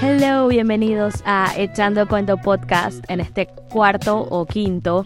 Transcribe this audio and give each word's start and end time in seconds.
Hello, 0.00 0.46
bienvenidos 0.48 1.22
a 1.24 1.52
Echando 1.56 2.06
Cuento 2.06 2.36
Podcast 2.36 3.04
en 3.10 3.20
este 3.20 3.48
cuarto 3.70 4.20
o 4.30 4.46
quinto. 4.46 5.04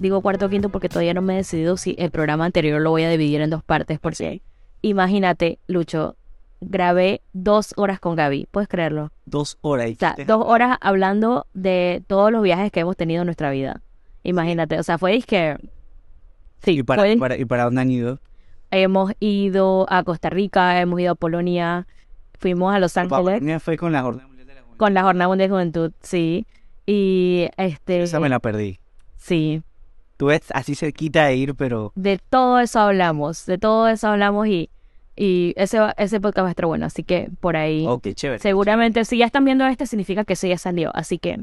Digo 0.00 0.20
cuarto 0.22 0.46
o 0.46 0.48
quinto 0.48 0.68
porque 0.70 0.88
todavía 0.88 1.14
no 1.14 1.22
me 1.22 1.34
he 1.34 1.36
decidido 1.38 1.76
si 1.76 1.94
el 1.98 2.10
programa 2.10 2.44
anterior 2.46 2.80
lo 2.80 2.90
voy 2.90 3.02
a 3.04 3.10
dividir 3.10 3.40
en 3.42 3.50
dos 3.50 3.62
partes. 3.62 3.98
Porque 4.00 4.40
imagínate, 4.80 5.58
Lucho, 5.66 6.16
grabé 6.60 7.20
dos 7.32 7.74
horas 7.76 8.00
con 8.00 8.16
Gaby. 8.16 8.48
¿Puedes 8.50 8.68
creerlo? 8.68 9.12
Dos 9.26 9.58
horas. 9.60 9.90
O 9.90 9.94
sea, 9.96 10.16
dos 10.26 10.42
horas 10.46 10.78
hablando 10.80 11.46
de 11.52 12.02
todos 12.06 12.32
los 12.32 12.42
viajes 12.42 12.72
que 12.72 12.80
hemos 12.80 12.96
tenido 12.96 13.22
en 13.22 13.26
nuestra 13.26 13.50
vida. 13.50 13.82
Imagínate, 14.22 14.78
o 14.78 14.82
sea, 14.82 14.98
fue 14.98 15.20
que... 15.22 15.56
Sí, 16.62 16.78
¿Y 16.78 16.82
para, 16.82 17.02
fue- 17.02 17.16
para- 17.18 17.36
¿Y 17.36 17.44
para 17.44 17.64
dónde 17.64 17.80
han 17.82 17.90
ido? 17.90 18.18
hemos 18.74 19.12
ido 19.20 19.84
a 19.90 20.02
Costa 20.02 20.30
Rica, 20.30 20.80
hemos 20.80 20.98
ido 20.98 21.12
a 21.12 21.14
Polonia, 21.14 21.86
fuimos 22.42 22.74
a 22.74 22.78
Los 22.78 22.96
Ángeles 22.96 23.62
fue 23.62 23.78
con 23.78 23.92
la 23.92 24.02
Jornada 24.02 24.28
Mundial 24.28 24.46
de 24.46 24.54
la 24.54 24.60
Juventud. 24.60 24.76
con 24.76 24.94
la 24.94 25.02
Jornada 25.02 25.28
Mundial 25.28 25.48
de 25.48 25.54
Juventud, 25.54 25.92
sí. 26.02 26.46
Y 26.84 27.48
este... 27.56 28.02
Esa 28.02 28.20
me 28.20 28.28
la 28.28 28.40
perdí. 28.40 28.80
Sí, 29.16 29.62
Tú 30.22 30.26
ves 30.26 30.42
así 30.54 30.76
cerquita 30.76 31.24
de 31.26 31.34
ir, 31.34 31.56
pero 31.56 31.90
de 31.96 32.16
todo 32.18 32.60
eso 32.60 32.78
hablamos, 32.78 33.44
de 33.44 33.58
todo 33.58 33.88
eso 33.88 34.06
hablamos 34.06 34.46
y, 34.46 34.70
y 35.16 35.52
ese, 35.56 35.80
ese 35.96 36.20
podcast 36.20 36.44
va 36.44 36.48
a 36.48 36.50
estar 36.50 36.66
bueno, 36.66 36.86
así 36.86 37.02
que 37.02 37.28
por 37.40 37.56
ahí... 37.56 37.84
oh, 37.88 37.98
qué 37.98 38.14
chévere. 38.14 38.38
Seguramente 38.38 39.04
si 39.04 39.18
ya 39.18 39.26
están 39.26 39.44
viendo 39.44 39.66
este 39.66 39.84
significa 39.84 40.24
que 40.24 40.36
sí 40.36 40.48
ya 40.48 40.58
salió, 40.58 40.94
así 40.94 41.18
que 41.18 41.40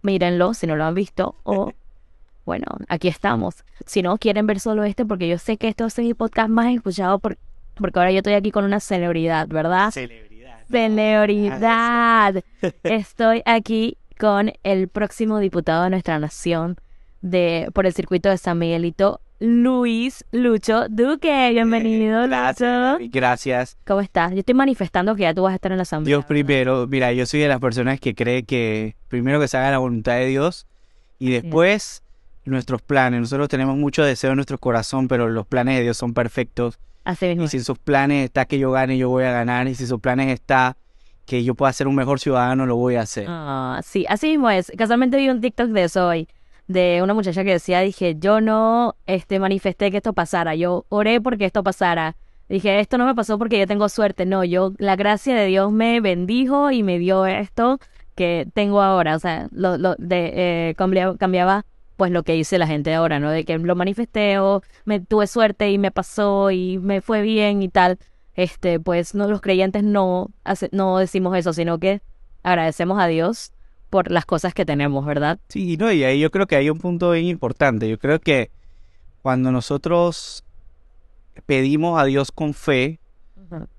mírenlo 0.00 0.54
si 0.54 0.66
no 0.66 0.76
lo 0.76 0.84
han 0.84 0.94
visto 0.94 1.36
o 1.42 1.72
bueno, 2.46 2.64
aquí 2.88 3.08
estamos. 3.08 3.64
Si 3.84 4.00
no 4.00 4.16
quieren 4.16 4.46
ver 4.46 4.58
solo 4.58 4.84
este 4.84 5.04
porque 5.04 5.28
yo 5.28 5.36
sé 5.36 5.58
que 5.58 5.68
esto 5.68 5.84
es 5.84 5.98
mi 5.98 6.14
podcast 6.14 6.48
más 6.48 6.72
escuchado 6.74 7.18
por, 7.18 7.36
porque 7.76 7.98
ahora 7.98 8.10
yo 8.10 8.18
estoy 8.18 8.34
aquí 8.34 8.50
con 8.50 8.64
una 8.64 8.80
celebridad, 8.80 9.48
¿verdad? 9.48 9.90
Celebridad. 9.90 10.58
Celebridad. 10.70 12.44
Estoy 12.82 13.42
aquí 13.44 13.96
con 14.18 14.52
el 14.62 14.88
próximo 14.88 15.38
diputado 15.38 15.84
de 15.84 15.90
nuestra 15.90 16.18
nación 16.18 16.76
de 17.22 17.68
por 17.72 17.86
el 17.86 17.92
circuito 17.92 18.28
de 18.28 18.38
San 18.38 18.58
Miguelito, 18.58 19.20
Luis 19.40 20.24
Lucho 20.30 20.88
Duque. 20.88 21.50
Bienvenido, 21.50 22.28
Gracias. 22.28 23.00
Lucho. 23.00 23.10
Gracias. 23.12 23.76
¿Cómo 23.84 24.00
estás? 24.00 24.32
Yo 24.32 24.38
estoy 24.38 24.54
manifestando 24.54 25.16
que 25.16 25.22
ya 25.22 25.34
tú 25.34 25.42
vas 25.42 25.52
a 25.52 25.54
estar 25.56 25.72
en 25.72 25.78
la 25.78 25.82
asamblea. 25.82 26.16
Dios 26.16 26.24
primero. 26.24 26.86
Mira, 26.86 27.12
yo 27.12 27.26
soy 27.26 27.40
de 27.40 27.48
las 27.48 27.58
personas 27.58 27.98
que 27.98 28.14
cree 28.14 28.44
que 28.44 28.94
primero 29.08 29.40
que 29.40 29.48
se 29.48 29.56
haga 29.56 29.70
la 29.70 29.78
voluntad 29.78 30.14
de 30.14 30.26
Dios 30.26 30.66
y 31.18 31.32
después 31.32 32.02
nuestros 32.44 32.82
planes. 32.82 33.20
Nosotros 33.20 33.48
tenemos 33.48 33.76
mucho 33.76 34.04
deseo 34.04 34.30
en 34.30 34.36
nuestro 34.36 34.58
corazón, 34.58 35.08
pero 35.08 35.28
los 35.28 35.46
planes 35.46 35.76
de 35.76 35.82
Dios 35.82 35.96
son 35.96 36.14
perfectos. 36.14 36.78
Así 37.04 37.26
mismo. 37.26 37.44
Y 37.44 37.48
si 37.48 37.56
en 37.58 37.64
sus 37.64 37.78
planes 37.78 38.24
está 38.24 38.44
que 38.44 38.58
yo 38.58 38.70
gane, 38.70 38.96
yo 38.98 39.08
voy 39.08 39.24
a 39.24 39.32
ganar. 39.32 39.66
Y 39.68 39.74
si 39.74 39.84
en 39.84 39.88
sus 39.88 40.00
planes 40.00 40.28
está 40.32 40.76
que 41.26 41.44
yo 41.44 41.54
pueda 41.54 41.72
ser 41.72 41.86
un 41.88 41.94
mejor 41.94 42.20
ciudadano, 42.20 42.66
lo 42.66 42.76
voy 42.76 42.96
a 42.96 43.02
hacer. 43.02 43.26
Ah, 43.28 43.80
sí, 43.84 44.04
así 44.08 44.28
mismo 44.30 44.50
es. 44.50 44.72
Casualmente 44.76 45.16
vi 45.16 45.28
un 45.28 45.40
TikTok 45.40 45.68
de 45.68 45.84
eso 45.84 46.08
hoy, 46.08 46.28
de 46.66 47.00
una 47.02 47.14
muchacha 47.14 47.44
que 47.44 47.52
decía, 47.52 47.80
dije, 47.80 48.16
yo 48.18 48.40
no 48.40 48.96
este, 49.06 49.38
manifesté 49.38 49.90
que 49.90 49.98
esto 49.98 50.12
pasara, 50.12 50.54
yo 50.54 50.84
oré 50.88 51.20
porque 51.20 51.44
esto 51.44 51.62
pasara. 51.62 52.16
Dije, 52.48 52.80
esto 52.80 52.98
no 52.98 53.06
me 53.06 53.14
pasó 53.14 53.38
porque 53.38 53.58
yo 53.58 53.66
tengo 53.66 53.88
suerte, 53.88 54.26
no, 54.26 54.44
yo, 54.44 54.72
la 54.78 54.94
gracia 54.96 55.34
de 55.34 55.46
Dios 55.46 55.72
me 55.72 56.00
bendijo 56.00 56.70
y 56.70 56.82
me 56.82 56.98
dio 56.98 57.24
esto 57.24 57.78
que 58.14 58.46
tengo 58.52 58.82
ahora. 58.82 59.16
O 59.16 59.18
sea, 59.18 59.48
lo, 59.52 59.78
lo 59.78 59.94
de, 59.96 60.32
eh, 60.70 60.74
cambia- 60.76 61.16
cambiaba 61.16 61.64
pues 61.96 62.10
lo 62.10 62.22
que 62.22 62.32
dice 62.32 62.58
la 62.58 62.66
gente 62.66 62.92
ahora, 62.94 63.20
¿no? 63.20 63.30
De 63.30 63.44
que 63.44 63.58
lo 63.58 63.74
manifesté 63.76 64.38
o 64.38 64.62
me 64.84 65.00
tuve 65.00 65.26
suerte 65.26 65.70
y 65.70 65.78
me 65.78 65.90
pasó 65.90 66.50
y 66.50 66.78
me 66.78 67.00
fue 67.00 67.22
bien 67.22 67.62
y 67.62 67.68
tal. 67.68 67.98
Este, 68.34 68.80
pues 68.80 69.14
no, 69.14 69.28
los 69.28 69.40
creyentes 69.40 69.84
no, 69.84 70.30
hace- 70.44 70.70
no 70.72 70.98
decimos 70.98 71.36
eso, 71.36 71.52
sino 71.52 71.78
que 71.78 72.00
agradecemos 72.42 72.98
a 73.00 73.06
Dios 73.06 73.52
por 73.90 74.10
las 74.10 74.24
cosas 74.24 74.54
que 74.54 74.64
tenemos, 74.64 75.04
¿verdad? 75.04 75.38
Sí, 75.48 75.76
no, 75.76 75.92
y 75.92 76.02
ahí 76.04 76.18
yo 76.18 76.30
creo 76.30 76.46
que 76.46 76.56
hay 76.56 76.70
un 76.70 76.78
punto 76.78 77.10
bien 77.10 77.26
importante. 77.26 77.88
Yo 77.88 77.98
creo 77.98 78.18
que 78.20 78.50
cuando 79.20 79.52
nosotros 79.52 80.44
pedimos 81.46 82.00
a 82.00 82.04
Dios 82.04 82.32
con 82.32 82.54
fe, 82.54 82.98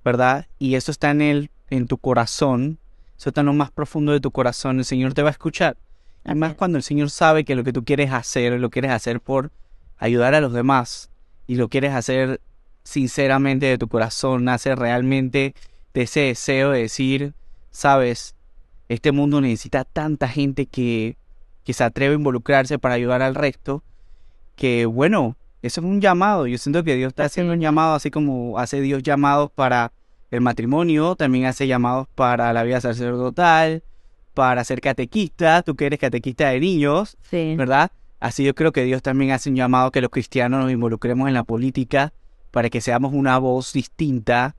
¿verdad? 0.03 0.47
Y 0.59 0.75
eso 0.75 0.91
está 0.91 1.11
en 1.11 1.21
el, 1.21 1.49
en 1.69 1.88
tu 1.88 1.97
corazón, 1.97 2.77
eso 3.17 3.29
está 3.29 3.41
en 3.41 3.47
lo 3.47 3.53
más 3.53 3.71
profundo 3.71 4.11
de 4.11 4.19
tu 4.19 4.31
corazón, 4.31 4.79
el 4.79 4.85
Señor 4.85 5.13
te 5.13 5.23
va 5.23 5.29
a 5.29 5.31
escuchar. 5.31 5.77
Y 6.25 6.35
más 6.35 6.56
cuando 6.56 6.78
el 6.78 6.84
Señor 6.84 7.09
sabe 7.09 7.44
que 7.44 7.56
lo 7.56 7.63
que 7.63 7.73
tú 7.73 7.84
quieres 7.84 8.11
hacer, 8.11 8.59
lo 8.59 8.69
quieres 8.69 8.91
hacer 8.91 9.19
por 9.19 9.51
ayudar 9.97 10.35
a 10.35 10.41
los 10.41 10.53
demás 10.53 11.09
y 11.47 11.56
lo 11.56 11.69
quieres 11.69 11.94
hacer 11.94 12.41
sinceramente 12.84 13.66
de 13.66 13.78
tu 13.78 13.88
corazón, 13.88 14.45
nace 14.45 14.75
realmente 14.75 15.53
de 15.94 16.01
ese 16.01 16.22
deseo 16.22 16.72
de 16.72 16.81
decir, 16.81 17.33
sabes, 17.72 18.35
este 18.89 19.12
mundo 19.12 19.41
necesita 19.41 19.85
tanta 19.85 20.28
gente 20.28 20.66
que, 20.66 21.17
que 21.63 21.73
se 21.73 21.83
atreve 21.83 22.13
a 22.13 22.17
involucrarse 22.17 22.79
para 22.79 22.95
ayudar 22.95 23.22
al 23.22 23.35
resto, 23.35 23.83
que 24.56 24.85
bueno, 24.85 25.38
eso 25.62 25.79
es 25.79 25.85
un 25.85 26.01
llamado. 26.01 26.45
Yo 26.45 26.57
siento 26.57 26.83
que 26.83 26.95
Dios 26.95 27.09
está 27.09 27.25
haciendo 27.25 27.53
un 27.53 27.59
llamado, 27.59 27.95
así 27.95 28.12
como 28.12 28.59
hace 28.59 28.81
Dios 28.81 29.01
llamados 29.01 29.50
para 29.51 29.94
el 30.29 30.41
matrimonio, 30.41 31.16
también 31.16 31.45
hace 31.45 31.67
llamados 31.67 32.07
para 32.16 32.51
la 32.53 32.63
vida 32.63 32.81
sacerdotal, 32.81 33.83
para 34.33 34.63
ser 34.63 34.81
catequista, 34.81 35.61
tú 35.61 35.75
que 35.75 35.85
eres 35.85 35.99
catequista 35.99 36.49
de 36.49 36.59
niños, 36.59 37.17
Sí. 37.29 37.55
¿verdad? 37.55 37.91
Así 38.19 38.44
yo 38.44 38.55
creo 38.55 38.71
que 38.71 38.83
Dios 38.83 39.01
también 39.01 39.31
hace 39.31 39.49
un 39.49 39.55
llamado 39.55 39.91
que 39.91 40.01
los 40.01 40.09
cristianos 40.09 40.61
nos 40.61 40.71
involucremos 40.71 41.27
en 41.27 41.33
la 41.33 41.44
política 41.44 42.13
para 42.51 42.69
que 42.69 42.81
seamos 42.81 43.13
una 43.13 43.38
voz 43.38 43.73
distinta, 43.73 44.55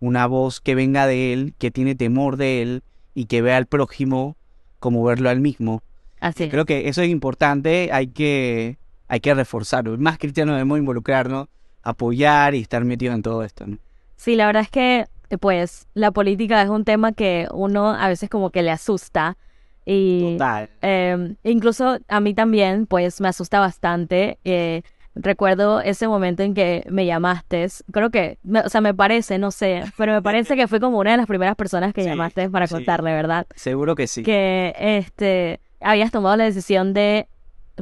una 0.00 0.26
voz 0.26 0.60
que 0.60 0.74
venga 0.74 1.06
de 1.06 1.32
Él, 1.32 1.54
que 1.58 1.70
tiene 1.70 1.94
temor 1.94 2.36
de 2.36 2.62
Él 2.62 2.82
y 3.14 3.26
que 3.26 3.42
vea 3.42 3.56
al 3.58 3.66
prójimo 3.66 4.36
como 4.78 5.04
verlo 5.04 5.28
al 5.28 5.40
mismo. 5.40 5.82
Así. 6.20 6.48
Creo 6.48 6.64
que 6.64 6.88
eso 6.88 7.02
es 7.02 7.08
importante, 7.10 7.90
hay 7.92 8.06
que, 8.08 8.78
hay 9.08 9.20
que 9.20 9.34
reforzarlo. 9.34 9.96
Más 9.98 10.18
cristianos 10.18 10.54
debemos 10.54 10.78
involucrarnos, 10.78 11.48
apoyar 11.82 12.54
y 12.54 12.60
estar 12.60 12.84
metidos 12.84 13.14
en 13.14 13.22
todo 13.22 13.42
esto. 13.44 13.66
¿no? 13.66 13.78
Sí, 14.16 14.36
la 14.36 14.46
verdad 14.46 14.62
es 14.62 14.70
que, 14.70 15.06
pues, 15.38 15.86
la 15.94 16.10
política 16.10 16.62
es 16.62 16.68
un 16.68 16.84
tema 16.84 17.12
que 17.12 17.48
uno 17.52 17.90
a 17.90 18.08
veces 18.08 18.28
como 18.30 18.50
que 18.50 18.62
le 18.62 18.70
asusta 18.70 19.36
y 19.84 20.36
Total. 20.38 20.68
eh, 20.82 21.34
incluso 21.44 21.98
a 22.08 22.20
mí 22.20 22.34
también, 22.34 22.86
pues, 22.86 23.20
me 23.20 23.28
asusta 23.28 23.60
bastante. 23.60 24.38
eh, 24.44 24.82
recuerdo 25.14 25.82
ese 25.82 26.08
momento 26.08 26.42
en 26.42 26.54
que 26.54 26.84
me 26.88 27.04
llamaste, 27.04 27.66
creo 27.92 28.08
que, 28.08 28.38
me- 28.42 28.60
o 28.60 28.68
sea, 28.70 28.80
me 28.80 28.94
parece, 28.94 29.36
no 29.38 29.50
sé, 29.50 29.82
pero 29.98 30.12
me 30.14 30.22
parece 30.22 30.56
que 30.56 30.66
fue 30.66 30.80
como 30.80 30.98
una 30.98 31.10
de 31.10 31.18
las 31.18 31.26
primeras 31.26 31.54
personas 31.54 31.92
que 31.92 32.02
Sí, 32.02 32.08
llamaste 32.08 32.48
para 32.48 32.66
sí. 32.66 32.72
contarle, 32.74 33.12
¿verdad? 33.12 33.46
Seguro 33.54 33.94
que 33.94 34.06
sí. 34.06 34.22
que 34.22 34.72
este 34.78 35.60
habías 35.80 36.12
tomado 36.12 36.36
la 36.36 36.44
decisión 36.44 36.94
de 36.94 37.28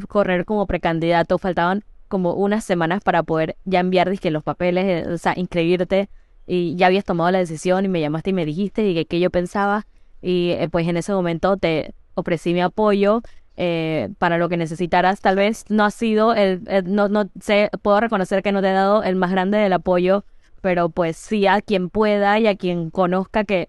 correr 0.08 0.44
como 0.44 0.66
precandidato, 0.66 1.38
faltaban 1.38 1.84
como 2.08 2.34
unas 2.34 2.64
semanas 2.64 3.00
para 3.04 3.22
poder 3.22 3.56
ya 3.64 3.78
enviar 3.78 4.10
los 4.24 4.42
papeles, 4.42 4.84
eh, 5.06 5.08
o 5.12 5.16
sea, 5.16 5.34
inscribirte 5.36 6.08
y 6.46 6.76
ya 6.76 6.86
habías 6.86 7.04
tomado 7.04 7.30
la 7.30 7.38
decisión 7.38 7.84
y 7.84 7.88
me 7.88 8.00
llamaste 8.00 8.30
y 8.30 8.32
me 8.32 8.44
dijiste 8.44 8.88
y 8.88 9.04
qué 9.04 9.20
yo 9.20 9.30
pensaba 9.30 9.86
y 10.22 10.50
eh, 10.50 10.68
pues 10.70 10.86
en 10.88 10.96
ese 10.96 11.12
momento 11.12 11.56
te 11.56 11.94
ofrecí 12.14 12.52
mi 12.52 12.60
apoyo 12.60 13.22
eh, 13.56 14.10
para 14.18 14.38
lo 14.38 14.48
que 14.48 14.56
necesitaras. 14.56 15.20
Tal 15.20 15.36
vez 15.36 15.64
no 15.68 15.84
ha 15.84 15.90
sido 15.90 16.34
el, 16.34 16.62
no, 16.86 17.08
no 17.08 17.30
sé, 17.40 17.70
puedo 17.82 18.00
reconocer 18.00 18.42
que 18.42 18.52
no 18.52 18.60
te 18.60 18.68
he 18.68 18.72
dado 18.72 19.02
el 19.02 19.16
más 19.16 19.30
grande 19.30 19.58
del 19.58 19.72
apoyo, 19.72 20.24
pero 20.60 20.88
pues 20.90 21.16
sí 21.16 21.46
a 21.46 21.60
quien 21.60 21.90
pueda 21.90 22.38
y 22.38 22.46
a 22.46 22.56
quien 22.56 22.90
conozca 22.90 23.44
que 23.44 23.68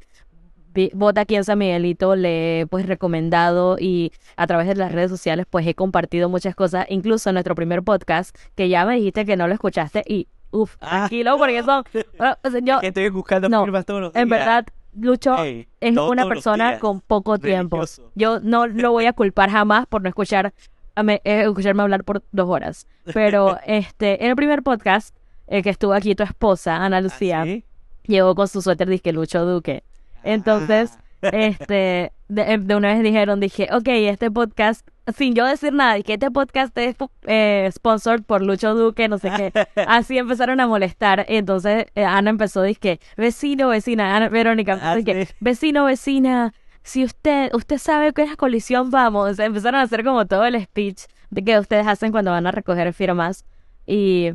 vota 0.93 1.21
aquí 1.21 1.35
en 1.35 1.43
San 1.43 1.59
Miguelito, 1.59 2.15
le 2.15 2.61
he 2.61 2.67
pues 2.67 2.85
recomendado 2.85 3.75
y 3.77 4.13
a 4.37 4.47
través 4.47 4.67
de 4.67 4.75
las 4.75 4.91
redes 4.93 5.11
sociales 5.11 5.45
pues 5.49 5.67
he 5.67 5.75
compartido 5.75 6.29
muchas 6.29 6.55
cosas, 6.55 6.85
incluso 6.89 7.31
nuestro 7.33 7.55
primer 7.55 7.83
podcast, 7.83 8.35
que 8.55 8.69
ya 8.69 8.85
me 8.85 8.95
dijiste 8.95 9.25
que 9.25 9.35
no 9.35 9.47
lo 9.47 9.53
escuchaste 9.53 10.03
y 10.07 10.27
uff, 10.51 10.75
Ah. 10.81 10.89
tranquilo 11.07 11.37
porque 11.37 11.63
son, 11.63 11.83
bueno, 12.17 12.35
yo, 12.63 12.79
Que 12.79 12.87
estoy 12.87 13.09
buscando 13.09 13.49
no, 13.49 13.65
todos 13.83 14.01
los 14.01 14.15
en 14.15 14.27
días. 14.27 14.39
verdad, 14.39 14.65
Lucho 14.93 15.41
Ey, 15.41 15.67
es 15.79 15.97
una 15.97 16.27
persona 16.27 16.69
días. 16.71 16.79
con 16.81 16.99
poco 17.01 17.37
tiempo. 17.37 17.77
Religioso. 17.77 18.11
Yo 18.15 18.39
no 18.41 18.67
lo 18.67 18.91
voy 18.91 19.05
a 19.05 19.13
culpar 19.13 19.49
jamás 19.49 19.87
por 19.87 20.01
no 20.01 20.09
escuchar 20.09 20.53
a 20.95 21.03
me- 21.03 21.21
eh, 21.23 21.43
escucharme 21.47 21.81
hablar 21.83 22.03
por 22.03 22.21
dos 22.33 22.49
horas. 22.49 22.87
Pero 23.13 23.57
este, 23.65 24.21
en 24.23 24.31
el 24.31 24.35
primer 24.35 24.63
podcast 24.63 25.15
eh, 25.47 25.61
que 25.63 25.69
estuvo 25.69 25.93
aquí 25.93 26.13
tu 26.15 26.23
esposa, 26.23 26.75
Ana 26.83 26.97
¿Ah, 26.97 27.01
Lucía, 27.01 27.43
sí? 27.45 27.63
llegó 28.05 28.35
con 28.35 28.47
su 28.49 28.61
suéter 28.61 28.89
disque 28.89 29.13
Lucho 29.13 29.45
Duque. 29.45 29.83
Entonces, 30.23 30.91
Ah. 30.97 31.01
Este, 31.21 32.11
de, 32.27 32.57
de 32.57 32.75
una 32.75 32.93
vez 32.93 33.03
dijeron, 33.03 33.39
dije, 33.39 33.67
ok, 33.71 33.87
este 33.87 34.31
podcast, 34.31 34.87
sin 35.15 35.33
yo 35.35 35.45
decir 35.45 35.73
nada, 35.73 35.97
y 35.97 36.03
que 36.03 36.13
este 36.13 36.31
podcast 36.31 36.77
es 36.77 36.95
eh, 37.23 37.69
sponsored 37.71 38.23
por 38.23 38.41
Lucho 38.41 38.73
Duque, 38.75 39.07
no 39.07 39.17
sé 39.17 39.31
qué. 39.35 39.67
Así 39.87 40.17
empezaron 40.17 40.59
a 40.59 40.67
molestar. 40.67 41.25
Y 41.29 41.35
entonces 41.37 41.85
eh, 41.95 42.03
Ana 42.05 42.29
empezó, 42.29 42.61
dije, 42.63 42.99
vecino, 43.17 43.69
vecina, 43.69 44.15
Ana, 44.15 44.29
Verónica, 44.29 44.79
Ah, 44.81 44.95
dizque, 44.95 45.25
sí. 45.25 45.33
vecino, 45.39 45.85
vecina, 45.85 46.53
si 46.83 47.03
usted, 47.03 47.53
usted 47.53 47.77
sabe 47.77 48.13
que 48.13 48.23
es 48.23 48.29
la 48.29 48.35
colisión, 48.35 48.89
vamos. 48.91 49.37
Empezaron 49.39 49.79
a 49.79 49.83
hacer 49.83 50.03
como 50.03 50.25
todo 50.25 50.45
el 50.45 50.61
speech 50.63 51.03
de 51.29 51.43
que 51.43 51.59
ustedes 51.59 51.85
hacen 51.87 52.11
cuando 52.11 52.31
van 52.31 52.47
a 52.47 52.51
recoger 52.51 52.91
firmas. 52.93 53.45
Y 53.85 54.31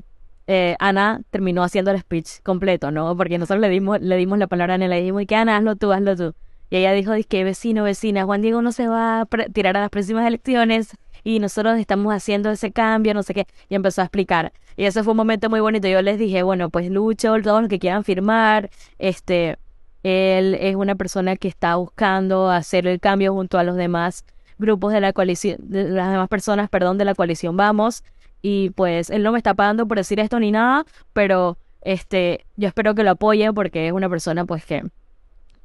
eh, 0.46 0.76
Ana 0.78 1.22
terminó 1.30 1.62
haciendo 1.64 1.90
el 1.90 1.98
speech 1.98 2.40
completo, 2.44 2.90
¿no? 2.92 3.16
Porque 3.16 3.38
nosotros 3.38 3.60
le 3.60 3.68
dimos, 3.68 4.00
le 4.00 4.16
dimos 4.16 4.38
la 4.38 4.46
palabra 4.46 4.74
a 4.74 4.76
Ana 4.76 4.84
y 4.86 4.88
le 4.88 5.00
dijimos, 5.00 5.22
y 5.22 5.26
que 5.26 5.34
Ana, 5.36 5.56
hazlo 5.56 5.74
tú, 5.76 5.92
hazlo 5.92 6.14
tú. 6.16 6.34
Y 6.70 6.76
ella 6.76 6.92
dijo, 6.92 7.12
que 7.28 7.44
vecino, 7.44 7.84
vecina, 7.84 8.24
Juan 8.24 8.42
Diego 8.42 8.62
no 8.62 8.72
se 8.72 8.88
va 8.88 9.20
a 9.20 9.26
tirar 9.52 9.76
a 9.76 9.80
las 9.80 9.90
próximas 9.90 10.26
elecciones 10.26 10.96
y 11.22 11.40
nosotros 11.40 11.78
estamos 11.78 12.14
haciendo 12.14 12.50
ese 12.50 12.70
cambio, 12.70 13.12
no 13.12 13.22
sé 13.22 13.34
qué. 13.34 13.46
Y 13.68 13.74
empezó 13.74 14.00
a 14.00 14.04
explicar. 14.04 14.52
Y 14.76 14.84
ese 14.84 15.02
fue 15.02 15.12
un 15.12 15.16
momento 15.16 15.50
muy 15.50 15.60
bonito. 15.60 15.88
Yo 15.88 16.00
les 16.02 16.18
dije, 16.18 16.42
bueno, 16.44 16.70
pues 16.70 16.88
Lucho, 16.90 17.34
todos 17.42 17.62
los 17.62 17.68
que 17.68 17.78
quieran 17.78 18.04
firmar, 18.04 18.70
este, 18.98 19.58
él 20.04 20.54
es 20.54 20.76
una 20.76 20.94
persona 20.94 21.36
que 21.36 21.48
está 21.48 21.74
buscando 21.76 22.48
hacer 22.48 22.86
el 22.86 23.00
cambio 23.00 23.32
junto 23.32 23.58
a 23.58 23.64
los 23.64 23.74
demás 23.74 24.24
grupos 24.58 24.92
de 24.92 25.00
la 25.00 25.12
coalición, 25.12 25.58
las 25.68 26.10
demás 26.10 26.28
personas, 26.28 26.68
perdón, 26.70 26.96
de 26.96 27.04
la 27.04 27.14
coalición 27.14 27.56
Vamos. 27.56 28.04
Y 28.40 28.70
pues 28.70 29.10
él 29.10 29.24
no 29.24 29.32
me 29.32 29.38
está 29.38 29.54
pagando 29.54 29.88
por 29.88 29.96
decir 29.96 30.20
esto 30.20 30.38
ni 30.38 30.52
nada, 30.52 30.84
pero 31.12 31.58
este, 31.80 32.46
yo 32.56 32.68
espero 32.68 32.94
que 32.94 33.02
lo 33.02 33.10
apoyen 33.10 33.54
porque 33.54 33.88
es 33.88 33.92
una 33.92 34.08
persona 34.08 34.44
pues 34.44 34.64
que 34.64 34.84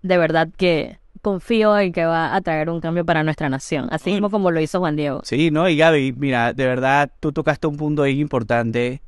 de 0.01 0.17
verdad 0.17 0.49
que 0.55 0.99
confío 1.21 1.77
en 1.77 1.93
que 1.93 2.05
va 2.05 2.35
a 2.35 2.41
traer 2.41 2.69
un 2.69 2.81
cambio 2.81 3.05
para 3.05 3.23
nuestra 3.23 3.49
nación, 3.49 3.87
así 3.91 4.11
mismo 4.11 4.29
como 4.29 4.51
lo 4.51 4.59
hizo 4.59 4.79
Juan 4.79 4.95
Diego. 4.95 5.21
Sí, 5.23 5.51
¿no? 5.51 5.69
Y 5.69 5.77
Gaby, 5.77 6.13
mira, 6.17 6.53
de 6.53 6.65
verdad, 6.65 7.11
tú 7.19 7.31
tocaste 7.31 7.67
un 7.67 7.77
punto 7.77 8.03
ahí 8.03 8.19
importante. 8.19 9.01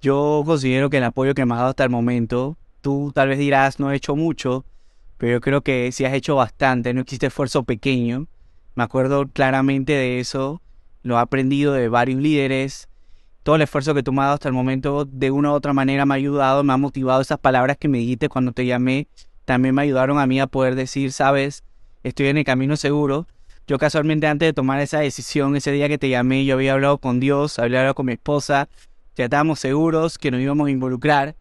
Yo 0.00 0.42
considero 0.44 0.90
que 0.90 0.98
el 0.98 1.04
apoyo 1.04 1.34
que 1.34 1.46
me 1.46 1.54
has 1.54 1.60
dado 1.60 1.70
hasta 1.70 1.84
el 1.84 1.90
momento, 1.90 2.56
tú 2.80 3.12
tal 3.14 3.28
vez 3.28 3.38
dirás, 3.38 3.80
no 3.80 3.90
he 3.90 3.96
hecho 3.96 4.16
mucho, 4.16 4.64
pero 5.16 5.32
yo 5.32 5.40
creo 5.40 5.62
que 5.62 5.90
sí 5.92 6.04
has 6.04 6.12
hecho 6.12 6.34
bastante, 6.34 6.92
no 6.92 7.00
existe 7.00 7.26
esfuerzo 7.26 7.62
pequeño. 7.62 8.26
Me 8.74 8.82
acuerdo 8.82 9.28
claramente 9.28 9.92
de 9.92 10.18
eso, 10.18 10.60
lo 11.02 11.16
he 11.16 11.20
aprendido 11.20 11.72
de 11.72 11.88
varios 11.88 12.20
líderes. 12.20 12.88
Todo 13.42 13.56
el 13.56 13.62
esfuerzo 13.62 13.94
que 13.94 14.02
tú 14.02 14.12
me 14.12 14.20
has 14.20 14.26
dado 14.26 14.34
hasta 14.34 14.48
el 14.48 14.54
momento, 14.54 15.04
de 15.04 15.30
una 15.30 15.50
u 15.50 15.54
otra 15.54 15.72
manera 15.72 16.06
me 16.06 16.14
ha 16.14 16.16
ayudado, 16.16 16.62
me 16.64 16.72
ha 16.72 16.76
motivado. 16.76 17.20
Esas 17.20 17.38
palabras 17.38 17.76
que 17.76 17.88
me 17.88 17.98
dijiste 17.98 18.28
cuando 18.28 18.52
te 18.52 18.66
llamé, 18.66 19.08
también 19.44 19.74
me 19.74 19.82
ayudaron 19.82 20.18
a 20.18 20.26
mí 20.26 20.40
a 20.40 20.46
poder 20.46 20.74
decir, 20.74 21.12
sabes, 21.12 21.64
estoy 22.02 22.28
en 22.28 22.38
el 22.38 22.44
camino 22.44 22.76
seguro. 22.76 23.26
Yo 23.66 23.78
casualmente 23.78 24.26
antes 24.26 24.48
de 24.48 24.52
tomar 24.52 24.80
esa 24.80 25.00
decisión, 25.00 25.56
ese 25.56 25.72
día 25.72 25.88
que 25.88 25.98
te 25.98 26.08
llamé, 26.08 26.44
yo 26.44 26.54
había 26.54 26.72
hablado 26.72 26.98
con 26.98 27.20
Dios, 27.20 27.58
había 27.58 27.80
hablado 27.80 27.94
con 27.94 28.06
mi 28.06 28.12
esposa, 28.12 28.68
ya 29.14 29.24
estábamos 29.24 29.60
seguros 29.60 30.18
que 30.18 30.30
nos 30.30 30.40
íbamos 30.40 30.66
a 30.66 30.70
involucrar. 30.70 31.36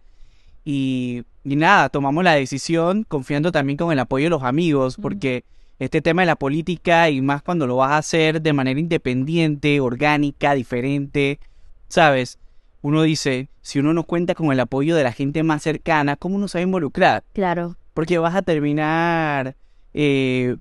Y, 0.63 1.24
y 1.44 1.56
nada, 1.56 1.89
tomamos 1.89 2.24
la 2.24 2.33
decisión 2.33 3.03
confiando 3.07 3.51
también 3.51 3.77
con 3.77 3.92
el 3.92 4.00
apoyo 4.00 4.25
de 4.25 4.30
los 4.30 4.44
amigos, 4.44 4.98
porque 5.01 5.44
este 5.80 6.01
tema 6.01 6.21
de 6.21 6.27
la 6.27 6.36
política 6.36 7.09
y 7.09 7.21
más 7.21 7.42
cuando 7.42 7.65
lo 7.65 7.77
vas 7.77 7.92
a 7.92 7.98
hacer 7.98 8.42
de 8.42 8.53
manera 8.53 8.80
independiente, 8.80 9.80
orgánica, 9.80 10.53
diferente, 10.53 11.39
¿sabes? 11.88 12.38
Uno 12.83 13.01
dice, 13.01 13.50
si 13.62 13.80
uno 13.80 13.92
no 13.94 14.03
cuenta 14.03 14.36
con 14.36 14.51
el 14.51 14.59
apoyo 14.59 14.95
de 14.95 15.03
la 15.03 15.12
gente 15.12 15.42
más 15.42 15.63
cercana, 15.63 16.18
¿cómo 16.18 16.36
uno 16.36 16.48
se 16.48 16.59
va 16.59 16.62
a 16.62 16.63
involucrar? 16.63 17.24
Claro, 17.33 17.77
Porque 17.93 18.17
vas 18.17 18.35
a 18.35 18.41
terminar 18.41 19.55
eh, 19.93 20.55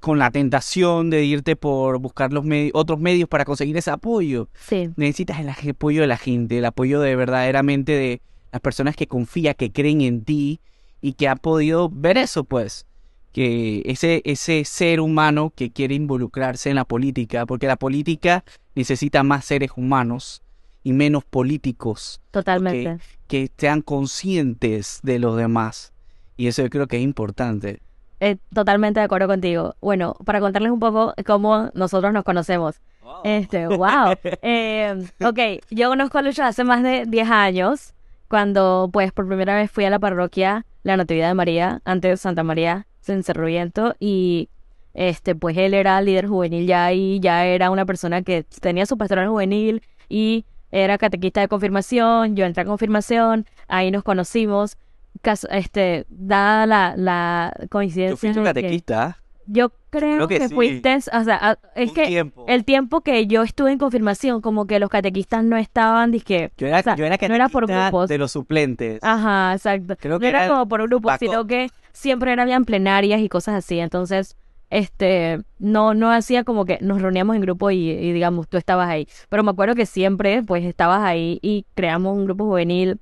con 0.00 0.18
la 0.18 0.30
tentación 0.30 1.10
de 1.10 1.24
irte 1.24 1.56
por 1.56 1.98
buscar 1.98 2.32
los 2.32 2.44
otros 2.72 2.98
medios 2.98 3.28
para 3.28 3.44
conseguir 3.44 3.76
ese 3.76 3.90
apoyo. 3.90 4.48
sí, 4.54 4.90
Necesitas 4.96 5.40
el 5.40 5.48
apoyo 5.48 6.00
de 6.00 6.06
la 6.06 6.16
gente, 6.16 6.58
el 6.58 6.64
apoyo 6.64 7.00
de 7.00 7.14
verdaderamente 7.16 7.92
de 7.92 8.22
las 8.50 8.60
personas 8.60 8.96
que 8.96 9.06
confían, 9.06 9.54
que 9.54 9.70
creen 9.70 10.00
en 10.00 10.24
ti 10.24 10.60
y 11.00 11.12
que 11.12 11.28
han 11.28 11.38
podido 11.38 11.90
ver 11.92 12.16
eso, 12.16 12.44
pues. 12.44 12.86
Que 13.32 13.82
ese, 13.84 14.22
ese 14.24 14.64
ser 14.64 15.00
humano 15.00 15.52
que 15.54 15.70
quiere 15.70 15.94
involucrarse 15.94 16.70
en 16.70 16.76
la 16.76 16.84
política, 16.84 17.46
porque 17.46 17.68
la 17.68 17.76
política 17.76 18.44
necesita 18.74 19.22
más 19.22 19.44
seres 19.44 19.70
humanos 19.76 20.42
y 20.82 20.92
menos 20.92 21.24
políticos 21.24 22.20
totalmente. 22.30 22.98
que 23.28 23.50
sean 23.56 23.82
conscientes 23.82 25.00
de 25.02 25.18
los 25.18 25.36
demás. 25.36 25.92
Y 26.40 26.46
eso 26.46 26.62
yo 26.62 26.70
creo 26.70 26.86
que 26.86 26.96
es 26.96 27.02
importante. 27.02 27.82
Eh, 28.18 28.38
totalmente 28.54 28.98
de 28.98 29.04
acuerdo 29.04 29.28
contigo. 29.28 29.74
Bueno, 29.82 30.16
para 30.24 30.40
contarles 30.40 30.72
un 30.72 30.80
poco 30.80 31.12
cómo 31.26 31.68
nosotros 31.74 32.14
nos 32.14 32.24
conocemos. 32.24 32.80
Este, 33.24 33.66
wow. 33.66 34.14
Eh, 34.40 35.06
ok, 35.22 35.62
yo 35.70 35.90
conozco 35.90 36.16
a 36.16 36.22
Lucho 36.22 36.42
hace 36.42 36.64
más 36.64 36.82
de 36.82 37.04
10 37.04 37.28
años, 37.28 37.92
cuando 38.26 38.88
pues 38.90 39.12
por 39.12 39.26
primera 39.28 39.54
vez 39.54 39.70
fui 39.70 39.84
a 39.84 39.90
la 39.90 39.98
parroquia 39.98 40.64
La 40.82 40.96
Natividad 40.96 41.28
de 41.28 41.34
María, 41.34 41.82
antes 41.84 42.10
de 42.10 42.16
Santa 42.16 42.42
María, 42.42 42.86
en 43.06 43.22
Cerro 43.22 43.44
Viento, 43.44 43.94
y 44.00 44.48
este, 44.94 45.34
pues 45.34 45.58
él 45.58 45.74
era 45.74 46.00
líder 46.00 46.26
juvenil 46.26 46.66
ya 46.66 46.90
y 46.94 47.20
ya 47.20 47.44
era 47.44 47.70
una 47.70 47.84
persona 47.84 48.22
que 48.22 48.44
tenía 48.62 48.86
su 48.86 48.96
pastoral 48.96 49.28
juvenil 49.28 49.82
y 50.08 50.46
era 50.70 50.96
catequista 50.96 51.42
de 51.42 51.48
confirmación, 51.48 52.34
yo 52.34 52.46
entré 52.46 52.62
a 52.62 52.64
confirmación, 52.66 53.44
ahí 53.68 53.90
nos 53.90 54.04
conocimos, 54.04 54.78
cas- 55.22 55.46
este, 55.50 56.06
dada 56.08 56.66
la, 56.66 56.94
la 56.96 57.52
coincidencia 57.70 58.10
Yo 58.12 58.16
fui 58.16 58.28
tu 58.32 58.40
de 58.40 58.44
que- 58.54 58.60
catequista. 58.62 59.18
yo 59.46 59.70
creo 59.90 60.14
Creo 60.16 60.28
que 60.28 60.38
que, 60.38 60.48
sí. 60.48 60.54
fuiste, 60.54 60.96
o 60.96 61.24
sea, 61.24 61.36
a- 61.40 61.58
es 61.74 61.88
un 61.88 61.94
que 61.94 62.06
tiempo. 62.06 62.44
el 62.46 62.64
tiempo 62.64 63.00
que 63.00 63.26
yo 63.26 63.42
estuve 63.42 63.72
en 63.72 63.78
confirmación, 63.78 64.40
como 64.40 64.66
que 64.66 64.78
los 64.78 64.88
catequistas 64.88 65.42
no 65.44 65.56
estaban, 65.56 66.12
dizque, 66.12 66.52
Yo 66.56 66.68
era, 66.68 66.78
o 66.78 66.82
sea, 66.82 66.94
yo 66.96 67.04
era 67.04 67.16
no 67.28 67.34
era 67.34 67.48
por 67.48 67.66
grupos. 67.66 68.08
de 68.08 68.18
los 68.18 68.30
suplentes. 68.32 69.02
ajá, 69.02 69.52
exacto. 69.54 69.96
Creo 69.98 70.14
no 70.14 70.20
que 70.20 70.28
era 70.28 70.44
era 70.44 70.48
como 70.52 70.68
por 70.68 70.80
un 70.80 70.86
grupo, 70.86 71.08
Paco. 71.08 71.18
sino 71.18 71.46
que 71.46 71.68
siempre 71.92 72.30
eran 72.32 72.44
habían 72.44 72.64
plenarias 72.64 73.20
y 73.20 73.28
cosas 73.28 73.56
así. 73.56 73.80
Entonces, 73.80 74.36
este, 74.70 75.40
no, 75.58 75.94
no 75.94 76.12
hacía 76.12 76.44
como 76.44 76.64
que 76.64 76.78
nos 76.80 77.02
reuníamos 77.02 77.34
en 77.34 77.42
grupo 77.42 77.72
y, 77.72 77.90
y 77.90 78.12
digamos, 78.12 78.46
tú 78.48 78.56
estabas 78.56 78.88
ahí. 78.88 79.08
Pero 79.28 79.42
me 79.42 79.50
acuerdo 79.50 79.74
que 79.74 79.84
siempre, 79.86 80.44
pues, 80.44 80.64
estabas 80.64 81.02
ahí 81.02 81.40
y 81.42 81.66
creamos 81.74 82.16
un 82.16 82.24
grupo 82.26 82.44
juvenil 82.44 83.00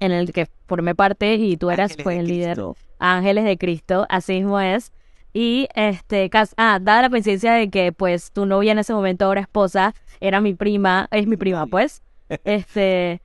en 0.00 0.12
el 0.12 0.32
que 0.32 0.48
formé 0.66 0.94
parte 0.94 1.34
y 1.34 1.56
tú 1.56 1.70
eras, 1.70 1.92
Ángeles 1.92 2.04
pues, 2.04 2.18
el 2.18 2.26
líder. 2.26 2.58
Ángeles 2.98 3.44
de 3.44 3.56
Cristo, 3.58 4.06
así 4.08 4.34
mismo 4.34 4.58
es. 4.60 4.92
Y 5.32 5.68
este, 5.74 6.28
cas- 6.28 6.54
ah, 6.56 6.78
dada 6.82 7.02
la 7.02 7.10
coincidencia 7.10 7.52
de 7.52 7.70
que 7.70 7.92
pues 7.92 8.32
tu 8.32 8.46
novia 8.46 8.72
en 8.72 8.78
ese 8.80 8.92
momento, 8.92 9.26
ahora 9.26 9.40
esposa, 9.42 9.94
era 10.20 10.40
mi 10.40 10.54
prima, 10.54 11.06
es 11.12 11.26
mi 11.26 11.36
prima, 11.36 11.66
pues. 11.66 12.02
Este, 12.44 13.20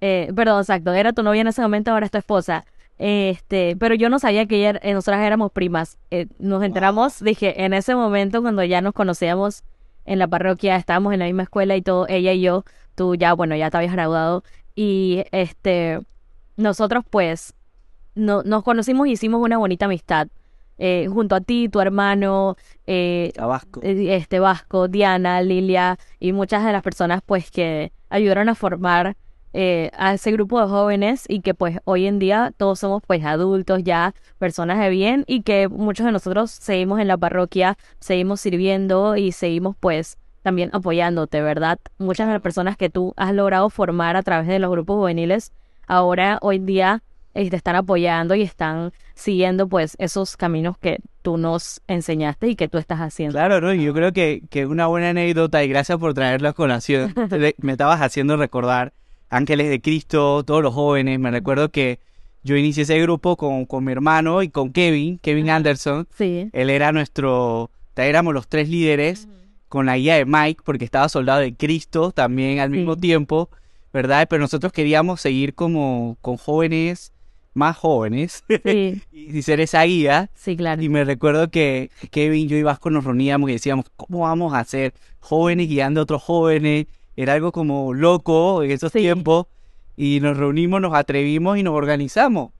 eh, 0.00 0.32
perdón, 0.34 0.60
exacto, 0.60 0.92
era 0.92 1.12
tu 1.12 1.22
novia 1.22 1.40
en 1.42 1.46
ese 1.48 1.62
momento, 1.62 1.90
ahora 1.92 2.06
es 2.06 2.12
tu 2.12 2.18
esposa. 2.18 2.64
Este, 2.98 3.76
pero 3.76 3.94
yo 3.94 4.08
no 4.08 4.18
sabía 4.18 4.46
que 4.46 4.56
ella, 4.56 4.78
eh, 4.82 4.92
nosotras 4.94 5.24
éramos 5.24 5.50
primas. 5.52 5.98
Eh, 6.10 6.26
nos 6.38 6.62
enteramos, 6.62 7.20
dije, 7.20 7.64
en 7.64 7.72
ese 7.72 7.94
momento 7.94 8.42
cuando 8.42 8.62
ya 8.64 8.80
nos 8.80 8.92
conocíamos 8.94 9.64
en 10.04 10.18
la 10.18 10.26
parroquia, 10.28 10.76
estábamos 10.76 11.12
en 11.12 11.20
la 11.20 11.26
misma 11.26 11.44
escuela 11.44 11.76
y 11.76 11.82
todo, 11.82 12.06
ella 12.08 12.32
y 12.32 12.40
yo, 12.42 12.64
tú 12.94 13.14
ya, 13.14 13.32
bueno, 13.32 13.54
ya 13.56 13.70
te 13.70 13.76
habías 13.76 13.92
graduado. 13.92 14.42
Y 14.74 15.24
este, 15.32 16.00
nosotros 16.56 17.04
pues 17.08 17.54
no, 18.14 18.42
nos 18.42 18.62
conocimos 18.62 19.06
y 19.06 19.12
hicimos 19.12 19.40
una 19.40 19.58
bonita 19.58 19.86
amistad. 19.86 20.28
Eh, 20.78 21.06
junto 21.12 21.34
a 21.34 21.40
ti, 21.40 21.68
tu 21.68 21.80
hermano, 21.80 22.56
eh, 22.86 23.32
eh, 23.82 24.06
este 24.16 24.40
Vasco, 24.40 24.88
Diana, 24.88 25.42
Lilia 25.42 25.98
y 26.18 26.32
muchas 26.32 26.64
de 26.64 26.72
las 26.72 26.82
personas 26.82 27.20
pues 27.24 27.50
que 27.50 27.92
ayudaron 28.08 28.48
a 28.48 28.54
formar 28.54 29.16
eh, 29.54 29.90
a 29.98 30.14
ese 30.14 30.32
grupo 30.32 30.58
de 30.60 30.66
jóvenes 30.66 31.26
y 31.28 31.40
que 31.40 31.52
pues 31.52 31.78
hoy 31.84 32.06
en 32.06 32.18
día 32.18 32.54
todos 32.56 32.78
somos 32.78 33.02
pues 33.06 33.22
adultos 33.22 33.82
ya, 33.84 34.14
personas 34.38 34.78
de 34.78 34.88
bien 34.88 35.24
y 35.26 35.42
que 35.42 35.68
muchos 35.68 36.06
de 36.06 36.12
nosotros 36.12 36.50
seguimos 36.50 37.00
en 37.00 37.08
la 37.08 37.18
parroquia, 37.18 37.76
seguimos 38.00 38.40
sirviendo 38.40 39.14
y 39.14 39.30
seguimos 39.32 39.76
pues 39.78 40.16
también 40.42 40.70
apoyándote, 40.72 41.40
¿verdad? 41.40 41.78
Muchas 41.98 42.26
de 42.26 42.34
las 42.34 42.42
personas 42.42 42.76
que 42.76 42.90
tú 42.90 43.14
has 43.16 43.32
logrado 43.32 43.70
formar 43.70 44.16
a 44.16 44.22
través 44.22 44.46
de 44.48 44.58
los 44.58 44.70
grupos 44.70 44.96
juveniles 44.96 45.52
ahora 45.86 46.38
hoy 46.42 46.58
día 46.58 47.02
eh, 47.34 47.48
te 47.48 47.56
están 47.56 47.76
apoyando 47.76 48.34
y 48.34 48.42
están 48.42 48.92
siguiendo 49.14 49.66
pues 49.68 49.96
esos 49.98 50.36
caminos 50.36 50.76
que 50.78 50.98
tú 51.22 51.38
nos 51.38 51.80
enseñaste 51.86 52.48
y 52.48 52.56
que 52.56 52.68
tú 52.68 52.78
estás 52.78 53.00
haciendo. 53.00 53.34
Claro, 53.34 53.60
¿no? 53.60 53.72
Y 53.72 53.82
yo 53.82 53.94
creo 53.94 54.12
que, 54.12 54.42
que 54.50 54.66
una 54.66 54.86
buena 54.86 55.10
anécdota 55.10 55.64
y 55.64 55.68
gracias 55.68 55.98
por 55.98 56.14
traerla 56.14 56.50
a 56.50 56.52
colación. 56.52 57.14
Me 57.58 57.72
estabas 57.72 58.00
haciendo 58.00 58.36
recordar 58.36 58.92
Ángeles 59.30 59.70
de 59.70 59.80
Cristo, 59.80 60.44
todos 60.44 60.62
los 60.62 60.74
jóvenes. 60.74 61.18
Me 61.18 61.30
recuerdo 61.30 61.70
que 61.70 62.00
yo 62.42 62.56
inicié 62.56 62.82
ese 62.82 63.00
grupo 63.00 63.36
con, 63.36 63.64
con 63.64 63.84
mi 63.84 63.92
hermano 63.92 64.42
y 64.42 64.50
con 64.50 64.72
Kevin, 64.72 65.18
Kevin 65.18 65.48
Anderson. 65.48 66.06
Sí. 66.14 66.50
Él 66.52 66.68
era 66.68 66.92
nuestro, 66.92 67.70
éramos 67.96 68.34
los 68.34 68.48
tres 68.48 68.68
líderes 68.68 69.28
con 69.72 69.86
la 69.86 69.96
guía 69.96 70.16
de 70.16 70.26
Mike, 70.26 70.60
porque 70.66 70.84
estaba 70.84 71.08
soldado 71.08 71.40
de 71.40 71.54
Cristo 71.54 72.10
también 72.12 72.58
al 72.58 72.68
mismo 72.68 72.92
Sí. 72.96 73.00
tiempo, 73.00 73.48
¿verdad? 73.90 74.26
Pero 74.28 74.42
nosotros 74.42 74.70
queríamos 74.70 75.22
seguir 75.22 75.54
como 75.54 76.18
con 76.20 76.36
jóvenes, 76.36 77.14
más 77.54 77.74
jóvenes, 77.78 78.44
Sí, 78.66 79.00
y 79.10 79.40
ser 79.40 79.60
esa 79.60 79.82
guía. 79.84 80.28
sí, 80.34 80.58
claro. 80.58 80.82
Y 80.82 80.90
me 80.90 81.04
recuerdo 81.04 81.50
que 81.50 81.90
Kevin, 82.10 82.48
yo 82.48 82.58
y 82.58 82.62
Vasco 82.62 82.90
nos 82.90 83.04
reuníamos 83.04 83.48
y 83.48 83.54
decíamos, 83.54 83.86
¿cómo 83.96 84.20
vamos 84.20 84.52
a 84.52 84.58
hacer 84.58 84.92
jóvenes 85.20 85.68
guiando 85.70 86.00
a 86.00 86.02
otros 86.02 86.22
jóvenes? 86.22 86.84
Era 87.16 87.32
algo 87.32 87.50
como 87.50 87.94
loco 87.94 88.62
en 88.62 88.72
esos 88.72 88.92
Sí. 88.92 88.98
tiempos. 88.98 89.46
Y 89.96 90.20
nos 90.20 90.36
reunimos, 90.36 90.82
nos 90.82 90.92
atrevimos 90.94 91.56
y 91.56 91.62
nos 91.62 91.72
organizamos. 91.74 92.50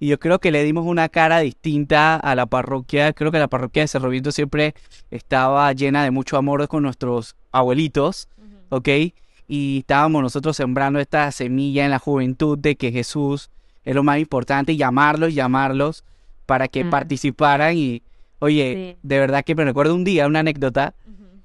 Y 0.00 0.08
yo 0.08 0.18
creo 0.18 0.38
que 0.38 0.50
le 0.52 0.62
dimos 0.62 0.86
una 0.86 1.08
cara 1.08 1.40
distinta 1.40 2.16
a 2.16 2.34
la 2.34 2.46
parroquia. 2.46 3.12
Creo 3.12 3.32
que 3.32 3.38
la 3.38 3.48
parroquia 3.48 3.82
de 3.82 3.88
Cerro 3.88 4.10
Viento 4.10 4.30
siempre 4.30 4.74
estaba 5.10 5.72
llena 5.72 6.04
de 6.04 6.10
mucho 6.10 6.36
amor 6.36 6.66
con 6.68 6.82
nuestros 6.84 7.34
abuelitos, 7.50 8.28
¿ok? 8.68 8.88
Y 9.48 9.78
estábamos 9.80 10.22
nosotros 10.22 10.56
sembrando 10.56 11.00
esta 11.00 11.32
semilla 11.32 11.84
en 11.84 11.90
la 11.90 11.98
juventud 11.98 12.56
de 12.58 12.76
que 12.76 12.92
Jesús 12.92 13.50
es 13.84 13.94
lo 13.94 14.02
más 14.02 14.18
importante 14.18 14.72
y 14.72 14.76
llamarlos, 14.76 15.34
llamarlos 15.34 16.04
para 16.46 16.68
que 16.68 16.84
participaran 16.84 17.76
y, 17.76 18.02
oye, 18.38 18.94
Sí. 18.94 18.98
de 19.02 19.18
verdad 19.18 19.44
que 19.44 19.54
me 19.54 19.64
recuerdo 19.64 19.94
un 19.94 20.04
día, 20.04 20.26
una 20.26 20.40
anécdota, 20.40 20.94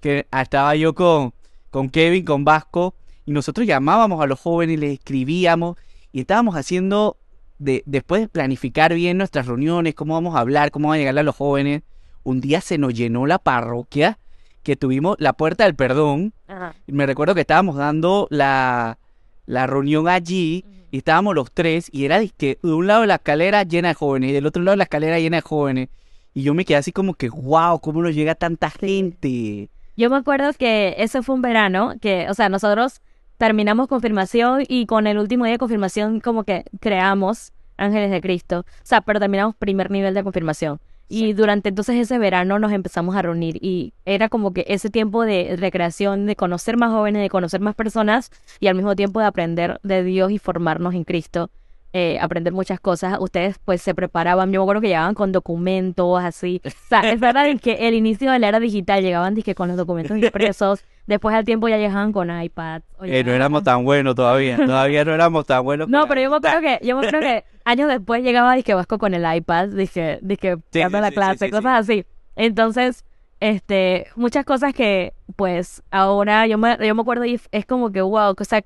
que 0.02 0.28
estaba 0.32 0.76
yo 0.76 0.94
con, 0.94 1.34
con 1.72 1.90
Kevin, 1.90 2.26
con 2.26 2.44
Vasco, 2.44 2.94
y 3.26 3.32
nosotros 3.32 3.66
llamábamos 3.66 4.22
a 4.22 4.28
los 4.28 4.40
jóvenes, 4.40 4.78
les 4.80 4.94
escribíamos, 5.00 5.78
y 6.12 6.20
estábamos 6.22 6.56
haciendo, 6.56 7.16
de, 7.60 7.84
después 7.86 8.22
de 8.22 8.28
planificar 8.28 8.94
bien 8.94 9.18
nuestras 9.18 9.48
reuniones, 9.48 9.96
cómo 9.96 10.14
vamos 10.14 10.36
a 10.36 10.40
hablar, 10.40 10.72
cómo 10.72 10.88
vamos 10.88 10.96
a 10.96 11.00
llegarle 11.00 11.22
a 11.22 11.24
los 11.24 11.36
jóvenes, 11.36 11.84
un 12.24 12.42
día 12.42 12.62
se 12.62 12.78
nos 12.78 12.94
llenó 12.94 13.26
la 13.26 13.40
parroquia, 13.40 14.18
que 14.64 14.76
tuvimos 14.76 15.18
la 15.20 15.34
puerta 15.34 15.66
del 15.66 15.76
perdón, 15.76 16.34
Ajá. 16.48 16.74
y 16.88 16.94
me 16.94 17.06
recuerdo 17.06 17.36
que 17.36 17.42
estábamos 17.42 17.76
dando 17.76 18.28
la, 18.30 18.98
la 19.46 19.68
reunión 19.68 20.08
allí, 20.08 20.66
y 20.92 20.98
estábamos 20.98 21.36
los 21.36 21.52
tres, 21.52 21.90
y 21.92 22.06
era 22.06 22.22
que 22.38 22.60
de 22.62 22.74
un 22.74 22.88
lado 22.88 23.02
de 23.02 23.08
la 23.08 23.16
escalera 23.16 23.64
llena 23.64 23.90
de 23.90 23.94
jóvenes, 23.94 24.30
y 24.30 24.34
del 24.34 24.46
otro 24.46 24.64
lado 24.64 24.74
de 24.74 24.78
la 24.78 24.84
escalera 24.84 25.20
llena 25.20 25.38
de 25.38 25.42
jóvenes, 25.42 25.90
y 26.34 26.44
yo 26.44 26.54
me 26.54 26.66
quedé 26.66 26.78
así 26.78 26.92
como 26.92 27.14
que, 27.14 27.30
wow, 27.30 27.80
¿cómo 27.80 28.02
nos 28.02 28.16
llega 28.16 28.36
tanta 28.36 28.70
gente? 28.70 29.70
Yo 29.96 30.10
me 30.10 30.18
acuerdo 30.18 30.52
que 30.54 30.96
ese 30.98 31.22
fue 31.22 31.36
un 31.36 31.42
verano 31.42 31.94
que, 32.02 32.28
o 32.30 32.34
sea, 32.34 32.50
nosotros 32.50 33.02
terminamos 33.38 33.88
confirmación 33.88 34.64
y 34.68 34.86
con 34.86 35.08
el 35.08 35.18
último 35.18 35.46
día 35.46 35.54
de 35.54 35.60
confirmación 35.60 36.20
como 36.20 36.44
que 36.44 36.66
creamos 36.80 37.54
Ángeles 37.78 38.12
de 38.12 38.22
Cristo. 38.22 38.60
O 38.60 38.86
sea, 38.86 39.02
pero 39.02 39.20
terminamos 39.20 39.56
primer 39.56 39.92
nivel 39.92 40.14
de 40.14 40.24
confirmación. 40.24 40.80
Y 41.10 41.34
durante 41.34 41.70
entonces 41.70 41.96
ese 41.98 42.18
verano 42.18 42.58
nos 42.60 42.72
empezamos 42.72 43.16
a 43.16 43.22
reunir 43.22 43.58
y 43.62 43.94
era 44.06 44.30
como 44.30 44.54
que 44.54 44.66
ese 44.68 44.90
tiempo 44.90 45.24
de 45.26 45.56
recreación, 45.60 46.26
de 46.26 46.36
conocer 46.36 46.78
más 46.78 46.92
jóvenes, 46.92 47.22
de 47.22 47.30
conocer 47.30 47.62
más 47.62 47.76
personas 47.76 48.32
y 48.60 48.68
al 48.68 48.76
mismo 48.76 48.96
tiempo 48.96 49.20
de 49.20 49.28
aprender 49.28 49.80
de 49.84 50.04
Dios 50.04 50.32
y 50.32 50.40
formarnos 50.40 50.96
en 50.96 51.04
Cristo, 51.04 51.52
eh, 51.92 52.18
aprender 52.20 52.54
muchas 52.54 52.80
cosas. 52.80 53.18
Ustedes 53.20 53.60
pues 53.64 53.82
se 53.82 53.94
preparaban, 53.94 54.52
yo 54.52 54.62
me 54.62 54.64
acuerdo 54.64 54.82
que 54.82 54.88
llegaban 54.88 55.14
con 55.14 55.32
documentos 55.32 56.24
así. 56.24 56.62
O 56.66 56.70
sea, 56.90 57.12
es 57.12 57.20
verdad 57.20 57.46
que 57.62 57.88
el 57.88 57.94
inicio 57.94 58.32
de 58.32 58.40
la 58.40 58.48
era 58.48 58.60
digital 58.60 59.04
llegaban 59.04 59.36
dizque, 59.36 59.54
con 59.54 59.68
los 59.68 59.78
documentos 59.78 60.18
impresos, 60.18 60.84
después 61.08 61.36
al 61.36 61.46
tiempo 61.46 61.68
ya 61.68 61.78
llegaban 61.78 62.12
con 62.12 62.30
iPad. 62.30 62.82
Eh, 63.04 63.24
no 63.24 63.32
éramos 63.32 63.64
tan 63.64 63.84
buenos 63.84 64.16
todavía, 64.16 64.58
todavía 64.58 65.06
no 65.06 65.14
éramos 65.14 65.46
tan 65.46 65.64
buenos. 65.64 65.88
no, 65.90 66.08
pero 66.08 66.22
yo 66.22 66.30
me 66.30 66.38
acuerdo 66.38 66.62
que, 66.62 66.80
yo 66.84 66.98
me 66.98 67.08
acuerdo 67.08 67.26
que 67.26 67.44
años 67.66 67.90
después 67.90 68.24
llegaba 68.24 68.56
dizque 68.56 68.74
Vasco 68.74 68.98
con 68.98 69.14
el 69.14 69.36
iPad, 69.36 69.70
dije, 69.70 70.20
dije, 70.22 70.56
Sí, 70.72 70.80
dando 70.80 70.98
sí, 70.98 71.02
la 71.02 71.12
clase, 71.12 71.46
sí, 71.46 71.52
cosas 71.52 71.80
así. 71.80 72.06
Entonces, 72.36 73.06
este, 73.40 74.08
muchas 74.16 74.46
cosas 74.46 74.74
que, 74.74 75.14
pues, 75.36 75.84
ahora 75.92 76.48
yo 76.48 76.58
me, 76.58 76.78
yo 76.86 76.96
me 76.96 77.02
acuerdo 77.02 77.26
y 77.26 77.40
es 77.52 77.66
como 77.66 77.92
que, 77.92 78.02
wow, 78.02 78.36
o 78.38 78.44
sea, 78.44 78.64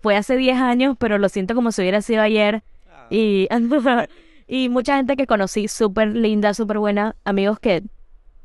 fue 0.00 0.16
hace 0.16 0.36
10 0.36 0.56
años, 0.58 0.96
pero 0.98 1.18
lo 1.18 1.28
siento 1.28 1.54
como 1.54 1.72
si 1.72 1.82
hubiera 1.82 2.00
sido 2.00 2.22
ayer. 2.22 2.62
Y, 3.10 3.48
y 4.48 4.68
mucha 4.68 4.96
gente 4.96 5.16
que 5.16 5.26
conocí, 5.26 5.68
súper 5.68 6.08
linda, 6.08 6.54
súper 6.54 6.78
buena, 6.78 7.16
amigos 7.24 7.58
que 7.58 7.82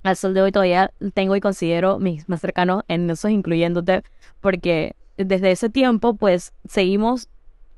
al 0.03 0.17
sol 0.17 0.33
de 0.33 0.41
hoy 0.41 0.51
todavía 0.51 0.91
tengo 1.13 1.35
y 1.35 1.41
considero 1.41 1.99
mis 1.99 2.27
más 2.29 2.41
cercanos, 2.41 2.83
en 2.87 3.09
esos 3.09 3.31
incluyéndote, 3.31 4.03
porque 4.41 4.95
desde 5.17 5.51
ese 5.51 5.69
tiempo, 5.69 6.15
pues, 6.15 6.53
seguimos 6.67 7.29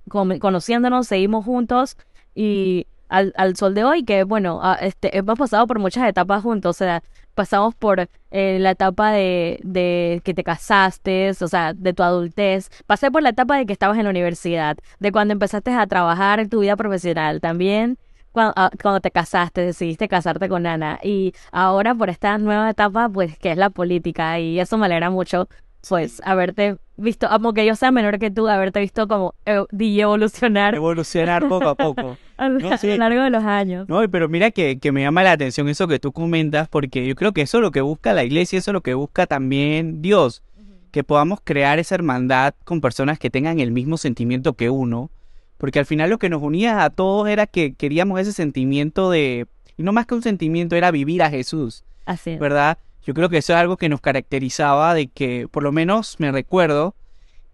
conociéndonos, 0.07 1.07
seguimos 1.07 1.45
juntos 1.45 1.97
y 2.35 2.87
al, 3.09 3.33
al 3.37 3.55
sol 3.55 3.73
de 3.73 3.83
hoy, 3.83 4.03
que 4.03 4.23
bueno, 4.23 4.59
ah, 4.61 4.77
este, 4.81 5.17
hemos 5.17 5.37
pasado 5.37 5.67
por 5.67 5.79
muchas 5.79 6.07
etapas 6.07 6.43
juntos, 6.43 6.75
o 6.75 6.77
sea, 6.77 7.03
pasamos 7.33 7.75
por 7.75 8.07
eh, 8.31 8.57
la 8.59 8.71
etapa 8.71 9.11
de, 9.11 9.59
de 9.63 10.21
que 10.23 10.33
te 10.33 10.43
casaste, 10.43 11.29
o 11.29 11.47
sea, 11.47 11.73
de 11.73 11.93
tu 11.93 12.03
adultez, 12.03 12.69
pasé 12.85 13.11
por 13.11 13.21
la 13.23 13.29
etapa 13.29 13.57
de 13.57 13.65
que 13.65 13.73
estabas 13.73 13.97
en 13.97 14.05
la 14.05 14.09
universidad, 14.09 14.77
de 14.99 15.11
cuando 15.11 15.33
empezaste 15.33 15.71
a 15.71 15.87
trabajar 15.87 16.39
en 16.39 16.49
tu 16.49 16.61
vida 16.61 16.75
profesional, 16.75 17.41
también 17.41 17.97
cuando, 18.35 18.53
cuando 18.81 18.99
te 18.99 19.09
casaste, 19.11 19.61
decidiste 19.61 20.07
casarte 20.09 20.47
con 20.49 20.67
Ana, 20.67 20.99
y 21.01 21.33
ahora 21.51 21.95
por 21.95 22.09
esta 22.09 22.37
nueva 22.37 22.69
etapa, 22.69 23.07
pues, 23.09 23.39
que 23.39 23.51
es 23.51 23.57
la 23.57 23.69
política, 23.69 24.37
y 24.39 24.59
eso 24.59 24.77
me 24.77 24.85
alegra 24.87 25.09
mucho, 25.09 25.47
pues, 25.87 26.21
haberte 26.25 26.75
visto, 26.97 27.27
aunque 27.27 27.65
yo 27.65 27.75
sea 27.75 27.91
menor 27.91 28.19
que 28.19 28.31
tú, 28.31 28.47
haberte 28.49 28.79
visto 28.81 29.07
como 29.07 29.33
di- 29.71 30.01
evolucionar 30.01 30.75
Evolucionar 30.75 31.47
poco 31.47 31.69
a 31.69 31.75
poco. 31.87 32.17
a, 32.37 32.49
lo 32.49 32.59
No, 32.59 32.77
sí. 32.77 32.87
lo 32.87 32.97
largo 32.97 33.21
de 33.23 33.29
los 33.29 33.43
años. 33.43 33.87
No, 33.87 34.01
pero 34.11 34.27
mira 34.27 34.51
que, 34.51 34.79
que 34.79 34.91
me 34.91 35.01
llama 35.01 35.23
la 35.23 35.31
atención 35.31 35.69
eso 35.69 35.87
que 35.87 35.99
tú 35.99 36.11
comentas, 36.11 36.67
porque 36.67 37.07
yo 37.07 37.15
creo 37.15 37.31
que 37.31 37.41
eso 37.41 37.57
es 37.59 37.61
lo 37.61 37.71
que 37.71 37.81
busca 37.81 38.13
la 38.13 38.23
iglesia, 38.25 38.59
eso 38.59 38.71
es 38.71 38.73
lo 38.73 38.81
que 38.81 38.93
busca 38.95 39.27
también 39.27 40.01
Dios, 40.01 40.43
que 40.91 41.03
podamos 41.03 41.39
crear 41.43 41.79
esa 41.79 41.95
hermandad 41.95 42.53
con 42.65 42.81
personas 42.81 43.17
que 43.19 43.29
tengan 43.29 43.59
el 43.59 43.71
mismo 43.71 43.97
sentimiento 43.97 44.53
que 44.53 44.69
uno, 44.69 45.09
porque 45.57 45.79
al 45.79 45.85
final 45.85 46.09
lo 46.09 46.17
que 46.17 46.29
nos 46.29 46.41
unía 46.41 46.83
a 46.83 46.89
todos 46.89 47.27
era 47.27 47.47
que 47.47 47.73
queríamos 47.73 48.19
ese 48.19 48.33
sentimiento 48.33 49.09
de, 49.09 49.47
y 49.77 49.83
no 49.83 49.93
más 49.93 50.05
que 50.05 50.15
un 50.15 50.21
sentimiento, 50.21 50.75
era 50.75 50.91
vivir 50.91 51.23
a 51.23 51.29
Jesús. 51.29 51.83
Así 52.05 52.31
es. 52.31 52.39
¿verdad? 52.39 52.77
Yo 53.03 53.13
creo 53.13 53.29
que 53.29 53.37
eso 53.37 53.53
es 53.53 53.59
algo 53.59 53.77
que 53.77 53.89
nos 53.89 54.01
caracterizaba 54.01 54.93
de 54.93 55.07
que, 55.07 55.47
por 55.49 55.63
lo 55.63 55.71
menos 55.71 56.19
me 56.19 56.31
recuerdo 56.31 56.95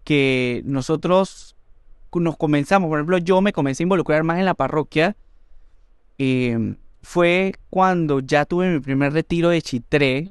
que 0.04 0.62
nosotros 0.64 1.56
nos 2.14 2.36
comenzamos, 2.36 2.88
por 2.88 2.98
ejemplo, 2.98 3.18
yo 3.18 3.40
me 3.40 3.52
comencé 3.52 3.82
a 3.82 3.84
involucrar 3.84 4.24
más 4.24 4.38
en 4.38 4.44
la 4.44 4.54
parroquia, 4.54 5.16
eh, 6.18 6.74
fue 7.02 7.54
cuando 7.70 8.20
ya 8.20 8.44
tuve 8.44 8.72
mi 8.72 8.80
primer 8.80 9.12
retiro 9.12 9.48
de 9.48 9.62
Chitré, 9.62 10.30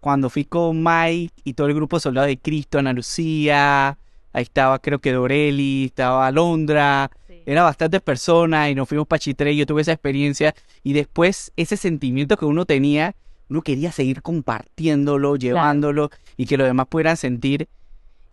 cuando 0.00 0.30
fui 0.30 0.44
con 0.44 0.82
Mike 0.82 1.32
y 1.44 1.54
todo 1.54 1.68
el 1.68 1.74
grupo 1.74 1.96
de 1.96 2.00
Soldados 2.00 2.28
de 2.28 2.38
Cristo, 2.38 2.78
Ana 2.78 2.92
Lucía, 2.92 3.98
ahí 4.32 4.42
estaba 4.42 4.78
creo 4.78 4.98
que 5.00 5.12
Doreli, 5.12 5.86
estaba 5.86 6.26
Alondra, 6.26 7.10
Sí. 7.28 7.42
era 7.46 7.62
bastantes 7.62 8.00
personas 8.00 8.70
y 8.70 8.74
nos 8.74 8.88
fuimos 8.88 9.06
para 9.06 9.18
Chitré 9.20 9.52
y 9.52 9.56
yo 9.58 9.66
tuve 9.66 9.82
esa 9.82 9.92
experiencia 9.92 10.54
y 10.82 10.92
después 10.92 11.52
ese 11.56 11.76
sentimiento 11.76 12.36
que 12.36 12.44
uno 12.44 12.64
tenía, 12.66 13.14
uno 13.48 13.62
quería 13.62 13.92
seguir 13.92 14.22
compartiéndolo, 14.22 15.36
llevándolo 15.36 16.10
y 16.36 16.46
que 16.46 16.56
los 16.56 16.66
demás 16.66 16.86
pudieran 16.88 17.16
sentir. 17.16 17.68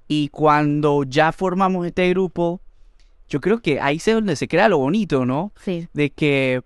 Y 0.08 0.30
cuando 0.30 1.04
ya 1.04 1.32
formamos 1.32 1.86
este 1.86 2.10
grupo, 2.10 2.62
yo 3.28 3.42
creo 3.42 3.62
que 3.62 3.80
ahí 3.80 3.98
es 3.98 4.06
donde 4.06 4.36
se 4.36 4.48
crea 4.48 4.68
lo 4.70 4.78
bonito, 4.80 5.26
¿no? 5.26 5.52
Sí, 5.64 5.88
De 5.94 6.10
que 6.10 6.62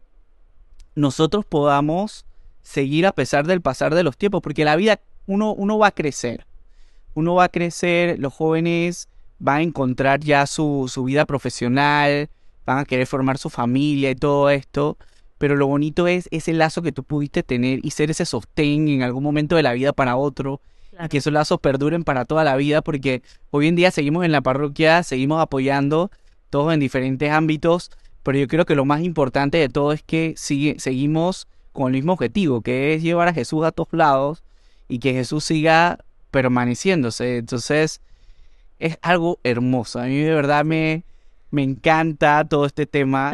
nosotros 0.96 1.44
podamos 1.46 2.26
seguir 2.62 3.06
a 3.06 3.12
pesar 3.12 3.46
del 3.46 3.62
pasar 3.62 3.96
de 3.96 4.04
los 4.04 4.16
tiempos, 4.18 4.42
porque 4.42 4.64
la 4.64 4.76
vida, 4.76 5.00
uno, 5.26 5.54
uno 5.54 5.78
va 5.78 5.88
a 5.88 5.92
crecer, 5.92 6.46
uno 7.16 7.36
va 7.36 7.46
a 7.46 7.50
crecer, 7.50 8.18
los 8.20 8.34
jóvenes 8.34 9.10
van 9.44 9.58
a 9.58 9.62
encontrar 9.62 10.22
ya 10.22 10.48
su, 10.48 10.90
su 10.90 11.04
vida 11.04 11.26
profesional, 11.26 12.30
van 12.66 12.80
a 12.80 12.86
querer 12.86 13.06
formar 13.06 13.38
su 13.38 13.50
familia 13.50 14.10
y 14.10 14.16
todo 14.16 14.50
esto, 14.50 14.98
pero 15.38 15.58
lo 15.58 15.68
bonito 15.68 16.08
es 16.08 16.30
ese 16.32 16.54
lazo 16.54 16.82
que 16.82 16.94
tú 16.94 17.04
pudiste 17.04 17.44
tener 17.44 17.82
y 17.84 17.92
ser 17.92 18.10
ese 18.10 18.26
sostén 18.26 18.88
en 18.88 19.02
algún 19.04 19.22
momento 19.22 19.58
de 19.58 19.64
la 19.64 19.74
vida 19.74 19.92
para 19.92 20.16
otro, 20.16 20.62
y 20.86 20.96
claro. 20.96 21.10
que 21.10 21.18
esos 21.18 21.34
lazos 21.34 21.60
perduren 21.60 22.06
para 22.06 22.24
toda 22.24 22.46
la 22.46 22.56
vida, 22.56 22.82
porque 22.82 23.22
hoy 23.52 23.68
en 23.68 23.76
día 23.76 23.92
seguimos 23.92 24.24
en 24.24 24.32
la 24.32 24.40
parroquia, 24.40 25.04
seguimos 25.04 25.42
apoyando, 25.42 26.10
todos 26.50 26.74
en 26.74 26.80
diferentes 26.80 27.30
ámbitos, 27.30 27.92
pero 28.24 28.38
yo 28.38 28.48
creo 28.48 28.66
que 28.66 28.76
lo 28.76 28.86
más 28.86 29.02
importante 29.02 29.58
de 29.58 29.68
todo 29.68 29.92
es 29.92 30.04
que 30.04 30.36
sigue, 30.38 30.78
seguimos 30.80 31.50
con 31.74 31.88
el 31.88 31.94
mismo 31.96 32.14
objetivo, 32.14 32.62
que 32.62 32.94
es 32.94 33.04
llevar 33.04 33.28
a 33.28 33.34
Jesús 33.34 33.66
a 33.66 33.74
todos 33.74 33.92
lados 33.92 34.42
y 34.88 35.00
que 35.00 35.12
Jesús 35.12 35.44
siga 35.44 35.98
permaneciéndose. 36.32 37.40
Entonces, 37.40 38.00
es 38.84 39.00
algo 39.02 39.40
hermoso. 39.44 40.00
A 40.02 40.04
mí 40.04 40.18
de 40.18 40.34
verdad 40.34 40.66
me, 40.66 41.06
me 41.52 41.64
encanta 41.64 42.44
todo 42.44 42.66
este 42.66 42.86
tema. 42.86 43.34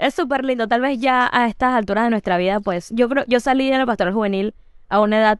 Es 0.00 0.14
súper 0.14 0.44
lindo. 0.44 0.66
Tal 0.66 0.80
vez 0.80 0.98
ya 0.98 1.30
a 1.32 1.46
estas 1.46 1.74
alturas 1.74 2.04
de 2.04 2.10
nuestra 2.10 2.36
vida, 2.36 2.58
pues 2.58 2.90
yo 2.90 3.08
creo, 3.08 3.24
yo 3.28 3.38
salí 3.38 3.70
de 3.70 3.78
la 3.78 3.86
pastoral 3.86 4.12
juvenil 4.12 4.54
a 4.88 5.00
una 5.00 5.20
edad 5.20 5.38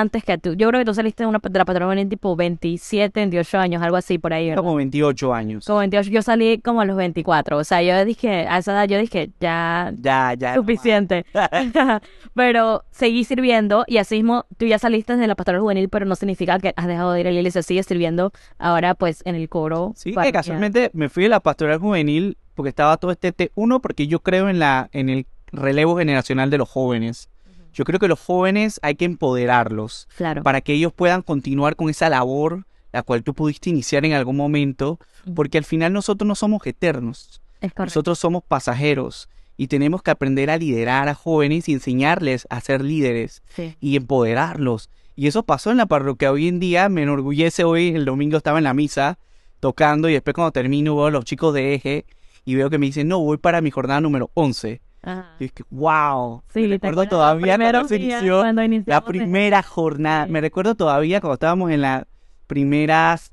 antes 0.00 0.24
que 0.24 0.38
tú. 0.38 0.54
Yo 0.54 0.68
creo 0.68 0.80
que 0.80 0.84
tú 0.84 0.94
saliste 0.94 1.22
de, 1.22 1.28
una, 1.28 1.38
de 1.42 1.58
la 1.58 1.64
pastoral 1.64 1.86
juvenil 1.88 2.08
tipo 2.08 2.36
27, 2.36 3.20
28 3.20 3.58
años, 3.58 3.82
algo 3.82 3.96
así 3.96 4.18
por 4.18 4.32
ahí. 4.32 4.48
¿verdad? 4.50 4.62
Como 4.62 4.74
28 4.76 5.34
años. 5.34 5.64
Como 5.66 5.78
28, 5.80 6.10
yo 6.10 6.22
salí 6.22 6.58
como 6.58 6.80
a 6.80 6.84
los 6.84 6.96
24. 6.96 7.56
O 7.58 7.64
sea, 7.64 7.82
yo 7.82 8.04
dije, 8.04 8.46
a 8.48 8.58
esa 8.58 8.72
edad 8.72 8.88
yo 8.88 8.98
dije, 8.98 9.30
ya, 9.40 9.92
Ya, 10.00 10.34
ya. 10.38 10.54
suficiente. 10.54 11.24
pero 12.34 12.84
seguí 12.90 13.24
sirviendo 13.24 13.84
y 13.86 13.98
así 13.98 14.16
mismo 14.16 14.46
tú 14.56 14.66
ya 14.66 14.78
saliste 14.78 15.16
de 15.16 15.26
la 15.26 15.34
pastoral 15.34 15.60
juvenil, 15.60 15.88
pero 15.88 16.06
no 16.06 16.16
significa 16.16 16.58
que 16.58 16.72
has 16.76 16.86
dejado 16.86 17.12
de 17.12 17.20
ir 17.20 17.28
a 17.28 17.30
la 17.30 17.36
iglesia, 17.38 17.62
sigues 17.62 17.86
sirviendo 17.86 18.32
ahora 18.58 18.94
pues 18.94 19.22
en 19.24 19.34
el 19.34 19.48
coro. 19.48 19.92
Sí, 19.96 20.10
que 20.10 20.14
parroquial. 20.14 20.32
casualmente 20.32 20.90
me 20.92 21.08
fui 21.08 21.24
de 21.24 21.28
la 21.30 21.40
pastoral 21.40 21.78
juvenil 21.78 22.36
porque 22.54 22.68
estaba 22.70 22.96
todo 22.96 23.10
este 23.10 23.32
te- 23.32 23.52
uno 23.54 23.80
porque 23.80 24.06
yo 24.06 24.20
creo 24.20 24.48
en 24.48 24.58
la 24.58 24.88
en 24.92 25.08
el 25.08 25.26
relevo 25.52 25.96
generacional 25.96 26.50
de 26.50 26.58
los 26.58 26.68
jóvenes. 26.68 27.28
Yo 27.76 27.84
creo 27.84 28.00
que 28.00 28.08
los 28.08 28.18
jóvenes 28.18 28.80
hay 28.82 28.94
que 28.96 29.04
empoderarlos 29.04 30.08
Claro. 30.16 30.42
para 30.42 30.60
que 30.62 30.72
ellos 30.72 30.92
puedan 30.92 31.22
continuar 31.22 31.76
con 31.76 31.88
esa 31.90 32.08
labor 32.08 32.66
la 32.92 33.02
cual 33.02 33.22
tú 33.22 33.34
pudiste 33.34 33.68
iniciar 33.68 34.06
en 34.06 34.14
algún 34.14 34.36
momento, 34.36 34.98
porque 35.34 35.58
al 35.58 35.64
final 35.64 35.92
nosotros 35.92 36.26
no 36.26 36.34
somos 36.34 36.66
eternos, 36.66 37.42
nosotros 37.76 38.18
somos 38.18 38.42
pasajeros 38.42 39.28
y 39.58 39.66
tenemos 39.66 40.02
que 40.02 40.10
aprender 40.10 40.48
a 40.48 40.56
liderar 40.56 41.06
a 41.10 41.14
jóvenes 41.14 41.68
y 41.68 41.74
enseñarles 41.74 42.46
a 42.48 42.58
ser 42.62 42.82
líderes 42.82 43.42
Sí. 43.54 43.76
y 43.80 43.96
empoderarlos. 43.96 44.88
Y 45.14 45.26
eso 45.26 45.42
pasó 45.42 45.70
en 45.70 45.76
la 45.76 45.84
parroquia. 45.86 46.32
Hoy 46.32 46.48
en 46.48 46.58
día 46.58 46.88
me 46.88 47.02
enorgullece. 47.02 47.64
Hoy 47.64 47.88
el 47.88 48.04
domingo 48.06 48.38
estaba 48.38 48.58
en 48.58 48.64
la 48.64 48.72
misa 48.74 49.18
tocando 49.60 50.08
y 50.08 50.12
después 50.14 50.34
cuando 50.34 50.52
termino 50.52 50.96
veo 50.96 51.06
a 51.06 51.10
los 51.10 51.24
chicos 51.26 51.52
de 51.52 51.74
eje 51.74 52.06
y 52.46 52.54
veo 52.54 52.70
que 52.70 52.78
me 52.78 52.86
dicen, 52.86 53.08
no, 53.08 53.18
voy 53.20 53.36
para 53.38 53.60
mi 53.60 53.70
jornada 53.70 54.00
número 54.00 54.30
11. 54.34 54.80
Ajá. 55.06 55.36
Y 55.38 55.44
es 55.44 55.52
que, 55.52 55.62
wow. 55.70 56.42
Sí, 56.52 56.66
me 56.66 56.80
¿te 56.80 56.88
recuerdo 56.88 57.08
todavía 57.08 57.56
cuando 57.56 57.94
inició 57.94 58.44
la 58.86 59.04
primera 59.04 59.62
jornada. 59.62 60.26
Sí. 60.26 60.32
Me 60.32 60.40
recuerdo 60.40 60.74
todavía 60.74 61.20
cuando 61.20 61.34
estábamos 61.34 61.70
en 61.70 61.80
las 61.80 62.04
primeras 62.48 63.30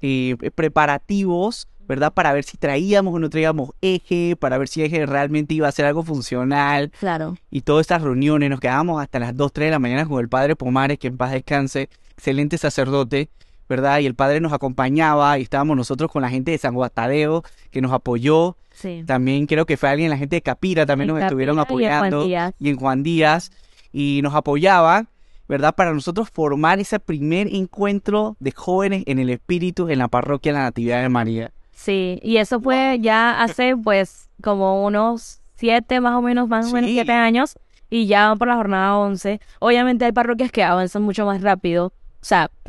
eh, 0.00 0.36
preparativos, 0.54 1.66
¿verdad? 1.88 2.12
Para 2.12 2.32
ver 2.32 2.44
si 2.44 2.56
traíamos 2.56 3.12
o 3.12 3.18
no 3.18 3.28
traíamos 3.30 3.72
eje, 3.80 4.36
para 4.38 4.58
ver 4.58 4.68
si 4.68 4.84
eje 4.84 5.06
realmente 5.06 5.54
iba 5.54 5.66
a 5.66 5.72
ser 5.72 5.86
algo 5.86 6.04
funcional. 6.04 6.92
Claro. 7.00 7.36
Y 7.50 7.62
todas 7.62 7.80
estas 7.80 8.02
reuniones, 8.02 8.48
nos 8.48 8.60
quedábamos 8.60 9.02
hasta 9.02 9.18
las 9.18 9.36
2, 9.36 9.52
3 9.52 9.66
de 9.66 9.70
la 9.72 9.78
mañana 9.80 10.06
con 10.06 10.20
el 10.20 10.28
padre 10.28 10.54
Pomares, 10.54 11.00
que 11.00 11.08
en 11.08 11.16
paz 11.16 11.32
descanse, 11.32 11.88
excelente 12.12 12.58
sacerdote, 12.58 13.28
¿verdad? 13.68 13.98
Y 13.98 14.06
el 14.06 14.14
padre 14.14 14.40
nos 14.40 14.52
acompañaba 14.52 15.38
y 15.38 15.42
estábamos 15.42 15.76
nosotros 15.76 16.10
con 16.10 16.22
la 16.22 16.30
gente 16.30 16.50
de 16.50 16.58
San 16.58 16.74
Guatadeo, 16.74 17.42
que 17.70 17.80
nos 17.80 17.92
apoyó. 17.92 18.56
Sí. 18.70 19.04
También 19.06 19.46
creo 19.46 19.66
que 19.66 19.76
fue 19.76 19.88
alguien, 19.88 20.10
la 20.10 20.16
gente 20.16 20.36
de 20.36 20.42
Capira 20.42 20.86
también 20.86 21.10
En 21.10 21.16
nos 21.16 21.24
estuvieron 21.24 21.56
Capilla 21.56 21.80
y 21.80 21.84
en 21.84 21.90
Juan 21.90 22.06
apoyando. 22.06 22.24
Díaz. 22.26 22.54
Y 22.58 22.68
en 22.68 22.76
Juan 22.76 23.02
Díaz. 23.02 23.50
Y 23.92 24.20
nos 24.22 24.34
apoyaban, 24.34 25.08
¿verdad? 25.48 25.74
Para 25.74 25.92
nosotros 25.92 26.30
formar 26.30 26.78
ese 26.78 27.00
primer 27.00 27.48
encuentro 27.54 28.36
de 28.38 28.52
jóvenes 28.52 29.02
en 29.06 29.18
el 29.18 29.30
espíritu 29.30 29.88
en 29.88 29.98
la 29.98 30.08
parroquia 30.08 30.52
de 30.52 30.58
la 30.58 30.64
Natividad 30.64 31.02
de 31.02 31.08
María. 31.08 31.50
Sí, 31.72 32.18
y 32.22 32.38
eso 32.38 32.60
fue 32.60 32.98
ya 33.00 33.40
hace 33.40 33.76
pues 33.76 34.28
como 34.42 34.84
unos 34.84 35.40
siete 35.54 36.00
más 36.00 36.14
o 36.14 36.22
menos, 36.22 36.48
más 36.48 36.70
o 36.70 36.74
menos 36.74 36.90
siete 36.90 37.12
años, 37.12 37.56
y 37.90 38.06
ya 38.06 38.28
van 38.28 38.38
por 38.38 38.48
la 38.48 38.56
jornada 38.56 38.96
11. 38.96 39.40
Obviamente 39.60 40.04
hay 40.04 40.12
parroquias 40.12 40.50
que 40.50 40.62
avanzan 40.62 41.02
mucho 41.02 41.24
más 41.24 41.40
rápido. 41.40 41.92
O 42.20 42.24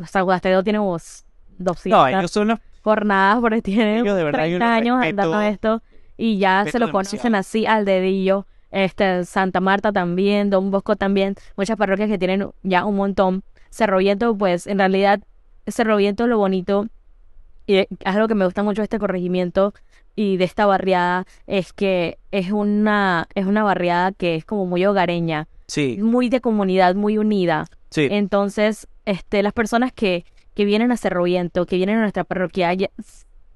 sea, 0.06 0.20
Guastedeo 0.22 0.62
tiene 0.62 0.78
vos 0.78 1.24
200 1.58 1.90
No, 1.90 2.06
ellos 2.06 2.30
son 2.30 2.48
los... 2.48 2.58
jornadas 2.82 3.38
porque 3.40 3.62
tienen 3.62 3.98
Ellos 4.04 4.16
de 4.16 4.24
verdad, 4.24 4.46
yo 4.46 4.58
30 4.58 4.64
los 4.66 4.76
años 4.76 5.00
respeto. 5.00 5.22
andando 5.22 5.40
esto 5.42 5.82
y 6.16 6.38
ya 6.38 6.64
se 6.70 6.78
lo 6.78 6.90
conocen 6.92 7.18
demasiado. 7.22 7.40
así 7.40 7.66
al 7.66 7.84
dedillo. 7.84 8.46
Este, 8.70 9.24
Santa 9.24 9.58
Marta 9.60 9.90
también, 9.92 10.48
Don 10.50 10.70
Bosco 10.70 10.94
también, 10.94 11.34
muchas 11.56 11.76
parroquias 11.76 12.08
que 12.08 12.18
tienen 12.18 12.48
ya 12.62 12.84
un 12.84 12.94
montón. 12.96 13.42
Cerro 13.70 13.98
Viento, 13.98 14.36
pues 14.36 14.66
en 14.66 14.78
realidad 14.78 15.20
Cerro 15.66 15.96
Viento 15.96 16.26
lo 16.26 16.38
bonito 16.38 16.86
y 17.66 17.76
es 17.78 17.86
algo 18.04 18.28
que 18.28 18.34
me 18.34 18.44
gusta 18.44 18.62
mucho 18.62 18.80
de 18.82 18.84
este 18.84 18.98
corregimiento 18.98 19.74
y 20.16 20.36
de 20.36 20.44
esta 20.44 20.66
barriada 20.66 21.24
es 21.46 21.72
que 21.72 22.18
es 22.32 22.50
una 22.52 23.28
es 23.34 23.46
una 23.46 23.62
barriada 23.64 24.12
que 24.12 24.34
es 24.36 24.44
como 24.44 24.66
muy 24.66 24.84
hogareña, 24.86 25.48
Sí, 25.66 25.98
muy 26.00 26.28
de 26.28 26.40
comunidad, 26.40 26.94
muy 26.96 27.16
unida. 27.18 27.66
sí. 27.90 28.08
Entonces, 28.10 28.88
este, 29.10 29.42
las 29.42 29.52
personas 29.52 29.92
que, 29.92 30.24
que 30.54 30.64
vienen 30.64 30.92
a 30.92 30.96
Cerro 30.96 31.22
Viento, 31.24 31.66
que 31.66 31.76
vienen 31.76 31.98
a 31.98 32.00
nuestra 32.02 32.24
parroquia, 32.24 32.72
ya 32.74 32.88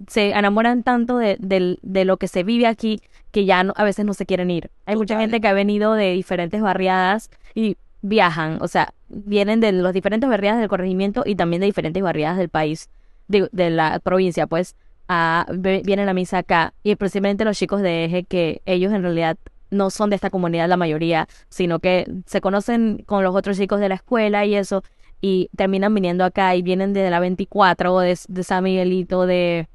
se 0.08 0.30
enamoran 0.30 0.82
tanto 0.82 1.18
de, 1.18 1.36
del- 1.38 1.78
de 1.82 2.04
lo 2.04 2.16
que 2.16 2.28
se 2.28 2.42
vive 2.42 2.66
aquí 2.66 3.00
que 3.30 3.44
ya 3.44 3.62
no- 3.64 3.72
a 3.76 3.84
veces 3.84 4.04
no 4.04 4.14
se 4.14 4.26
quieren 4.26 4.50
ir. 4.50 4.70
Hay 4.86 4.96
mucha 4.96 5.18
gente 5.18 5.40
que 5.40 5.48
ha 5.48 5.52
venido 5.52 5.94
de 5.94 6.12
diferentes 6.12 6.60
barriadas 6.60 7.30
y 7.54 7.76
viajan, 8.02 8.58
o 8.60 8.68
sea, 8.68 8.92
vienen 9.08 9.60
de 9.60 9.72
las 9.72 9.92
diferentes 9.94 10.28
barriadas 10.28 10.60
del 10.60 10.68
corregimiento 10.68 11.22
y 11.24 11.36
también 11.36 11.60
de 11.60 11.66
diferentes 11.66 12.02
barriadas 12.02 12.36
del 12.36 12.48
país, 12.48 12.88
de, 13.28 13.48
de 13.52 13.70
la 13.70 13.98
provincia, 14.00 14.46
pues, 14.46 14.76
a, 15.08 15.46
vienen 15.84 16.08
a 16.08 16.14
misa 16.14 16.38
acá. 16.38 16.74
Y 16.82 16.94
principalmente 16.96 17.44
los 17.44 17.56
chicos 17.56 17.80
de 17.80 18.04
Eje, 18.04 18.24
que 18.24 18.60
ellos 18.66 18.92
en 18.92 19.02
realidad 19.02 19.36
no 19.70 19.90
son 19.90 20.10
de 20.10 20.16
esta 20.16 20.30
comunidad 20.30 20.68
la 20.68 20.76
mayoría, 20.76 21.28
sino 21.48 21.78
que 21.78 22.04
se 22.26 22.40
conocen 22.40 23.02
con 23.06 23.24
los 23.24 23.34
otros 23.34 23.56
chicos 23.56 23.80
de 23.80 23.88
la 23.88 23.96
escuela 23.96 24.44
y 24.44 24.54
eso, 24.54 24.82
y 25.26 25.48
terminan 25.56 25.94
viniendo 25.94 26.22
acá 26.22 26.54
y 26.54 26.60
vienen 26.60 26.92
de 26.92 27.08
la 27.08 27.18
24 27.18 27.94
o 27.94 28.00
de, 28.00 28.18
de 28.28 28.42
San 28.44 28.62
Miguelito, 28.64 29.24
de, 29.26 29.68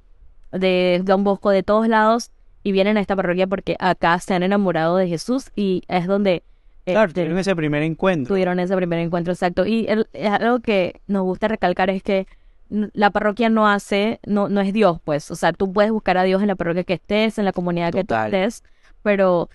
de 0.51 1.01
Don 1.03 1.23
Bosco, 1.23 1.49
de 1.49 1.63
todos 1.63 1.87
lados, 1.87 2.29
y 2.61 2.71
vienen 2.71 2.97
a 2.97 3.01
esta 3.01 3.15
parroquia 3.15 3.47
porque 3.47 3.75
acá 3.79 4.19
se 4.19 4.35
han 4.35 4.43
enamorado 4.43 4.97
de 4.97 5.07
Jesús 5.07 5.49
y 5.55 5.81
es 5.87 6.05
donde 6.05 6.43
Claro, 6.85 7.07
este, 7.07 7.21
tuvieron 7.21 7.39
ese 7.39 7.55
primer 7.55 7.81
encuentro. 7.81 8.27
tuvieron 8.33 8.59
ese 8.59 8.75
primer 8.75 8.99
encuentro 8.99 9.33
exacto. 9.33 9.65
Y 9.65 9.87
el- 9.87 10.07
es 10.13 10.29
algo 10.29 10.59
que 10.59 11.01
nos 11.07 11.23
gusta 11.23 11.47
recalcar 11.47 11.89
es 11.89 12.03
que 12.03 12.27
la 12.69 13.09
parroquia 13.09 13.49
no 13.49 13.67
hace, 13.67 14.19
no, 14.27 14.49
no 14.49 14.61
es 14.61 14.71
Dios, 14.71 14.99
pues. 15.03 15.31
O 15.31 15.35
sea, 15.35 15.51
tú 15.53 15.73
puedes 15.73 15.91
buscar 15.91 16.17
a 16.19 16.23
Dios 16.23 16.41
en 16.43 16.47
la 16.47 16.55
parroquia 16.55 16.83
que 16.83 16.93
estés, 16.93 17.39
en 17.39 17.45
la 17.45 17.53
comunidad 17.53 17.91
que 17.91 18.03
tú 18.03 18.13
estés, 18.15 18.63
pero 19.01 19.49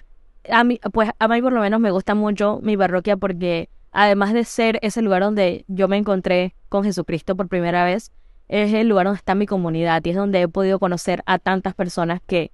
a 0.50 0.64
mí, 0.64 0.80
pues 0.92 1.10
a 1.18 1.28
mí 1.28 1.40
por 1.40 1.52
lo 1.52 1.60
menos 1.60 1.78
me 1.78 1.90
gusta 1.92 2.14
mucho 2.16 2.58
mi 2.62 2.76
parroquia 2.76 3.16
porque 3.16 3.68
además 3.94 4.34
de 4.34 4.44
ser 4.44 4.78
ese 4.82 5.00
lugar 5.00 5.22
donde 5.22 5.64
yo 5.68 5.88
me 5.88 5.96
encontré 5.96 6.54
con 6.68 6.84
Jesucristo 6.84 7.34
por 7.36 7.48
primera 7.48 7.84
vez, 7.84 8.12
es 8.48 8.74
el 8.74 8.88
lugar 8.88 9.06
donde 9.06 9.18
está 9.18 9.34
mi 9.34 9.46
comunidad 9.46 10.04
y 10.04 10.10
es 10.10 10.16
donde 10.16 10.42
he 10.42 10.48
podido 10.48 10.78
conocer 10.78 11.22
a 11.24 11.38
tantas 11.38 11.74
personas 11.74 12.20
que 12.26 12.50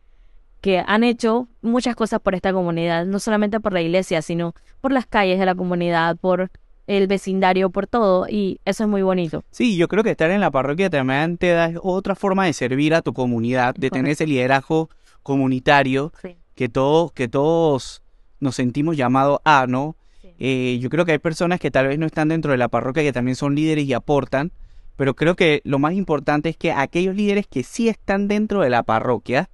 que 0.60 0.84
han 0.86 1.04
hecho 1.04 1.48
muchas 1.62 1.96
cosas 1.96 2.20
por 2.20 2.34
esta 2.34 2.52
comunidad, 2.52 3.06
no 3.06 3.18
solamente 3.18 3.60
por 3.60 3.72
la 3.72 3.80
iglesia, 3.80 4.20
sino 4.20 4.54
por 4.82 4.92
las 4.92 5.06
calles 5.06 5.38
de 5.38 5.46
la 5.46 5.54
comunidad, 5.54 6.18
por 6.18 6.50
el 6.86 7.06
vecindario, 7.06 7.70
por 7.70 7.86
todo, 7.86 8.26
y 8.28 8.60
eso 8.66 8.84
es 8.84 8.90
muy 8.90 9.00
bonito. 9.00 9.42
Sí, 9.50 9.78
yo 9.78 9.88
creo 9.88 10.04
que 10.04 10.10
estar 10.10 10.30
en 10.30 10.40
la 10.42 10.50
parroquia 10.50 10.90
también 10.90 11.38
te 11.38 11.48
da 11.52 11.72
otra 11.82 12.14
forma 12.14 12.44
de 12.44 12.52
servir 12.52 12.92
a 12.94 13.00
tu 13.00 13.14
comunidad, 13.14 13.74
de 13.74 13.88
tener 13.88 14.12
ese 14.12 14.26
liderazgo 14.26 14.90
comunitario 15.22 16.12
Sí. 16.20 16.36
que 16.54 16.68
todos, 16.68 17.12
que 17.12 17.26
todos 17.28 18.02
nos 18.40 18.54
sentimos 18.54 18.98
llamados 18.98 19.38
a, 19.44 19.66
¿no? 19.66 19.96
Eh, 20.40 20.78
yo 20.80 20.88
creo 20.88 21.04
que 21.04 21.12
hay 21.12 21.18
personas 21.18 21.60
que 21.60 21.70
tal 21.70 21.86
vez 21.86 21.98
no 21.98 22.06
están 22.06 22.28
dentro 22.28 22.52
de 22.52 22.58
la 22.58 22.68
parroquia 22.68 23.02
que 23.02 23.12
también 23.12 23.36
son 23.36 23.54
líderes 23.54 23.84
y 23.84 23.92
aportan, 23.92 24.52
pero 24.96 25.14
creo 25.14 25.36
que 25.36 25.60
lo 25.64 25.78
más 25.78 25.92
importante 25.92 26.48
es 26.48 26.56
que 26.56 26.72
aquellos 26.72 27.14
líderes 27.14 27.46
que 27.46 27.62
sí 27.62 27.88
están 27.88 28.26
dentro 28.26 28.62
de 28.62 28.70
la 28.70 28.82
parroquia, 28.82 29.50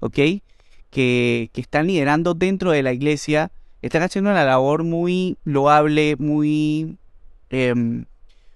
¿ok? 0.00 0.18
Que, 0.90 1.50
que 1.52 1.60
están 1.60 1.86
liderando 1.86 2.34
dentro 2.34 2.70
de 2.70 2.82
la 2.82 2.92
iglesia, 2.92 3.52
están 3.82 4.02
haciendo 4.02 4.30
una 4.30 4.44
labor 4.44 4.82
muy 4.82 5.36
loable, 5.44 6.16
muy... 6.18 6.96
em, 7.50 8.06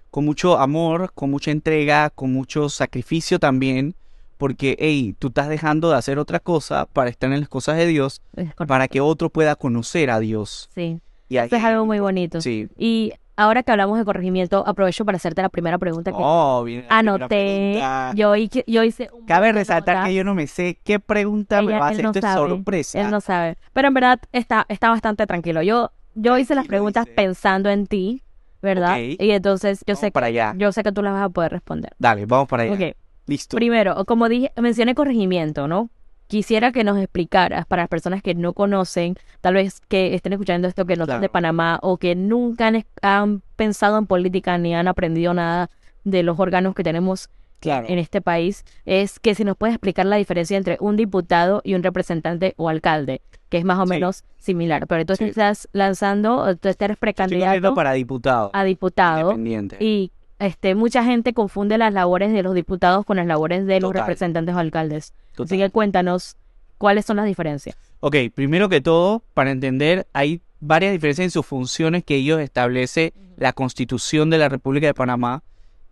con 0.09 0.23
mucho 0.23 0.57
amor, 0.59 1.11
con 1.13 1.29
mucha 1.29 1.51
entrega, 1.51 2.09
con 2.09 2.31
mucho 2.31 2.69
sacrificio 2.69 3.37
también, 3.37 3.95
porque, 4.37 4.77
hey, 4.79 5.13
tú 5.19 5.27
estás 5.27 5.49
dejando 5.49 5.89
de 5.89 5.97
hacer 5.97 6.19
otra 6.19 6.39
cosa 6.39 6.85
para 6.85 7.09
estar 7.09 7.31
en 7.33 7.41
las 7.41 7.49
cosas 7.49 7.75
de 7.75 7.85
Dios, 7.85 8.21
para 8.65 8.87
que 8.87 9.01
otro 9.01 9.29
pueda 9.29 9.55
conocer 9.55 10.09
a 10.09 10.19
Dios. 10.19 10.69
Sí, 10.73 11.01
Y 11.29 11.37
ahí- 11.37 11.47
eso 11.47 11.55
es 11.55 11.63
algo 11.63 11.85
muy 11.85 11.99
bonito. 11.99 12.41
Sí. 12.41 12.67
Y 12.77 13.13
ahora 13.37 13.63
que 13.63 13.71
hablamos 13.71 13.97
de 13.97 14.05
corregimiento, 14.05 14.63
aprovecho 14.65 15.03
para 15.05 15.17
hacerte 15.17 15.41
la 15.41 15.49
primera 15.49 15.77
pregunta 15.77 16.11
que 16.11 16.17
Oh, 16.19 16.61
primera 16.63 16.87
anoté. 16.89 17.27
pregunta. 17.27 18.11
Yo, 18.15 18.35
yo 18.67 18.83
hice 18.83 19.09
un 19.11 19.25
Cabe 19.25 19.51
resaltar 19.51 20.05
que 20.05 20.13
yo 20.13 20.23
no 20.23 20.35
me 20.35 20.47
sé 20.47 20.79
qué 20.83 20.99
pregunta 20.99 21.61
me 21.61 21.73
va 21.77 21.87
a 21.87 21.89
hacer. 21.89 22.03
no 22.03 22.09
Esto 22.11 22.19
es 22.19 22.33
sabe, 22.33 22.49
sorpresa. 22.49 23.01
Él 23.01 23.11
no 23.11 23.21
sabe. 23.21 23.57
Pero 23.73 23.87
en 23.87 23.93
verdad 23.93 24.19
está, 24.31 24.65
está 24.69 24.89
bastante 24.89 25.25
tranquilo. 25.27 25.61
Yo, 25.61 25.91
yo 26.13 26.37
hice 26.37 26.55
las 26.55 26.67
preguntas 26.67 27.05
dice. 27.05 27.15
pensando 27.15 27.69
en 27.69 27.87
ti, 27.87 28.21
¿verdad? 28.61 28.93
Ok. 28.93 29.21
Y 29.21 29.31
entonces 29.31 29.79
yo 29.79 29.93
Vamos 29.95 29.99
sé, 29.99 30.11
para 30.11 30.27
allá. 30.27 30.53
yo 30.57 30.71
sé 30.71 30.83
que 30.83 30.91
tú 30.91 31.01
las 31.01 31.13
vas 31.13 31.23
a 31.23 31.29
poder 31.29 31.51
responder. 31.51 31.91
Dale, 31.99 32.25
vamos 32.25 32.47
para 32.47 32.63
allá. 32.63 32.73
Ok. 32.73 32.95
Listo. 33.27 33.57
Primero, 33.57 34.05
como 34.05 34.29
dije, 34.29 34.51
mencioné 34.55 34.93
corregimiento, 34.93 35.67
¿no? 35.67 35.89
Quisiera 36.27 36.71
que 36.71 36.83
nos 36.83 36.97
explicaras 36.97 37.65
para 37.67 37.83
las 37.83 37.89
personas 37.89 38.21
que 38.23 38.33
no 38.33 38.53
conocen, 38.53 39.15
tal 39.41 39.53
vez 39.53 39.79
que 39.87 40.15
estén 40.15 40.33
escuchando 40.33 40.67
esto 40.67 40.85
que 40.85 40.95
no 40.95 41.05
son 41.05 41.21
de 41.21 41.29
Claro. 41.29 41.31
Panamá 41.31 41.79
o 41.83 41.97
que 41.97 42.15
nunca 42.15 42.67
han, 42.67 42.83
han 43.01 43.41
pensado 43.55 43.97
en 43.99 44.07
política 44.07 44.57
ni 44.57 44.73
han 44.73 44.87
aprendido 44.87 45.33
nada 45.35 45.69
de 46.03 46.23
los 46.23 46.39
órganos 46.39 46.73
que 46.75 46.83
tenemos 46.83 47.29
Claro. 47.59 47.87
en 47.89 47.97
este 47.99 48.21
país, 48.21 48.63
es 48.85 49.19
que 49.19 49.33
si 49.33 49.43
nos 49.43 49.55
puedes 49.57 49.75
explicar 49.75 50.05
la 50.05 50.17
diferencia 50.17 50.57
entre 50.57 50.77
un 50.81 50.97
diputado 50.97 51.61
y 51.63 51.73
un 51.73 51.81
representante 51.83 52.53
o 52.57 52.69
alcalde, 52.69 53.21
que 53.49 53.57
es 53.57 53.65
más 53.65 53.79
o 53.79 53.83
Sí. 53.85 53.89
menos 53.89 54.23
similar. 54.37 54.85
Pero 54.87 55.05
tú 55.05 55.15
Sí. 55.15 55.23
estás 55.25 55.67
lanzando, 55.73 56.43
tú 56.57 56.67
eres 56.67 56.73
Estoy 56.75 56.95
precandidato 56.97 57.73
para 57.73 57.93
diputado. 57.93 58.51
a 58.53 58.63
diputado 58.63 59.31
Independiente. 59.31 59.77
y 59.79 60.11
este 60.39 60.75
mucha 60.75 61.03
gente 61.03 61.33
confunde 61.33 61.77
las 61.77 61.93
labores 61.93 62.31
de 62.33 62.43
los 62.43 62.53
diputados 62.53 63.05
con 63.05 63.17
las 63.17 63.25
labores 63.25 63.65
de 63.65 63.79
los 63.79 63.89
Total. 63.89 64.01
representantes 64.07 64.55
o 64.55 64.59
alcaldes. 64.59 65.13
Total. 65.33 65.45
Así 65.45 65.57
que 65.57 65.69
cuéntanos 65.69 66.37
cuáles 66.77 67.05
son 67.05 67.17
las 67.17 67.25
diferencias. 67.25 67.77
Ok, 68.01 68.15
primero 68.33 68.69
que 68.69 68.81
todo, 68.81 69.23
para 69.33 69.51
entender, 69.51 70.07
hay 70.13 70.41
varias 70.59 70.91
diferencias 70.91 71.25
en 71.25 71.31
sus 71.31 71.45
funciones 71.45 72.03
que 72.03 72.15
ellos 72.15 72.39
establece 72.39 73.13
la 73.37 73.53
Constitución 73.53 74.29
de 74.29 74.37
la 74.37 74.49
República 74.49 74.87
de 74.87 74.93
Panamá. 74.93 75.43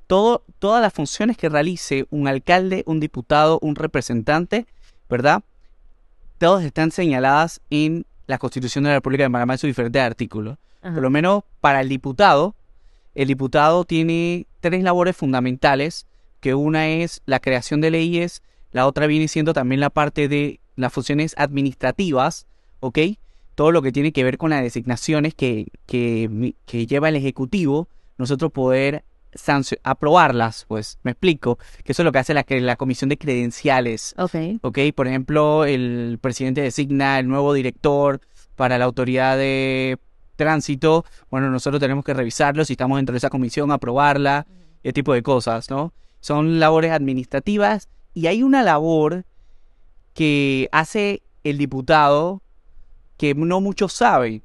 Todo, 0.08 0.44
todas 0.60 0.82
las 0.82 0.94
funciones 0.94 1.38
que 1.38 1.50
realice 1.50 2.06
un 2.10 2.28
alcalde, 2.28 2.84
un 2.86 3.00
diputado, 3.00 3.60
un 3.62 3.76
representante, 3.76 4.68
¿verdad? 5.10 5.44
Todas 6.38 6.66
están 6.66 6.92
señaladas 6.92 7.62
en 7.70 8.06
la 8.28 8.38
Constitución 8.38 8.84
de 8.84 8.90
la 8.92 8.96
República 8.98 9.24
de 9.24 9.30
Panamá 9.30 9.54
en 9.54 9.60
sus 9.60 9.70
diferentes 9.70 10.02
artículos. 10.02 10.58
Ajá. 10.82 10.94
Por 10.94 11.04
lo 11.04 11.10
menos 11.10 11.44
para 11.62 11.82
el 11.82 11.90
diputado, 11.90 12.56
el 13.16 13.28
diputado 13.28 13.86
tiene 13.86 14.48
tres 14.60 14.84
labores 14.84 15.16
fundamentales, 15.16 16.08
que 16.40 16.56
una 16.56 16.90
es 16.90 17.22
la 17.26 17.40
creación 17.40 17.82
de 17.82 17.92
leyes, 17.92 18.42
la 18.72 18.88
otra 18.88 19.08
viene 19.08 19.28
siendo 19.28 19.54
también 19.54 19.80
la 19.80 19.90
parte 19.90 20.28
de 20.28 20.60
las 20.76 20.92
funciones 20.92 21.36
administrativas, 21.38 22.48
¿ok? 22.80 23.00
Todo 23.56 23.72
lo 23.72 23.82
que 23.82 23.92
tiene 23.92 24.12
que 24.12 24.24
ver 24.24 24.38
con 24.38 24.50
las 24.50 24.64
designaciones 24.64 25.36
que, 25.36 25.68
que, 25.86 26.56
que 26.66 26.88
lleva 26.88 27.10
el 27.10 27.16
Ejecutivo, 27.16 27.88
nosotros 28.18 28.52
poder 28.52 29.04
aprobarlas, 29.84 30.66
pues, 30.68 31.00
me 31.04 31.12
explico, 31.12 31.58
que 31.84 31.92
eso 31.92 32.02
es 32.02 32.06
lo 32.06 32.12
que 32.12 32.20
hace 32.20 32.34
la, 32.34 32.46
la 32.48 32.76
Comisión 32.76 33.10
de 33.10 33.18
Credenciales, 33.18 34.14
Ok. 34.18 34.36
¿ok? 34.62 34.80
Por 34.96 35.08
ejemplo, 35.08 35.66
el 35.66 36.20
presidente 36.22 36.62
designa 36.62 37.20
el 37.20 37.28
nuevo 37.28 37.54
director 37.54 38.22
para 38.56 38.78
la 38.78 38.86
autoridad 38.86 39.38
de 39.38 39.98
tránsito, 40.36 41.06
bueno, 41.30 41.50
nosotros 41.50 41.80
tenemos 41.80 42.04
que 42.04 42.14
revisarlo 42.14 42.66
si 42.66 42.74
estamos 42.74 42.98
dentro 42.98 43.14
de 43.14 43.18
esa 43.18 43.30
comisión, 43.30 43.72
aprobarla, 43.72 44.46
ese 44.84 44.94
tipo 44.94 45.14
de 45.14 45.24
cosas, 45.24 45.70
¿no? 45.70 45.94
Son 46.20 46.60
labores 46.60 46.92
administrativas 46.92 47.90
y 48.14 48.28
hay 48.28 48.44
una 48.44 48.64
labor 48.64 49.26
que 50.14 50.70
hace 50.72 51.22
el 51.44 51.58
diputado 51.58 52.42
que 53.18 53.34
no 53.36 53.62
muchos 53.62 53.94
saben. 53.94 54.44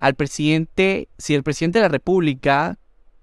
Al 0.00 0.14
presidente, 0.14 1.08
si 1.18 1.34
el 1.34 1.42
presidente 1.42 1.78
de 1.78 1.84
la 1.84 1.88
República 1.88 2.78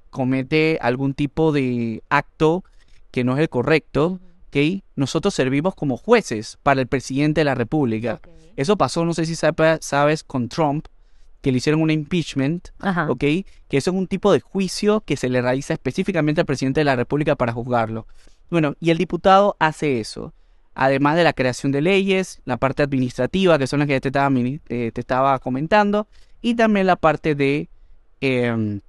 comete 0.09 0.77
algún 0.81 1.13
tipo 1.13 1.51
de 1.51 2.03
acto 2.09 2.63
que 3.11 3.23
no 3.23 3.33
es 3.33 3.39
el 3.39 3.49
correcto, 3.49 4.19
¿ok? 4.47 4.83
nosotros 4.95 5.33
servimos 5.33 5.75
como 5.75 5.97
jueces 5.97 6.57
para 6.63 6.81
el 6.81 6.87
presidente 6.87 7.41
de 7.41 7.45
la 7.45 7.55
República. 7.55 8.19
Eso 8.55 8.77
pasó, 8.77 9.05
no 9.05 9.13
sé 9.13 9.25
si 9.25 9.35
sabes, 9.35 10.23
con 10.23 10.47
Trump, 10.47 10.87
que 11.45 11.51
le 11.51 11.59
hicieron 11.59 11.83
un 11.83 11.91
impeachment, 11.91 12.69
Ajá. 12.79 13.07
¿ok? 13.07 13.19
Que 13.19 13.77
eso 13.77 13.91
es 13.91 13.95
un 13.95 14.07
tipo 14.07 14.33
de 14.33 14.39
juicio 14.39 15.01
que 15.01 15.15
se 15.15 15.29
le 15.29 15.43
realiza 15.43 15.73
específicamente 15.73 16.41
al 16.41 16.47
presidente 16.47 16.79
de 16.79 16.85
la 16.85 16.95
República 16.95 17.35
para 17.35 17.53
juzgarlo. 17.53 18.07
Bueno, 18.49 18.73
y 18.79 18.89
el 18.89 18.97
diputado 18.97 19.55
hace 19.59 19.99
eso. 19.99 20.33
Además 20.73 21.17
de 21.17 21.23
la 21.23 21.33
creación 21.33 21.71
de 21.71 21.81
leyes, 21.81 22.41
la 22.45 22.57
parte 22.57 22.81
administrativa, 22.81 23.59
que 23.59 23.67
son 23.67 23.77
las 23.77 23.87
que 23.87 24.01
te 24.01 24.07
estaba, 24.07 24.35
eh, 24.35 24.89
te 24.91 25.01
estaba 25.01 25.37
comentando, 25.37 26.07
y 26.41 26.55
también 26.55 26.87
la 26.87 26.95
parte 26.95 27.35
de, 27.35 27.69
em, 28.21 28.81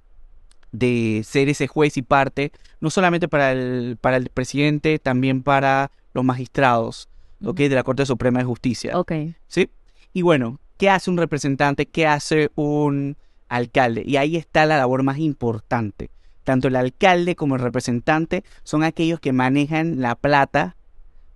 de 0.71 1.21
ser 1.23 1.49
ese 1.49 1.67
juez 1.67 1.95
y 1.95 2.01
parte, 2.01 2.51
no 2.81 2.89
solamente 2.89 3.27
para 3.27 3.51
el, 3.51 3.99
para 4.01 4.17
el 4.17 4.29
presidente, 4.29 4.97
también 4.97 5.43
para 5.43 5.91
los 6.15 6.25
magistrados, 6.25 7.07
¿ok? 7.45 7.57
De 7.57 7.75
la 7.75 7.83
Corte 7.83 8.03
Suprema 8.07 8.39
de 8.39 8.45
Justicia. 8.45 8.97
Ok. 8.97 9.11
¿Sí? 9.47 9.69
Y 10.11 10.23
bueno, 10.23 10.59
¿qué 10.77 10.89
hace 10.89 11.09
un 11.09 11.17
representante? 11.17 11.87
¿Qué 11.87 12.07
hace 12.07 12.51
un 12.55 13.17
alcalde? 13.49 14.03
Y 14.05 14.17
ahí 14.17 14.35
está 14.35 14.65
la 14.65 14.77
labor 14.77 15.03
más 15.03 15.17
importante. 15.17 16.09
Tanto 16.43 16.69
el 16.69 16.75
alcalde 16.75 17.35
como 17.35 17.55
el 17.55 17.61
representante 17.61 18.43
son 18.63 18.83
aquellos 18.83 19.19
que 19.19 19.33
manejan 19.33 19.99
la 20.01 20.15
plata 20.15 20.77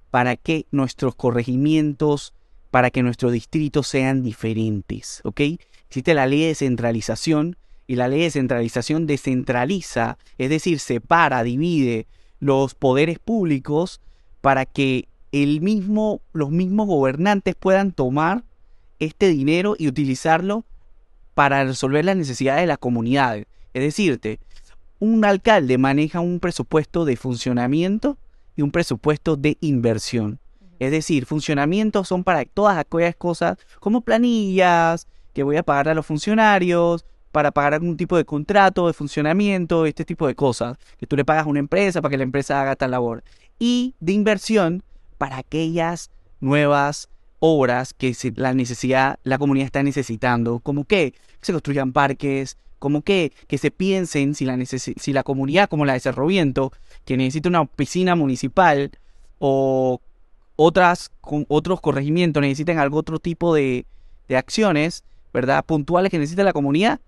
para 0.09 0.35
que 0.35 0.67
nuestros 0.71 1.15
corregimientos, 1.15 2.33
para 2.69 2.91
que 2.91 3.03
nuestros 3.03 3.33
distritos 3.33 3.87
sean 3.87 4.23
diferentes. 4.23 5.21
¿Ok? 5.23 5.41
Existe 5.87 6.13
la 6.13 6.27
ley 6.27 6.41
de 6.41 6.47
descentralización 6.47 7.57
y 7.87 7.95
la 7.95 8.07
ley 8.07 8.19
de 8.19 8.25
descentralización 8.25 9.07
descentraliza, 9.07 10.17
es 10.37 10.49
decir, 10.49 10.79
separa, 10.79 11.43
divide 11.43 12.07
los 12.39 12.73
poderes 12.73 13.19
públicos 13.19 13.99
para 14.39 14.65
que 14.65 15.09
el 15.33 15.61
mismo, 15.61 16.21
los 16.31 16.51
mismos 16.51 16.87
gobernantes 16.87 17.55
puedan 17.55 17.91
tomar 17.91 18.43
este 19.01 19.29
dinero 19.29 19.75
y 19.77 19.87
utilizarlo 19.87 20.63
para 21.33 21.63
resolver 21.65 22.05
las 22.05 22.15
necesidades 22.15 22.61
de 22.61 22.67
la 22.67 22.77
comunidad. 22.77 23.37
Es 23.73 23.81
decirte, 23.81 24.39
un 24.99 25.25
alcalde 25.25 25.77
maneja 25.79 26.19
un 26.19 26.39
presupuesto 26.39 27.03
de 27.03 27.17
funcionamiento 27.17 28.17
y 28.55 28.61
un 28.61 28.71
presupuesto 28.71 29.35
de 29.35 29.57
inversión. 29.59 30.39
Es 30.77 30.91
decir, 30.91 31.25
funcionamiento 31.25 32.03
son 32.03 32.23
para 32.23 32.45
todas 32.45 32.77
aquellas 32.77 33.15
cosas 33.15 33.57
como 33.79 34.01
planillas, 34.01 35.07
que 35.33 35.43
voy 35.43 35.57
a 35.57 35.63
pagar 35.63 35.89
a 35.89 35.95
los 35.95 36.05
funcionarios, 36.05 37.03
para 37.31 37.51
pagar 37.51 37.73
algún 37.73 37.97
tipo 37.97 38.17
de 38.17 38.25
contrato 38.25 38.85
de 38.87 38.93
funcionamiento, 38.93 39.85
este 39.85 40.05
tipo 40.05 40.27
de 40.27 40.35
cosas, 40.35 40.77
que 40.99 41.07
tú 41.07 41.15
le 41.15 41.25
pagas 41.25 41.45
a 41.45 41.49
una 41.49 41.59
empresa 41.59 42.01
para 42.01 42.11
que 42.11 42.17
la 42.17 42.23
empresa 42.23 42.61
haga 42.61 42.75
tal 42.75 42.91
labor. 42.91 43.23
Y 43.57 43.95
de 43.99 44.11
inversión 44.11 44.83
para 45.17 45.37
aquellas 45.37 46.11
nuevas 46.39 47.09
obras 47.41 47.93
que 47.93 48.15
la 48.35 48.53
necesidad, 48.53 49.19
la 49.23 49.39
comunidad 49.39 49.65
está 49.65 49.81
necesitando, 49.81 50.59
como 50.59 50.85
que 50.85 51.15
se 51.41 51.51
construyan 51.51 51.91
parques, 51.91 52.55
como 52.77 53.01
que, 53.01 53.33
que 53.47 53.57
se 53.57 53.71
piensen 53.71 54.35
si 54.35 54.45
la, 54.45 54.55
necesi- 54.55 54.93
si 54.97 55.11
la 55.11 55.23
comunidad 55.23 55.67
como 55.67 55.83
la 55.83 55.93
de 55.93 55.99
Cerro 55.99 56.27
Viento, 56.27 56.71
que 57.03 57.17
necesita 57.17 57.49
una 57.49 57.65
piscina 57.65 58.15
municipal 58.15 58.91
o 59.39 59.99
otras, 60.55 61.09
con 61.19 61.45
otros 61.49 61.81
corregimientos 61.81 62.41
necesitan 62.41 62.77
algún 62.77 62.99
otro 62.99 63.17
tipo 63.17 63.55
de, 63.55 63.85
de 64.27 64.37
acciones, 64.37 65.03
¿verdad? 65.33 65.65
Puntuales 65.65 66.11
que 66.11 66.19
necesita 66.19 66.43
la 66.43 66.53
comunidad, 66.53 66.99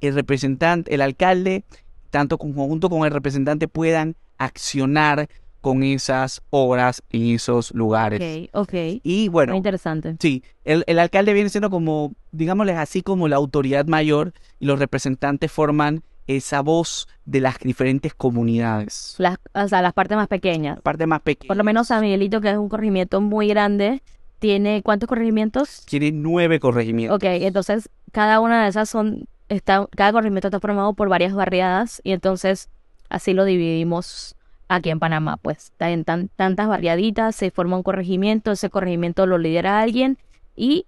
el 0.00 0.14
representante, 0.14 0.92
el 0.92 1.00
alcalde, 1.00 1.62
tanto 2.10 2.38
conjunto 2.38 2.90
con 2.90 3.04
el 3.04 3.12
representante 3.12 3.68
puedan 3.68 4.16
accionar 4.38 5.28
con 5.66 5.82
esas 5.82 6.42
obras 6.50 7.02
en 7.10 7.34
esos 7.34 7.74
lugares. 7.74 8.48
Ok, 8.52 8.68
ok. 8.68 9.00
Y 9.02 9.26
bueno, 9.26 9.50
Muy 9.50 9.56
interesante. 9.56 10.14
Sí, 10.20 10.44
el, 10.64 10.84
el 10.86 11.00
alcalde 11.00 11.32
viene 11.32 11.48
siendo 11.48 11.70
como, 11.70 12.12
digámosles 12.30 12.76
así, 12.76 13.02
como 13.02 13.26
la 13.26 13.34
autoridad 13.34 13.84
mayor 13.86 14.32
y 14.60 14.66
los 14.66 14.78
representantes 14.78 15.50
forman 15.50 16.04
esa 16.28 16.60
voz 16.60 17.08
de 17.24 17.40
las 17.40 17.58
diferentes 17.58 18.14
comunidades. 18.14 19.16
Las, 19.18 19.38
o 19.54 19.66
sea, 19.66 19.82
las 19.82 19.92
partes 19.92 20.16
más 20.16 20.28
pequeñas. 20.28 20.76
La 20.76 20.82
parte 20.82 21.04
más 21.08 21.20
pequeña. 21.22 21.48
Por 21.48 21.56
lo 21.56 21.64
menos 21.64 21.88
San 21.88 22.00
Miguelito, 22.00 22.40
que 22.40 22.52
es 22.52 22.56
un 22.56 22.68
corregimiento 22.68 23.20
muy 23.20 23.48
grande, 23.48 24.04
tiene 24.38 24.84
¿cuántos 24.84 25.08
corregimientos? 25.08 25.84
Tiene 25.86 26.12
nueve 26.12 26.60
corregimientos. 26.60 27.16
Ok, 27.16 27.24
entonces 27.24 27.90
cada 28.12 28.38
una 28.38 28.62
de 28.62 28.68
esas 28.68 28.88
son, 28.88 29.26
está, 29.48 29.88
cada 29.96 30.12
corregimiento 30.12 30.46
está 30.46 30.60
formado 30.60 30.94
por 30.94 31.08
varias 31.08 31.34
barriadas 31.34 32.00
y 32.04 32.12
entonces 32.12 32.68
así 33.08 33.32
lo 33.32 33.44
dividimos 33.44 34.35
aquí 34.68 34.90
en 34.90 34.98
Panamá, 34.98 35.36
pues 35.36 35.72
en 35.78 36.04
tan, 36.04 36.28
tantas 36.28 36.68
barriaditas 36.68 37.36
se 37.36 37.50
forma 37.50 37.76
un 37.76 37.82
corregimiento, 37.82 38.52
ese 38.52 38.70
corregimiento 38.70 39.26
lo 39.26 39.38
lidera 39.38 39.80
alguien 39.80 40.18
y 40.54 40.86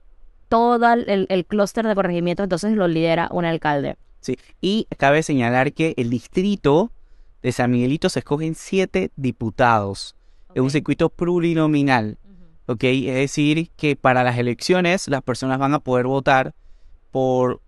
todo 0.49 0.93
el, 0.93 1.47
clúster 1.47 1.87
de 1.87 1.95
corregimientos 1.95 2.45
entonces 2.45 2.73
lo 2.73 2.89
lidera 2.89 3.29
un 3.31 3.45
alcalde. 3.45 3.97
Sí. 4.21 4.39
Y 4.61 4.87
cabe 4.97 5.23
señalar 5.23 5.73
que 5.73 5.95
el 5.97 6.11
distrito 6.11 6.91
de 7.43 7.53
San 7.53 7.71
Miguelito 7.71 8.09
se 8.09 8.21
escogen 8.21 8.55
siete 8.55 9.11
diputados. 9.17 10.17
Es 10.55 10.63
un 10.63 10.71
circuito 10.71 11.09
plurinominal. 11.11 12.19
¿ok? 12.67 12.85
Es 12.85 13.15
decir, 13.15 13.71
que 13.77 13.97
para 13.97 14.25
las 14.25 14.39
elecciones 14.39 15.09
las 15.09 15.23
personas 15.23 15.59
van 15.59 15.75
a 15.75 15.79
poder 15.79 16.07
votar 16.07 16.55
por, 17.11 17.61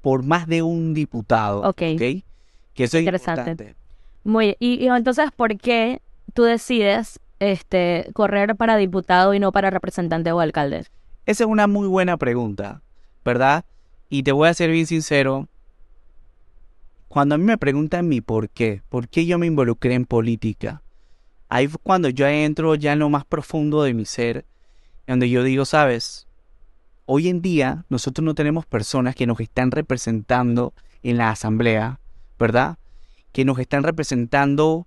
por 0.00 0.22
más 0.22 0.46
de 0.46 0.62
un 0.62 0.94
diputado. 0.94 1.62
Ok. 1.62 1.76
Que 1.78 2.84
eso 2.84 2.98
es 2.98 3.02
Interesante. 3.02 3.50
importante. 3.50 3.85
Muy, 4.26 4.56
y, 4.58 4.84
y 4.84 4.88
entonces, 4.88 5.30
¿por 5.30 5.56
qué 5.56 6.02
tú 6.34 6.42
decides 6.42 7.20
este 7.38 8.10
correr 8.12 8.56
para 8.56 8.76
diputado 8.76 9.34
y 9.34 9.38
no 9.38 9.52
para 9.52 9.70
representante 9.70 10.32
o 10.32 10.40
alcalde? 10.40 10.84
Esa 11.26 11.44
es 11.44 11.48
una 11.48 11.68
muy 11.68 11.86
buena 11.86 12.16
pregunta, 12.16 12.82
¿verdad? 13.24 13.64
Y 14.08 14.24
te 14.24 14.32
voy 14.32 14.48
a 14.48 14.54
ser 14.54 14.72
bien 14.72 14.86
sincero. 14.86 15.46
Cuando 17.06 17.36
a 17.36 17.38
mí 17.38 17.44
me 17.44 17.56
preguntan 17.56 18.08
mi 18.08 18.20
por 18.20 18.48
qué, 18.48 18.82
por 18.88 19.06
qué 19.06 19.26
yo 19.26 19.38
me 19.38 19.46
involucré 19.46 19.94
en 19.94 20.06
política, 20.06 20.82
ahí 21.48 21.68
fue 21.68 21.78
cuando 21.80 22.08
yo 22.08 22.26
entro 22.26 22.74
ya 22.74 22.94
en 22.94 22.98
lo 22.98 23.08
más 23.08 23.24
profundo 23.24 23.84
de 23.84 23.94
mi 23.94 24.06
ser, 24.06 24.44
donde 25.06 25.30
yo 25.30 25.44
digo, 25.44 25.64
sabes, 25.64 26.26
hoy 27.04 27.28
en 27.28 27.42
día 27.42 27.84
nosotros 27.88 28.24
no 28.24 28.34
tenemos 28.34 28.66
personas 28.66 29.14
que 29.14 29.28
nos 29.28 29.38
están 29.38 29.70
representando 29.70 30.74
en 31.04 31.16
la 31.16 31.30
asamblea, 31.30 32.00
¿verdad? 32.40 32.76
Que 33.36 33.44
nos 33.44 33.58
están 33.58 33.82
representando 33.82 34.86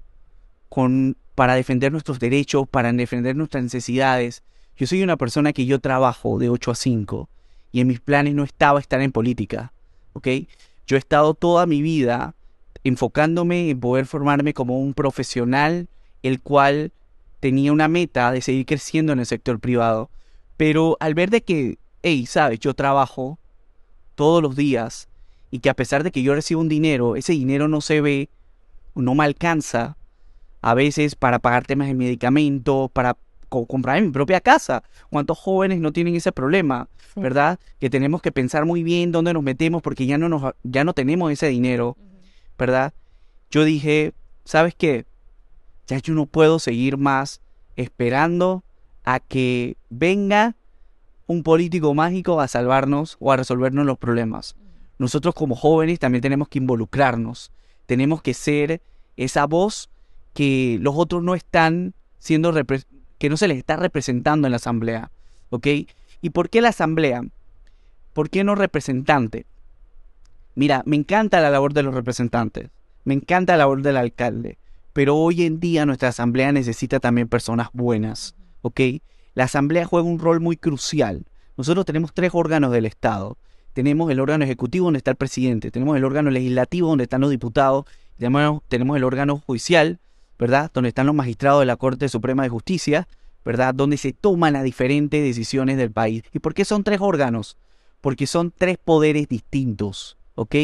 con, 0.69 1.17
para 1.35 1.53
defender 1.53 1.91
nuestros 1.91 2.19
derechos, 2.19 2.67
para 2.67 2.91
defender 2.91 3.35
nuestras 3.35 3.63
necesidades. 3.63 4.41
Yo 4.75 4.87
soy 4.87 5.03
una 5.03 5.17
persona 5.17 5.53
que 5.53 5.67
yo 5.67 5.77
trabajo 5.77 6.39
de 6.39 6.49
8 6.49 6.71
a 6.71 6.73
5 6.73 7.29
y 7.71 7.81
en 7.81 7.85
mis 7.85 7.99
planes 7.99 8.33
no 8.33 8.43
estaba 8.43 8.79
estar 8.79 9.01
en 9.01 9.11
política, 9.11 9.71
¿ok? 10.13 10.29
Yo 10.87 10.95
he 10.95 10.97
estado 10.97 11.35
toda 11.35 11.67
mi 11.67 11.83
vida 11.83 12.33
enfocándome 12.83 13.69
en 13.69 13.79
poder 13.79 14.07
formarme 14.07 14.55
como 14.55 14.79
un 14.79 14.95
profesional, 14.95 15.87
el 16.23 16.41
cual 16.41 16.91
tenía 17.41 17.71
una 17.71 17.87
meta 17.87 18.31
de 18.31 18.41
seguir 18.41 18.65
creciendo 18.65 19.13
en 19.13 19.19
el 19.19 19.27
sector 19.27 19.59
privado. 19.59 20.09
Pero 20.57 20.97
al 20.99 21.13
ver 21.13 21.29
de 21.29 21.43
que, 21.43 21.77
hey, 22.01 22.25
sabes, 22.25 22.59
yo 22.59 22.73
trabajo 22.73 23.37
todos 24.15 24.41
los 24.41 24.55
días 24.55 25.07
y 25.51 25.59
que 25.59 25.69
a 25.69 25.75
pesar 25.75 26.01
de 26.01 26.09
que 26.09 26.23
yo 26.23 26.33
recibo 26.33 26.61
un 26.61 26.67
dinero, 26.67 27.15
ese 27.15 27.33
dinero 27.33 27.67
no 27.67 27.81
se 27.81 28.01
ve, 28.01 28.29
no 28.95 29.15
me 29.15 29.23
alcanza 29.23 29.97
a 30.61 30.73
veces 30.73 31.15
para 31.15 31.39
pagar 31.39 31.65
temas 31.65 31.87
de 31.87 31.93
medicamentos, 31.93 32.91
para 32.91 33.15
co- 33.47 33.65
comprar 33.65 34.01
mi 34.01 34.09
propia 34.11 34.41
casa. 34.41 34.83
¿Cuántos 35.09 35.37
jóvenes 35.37 35.79
no 35.79 35.91
tienen 35.93 36.15
ese 36.15 36.31
problema? 36.31 36.89
Sí. 37.13 37.21
¿Verdad? 37.21 37.59
Que 37.79 37.89
tenemos 37.89 38.21
que 38.21 38.31
pensar 38.31 38.65
muy 38.65 38.83
bien 38.83 39.11
dónde 39.11 39.33
nos 39.33 39.43
metemos 39.43 39.81
porque 39.81 40.05
ya 40.05 40.17
no, 40.17 40.29
nos, 40.29 40.53
ya 40.63 40.83
no 40.83 40.93
tenemos 40.93 41.31
ese 41.31 41.47
dinero, 41.47 41.97
¿verdad? 42.57 42.93
Yo 43.49 43.63
dije, 43.63 44.13
¿sabes 44.45 44.75
qué? 44.75 45.05
Ya 45.87 45.97
yo 45.97 46.13
no 46.13 46.25
puedo 46.27 46.59
seguir 46.59 46.97
más 46.97 47.41
esperando 47.75 48.63
a 49.05 49.19
que 49.19 49.75
venga 49.89 50.55
un 51.25 51.41
político 51.43 51.93
mágico 51.93 52.41
a 52.41 52.47
salvarnos 52.47 53.17
o 53.19 53.31
a 53.31 53.37
resolvernos 53.37 53.85
los 53.85 53.97
problemas. 53.97 54.55
Nosotros 54.97 55.33
como 55.33 55.55
jóvenes 55.55 55.97
también 55.99 56.21
tenemos 56.21 56.47
que 56.49 56.59
involucrarnos. 56.59 57.51
Tenemos 57.89 58.21
que 58.21 58.35
ser 58.35 58.83
esa 59.17 59.47
voz 59.47 59.89
que 60.35 60.77
los 60.79 60.93
otros 60.95 61.23
no 61.23 61.33
están 61.33 61.95
siendo 62.19 62.53
que 63.17 63.29
no 63.31 63.35
se 63.35 63.47
les 63.47 63.57
está 63.57 63.77
representando 63.77 64.45
en 64.45 64.51
la 64.51 64.57
asamblea, 64.57 65.09
¿ok? 65.49 65.65
¿Y 66.21 66.29
por 66.29 66.51
qué 66.51 66.61
la 66.61 66.69
asamblea? 66.69 67.23
¿Por 68.13 68.29
qué 68.29 68.43
no 68.43 68.53
representante? 68.53 69.47
Mira, 70.53 70.83
me 70.85 70.97
encanta 70.97 71.41
la 71.41 71.49
labor 71.49 71.73
de 71.73 71.81
los 71.81 71.95
representantes, 71.95 72.69
me 73.05 73.15
encanta 73.15 73.53
la 73.53 73.63
labor 73.63 73.81
del 73.81 73.97
alcalde, 73.97 74.59
pero 74.93 75.15
hoy 75.15 75.41
en 75.41 75.59
día 75.59 75.87
nuestra 75.87 76.09
asamblea 76.09 76.51
necesita 76.51 76.99
también 76.99 77.27
personas 77.27 77.69
buenas, 77.73 78.35
¿ok? 78.61 78.81
La 79.33 79.45
asamblea 79.45 79.85
juega 79.85 80.07
un 80.07 80.19
rol 80.19 80.39
muy 80.41 80.57
crucial. 80.57 81.25
Nosotros 81.57 81.87
tenemos 81.87 82.13
tres 82.13 82.29
órganos 82.35 82.71
del 82.71 82.85
Estado. 82.85 83.39
Tenemos 83.79 84.11
el 84.11 84.19
órgano 84.19 84.43
ejecutivo 84.43 84.87
donde 84.87 84.97
está 84.97 85.11
el 85.11 85.15
presidente, 85.15 85.71
tenemos 85.71 85.95
el 85.95 86.03
órgano 86.03 86.29
legislativo 86.31 86.89
donde 86.89 87.05
están 87.05 87.21
los 87.21 87.29
diputados, 87.29 87.85
tenemos, 88.17 88.61
tenemos 88.67 88.97
el 88.97 89.05
órgano 89.05 89.41
judicial, 89.47 89.99
¿verdad? 90.37 90.69
Donde 90.73 90.89
están 90.89 91.05
los 91.05 91.15
magistrados 91.15 91.61
de 91.61 91.65
la 91.65 91.77
Corte 91.77 92.09
Suprema 92.09 92.43
de 92.43 92.49
Justicia, 92.49 93.07
¿verdad? 93.45 93.73
Donde 93.73 93.95
se 93.95 94.11
toman 94.11 94.51
las 94.51 94.65
diferentes 94.65 95.23
decisiones 95.23 95.77
del 95.77 95.91
país. 95.91 96.23
¿Y 96.33 96.39
por 96.39 96.53
qué 96.53 96.65
son 96.65 96.83
tres 96.83 96.99
órganos? 96.99 97.55
Porque 98.01 98.27
son 98.27 98.51
tres 98.51 98.77
poderes 98.77 99.29
distintos, 99.29 100.17
¿ok? 100.35 100.55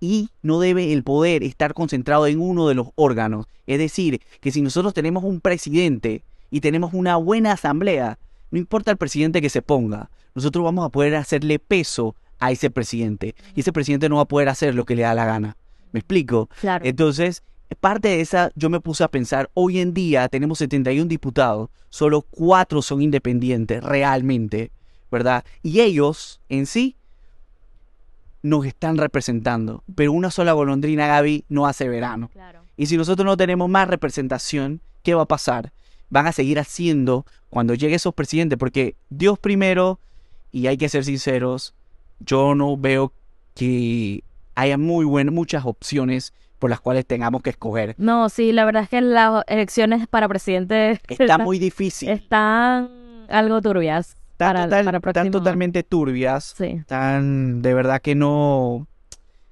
Y 0.00 0.30
no 0.40 0.58
debe 0.58 0.94
el 0.94 1.02
poder 1.02 1.42
estar 1.42 1.74
concentrado 1.74 2.26
en 2.26 2.40
uno 2.40 2.68
de 2.68 2.74
los 2.74 2.88
órganos. 2.94 3.48
Es 3.66 3.78
decir, 3.78 4.22
que 4.40 4.50
si 4.50 4.62
nosotros 4.62 4.94
tenemos 4.94 5.24
un 5.24 5.42
presidente 5.42 6.24
y 6.50 6.62
tenemos 6.62 6.94
una 6.94 7.16
buena 7.16 7.52
asamblea, 7.52 8.18
no 8.50 8.58
importa 8.58 8.92
el 8.92 8.96
presidente 8.96 9.42
que 9.42 9.50
se 9.50 9.60
ponga, 9.60 10.08
nosotros 10.34 10.64
vamos 10.64 10.86
a 10.86 10.88
poder 10.88 11.16
hacerle 11.16 11.58
peso 11.58 12.16
a 12.38 12.50
ese 12.50 12.70
presidente. 12.70 13.34
Y 13.54 13.60
ese 13.60 13.72
presidente 13.72 14.08
no 14.08 14.16
va 14.16 14.22
a 14.22 14.28
poder 14.28 14.48
hacer 14.48 14.74
lo 14.74 14.84
que 14.84 14.96
le 14.96 15.02
da 15.02 15.14
la 15.14 15.24
gana. 15.24 15.56
¿Me 15.92 16.00
explico? 16.00 16.48
Claro. 16.60 16.84
Entonces, 16.84 17.42
parte 17.80 18.08
de 18.08 18.20
esa, 18.20 18.50
yo 18.54 18.70
me 18.70 18.80
puse 18.80 19.04
a 19.04 19.08
pensar, 19.08 19.50
hoy 19.54 19.80
en 19.80 19.94
día 19.94 20.28
tenemos 20.28 20.58
71 20.58 21.06
diputados, 21.06 21.70
solo 21.90 22.22
cuatro 22.22 22.82
son 22.82 23.02
independientes 23.02 23.82
realmente, 23.82 24.70
¿verdad? 25.10 25.44
Y 25.62 25.80
ellos 25.80 26.40
en 26.48 26.66
sí 26.66 26.96
nos 28.42 28.64
están 28.66 28.96
representando, 28.96 29.82
pero 29.94 30.12
una 30.12 30.30
sola 30.30 30.52
golondrina, 30.52 31.06
Gaby, 31.06 31.44
no 31.48 31.66
hace 31.66 31.88
verano. 31.88 32.28
Claro. 32.32 32.60
Y 32.76 32.86
si 32.86 32.96
nosotros 32.96 33.24
no 33.24 33.36
tenemos 33.36 33.68
más 33.68 33.88
representación, 33.88 34.80
¿qué 35.02 35.14
va 35.14 35.22
a 35.22 35.28
pasar? 35.28 35.72
Van 36.10 36.26
a 36.26 36.32
seguir 36.32 36.58
haciendo 36.58 37.26
cuando 37.50 37.74
lleguen 37.74 37.96
esos 37.96 38.14
presidentes, 38.14 38.58
porque 38.58 38.94
Dios 39.10 39.38
primero, 39.38 39.98
y 40.52 40.66
hay 40.68 40.76
que 40.76 40.88
ser 40.88 41.04
sinceros, 41.04 41.74
yo 42.20 42.54
no 42.54 42.76
veo 42.76 43.12
que 43.54 44.22
haya 44.54 44.78
muy 44.78 45.04
buenas, 45.04 45.34
muchas 45.34 45.64
opciones 45.66 46.32
por 46.58 46.70
las 46.70 46.80
cuales 46.80 47.04
tengamos 47.06 47.42
que 47.42 47.50
escoger. 47.50 47.94
No, 47.98 48.28
sí, 48.28 48.52
la 48.52 48.64
verdad 48.64 48.82
es 48.84 48.88
que 48.88 49.00
las 49.00 49.42
elecciones 49.46 50.06
para 50.06 50.28
presidente 50.28 51.00
Está 51.08 51.38
muy 51.38 51.58
difícil. 51.58 52.08
están 52.08 52.90
algo 53.28 53.60
turbias. 53.60 54.16
Están, 54.32 54.54
para- 54.54 54.64
total- 54.64 54.84
para 54.84 54.96
el 54.98 55.02
están 55.08 55.30
totalmente 55.30 55.82
turbias. 55.82 56.54
Sí, 56.56 56.64
Están, 56.64 57.62
de 57.62 57.74
verdad 57.74 58.00
que 58.00 58.14
no, 58.14 58.86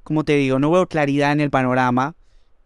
como 0.02 0.24
te 0.24 0.34
digo, 0.36 0.58
no 0.58 0.70
veo 0.70 0.86
claridad 0.86 1.32
en 1.32 1.40
el 1.40 1.50
panorama. 1.50 2.14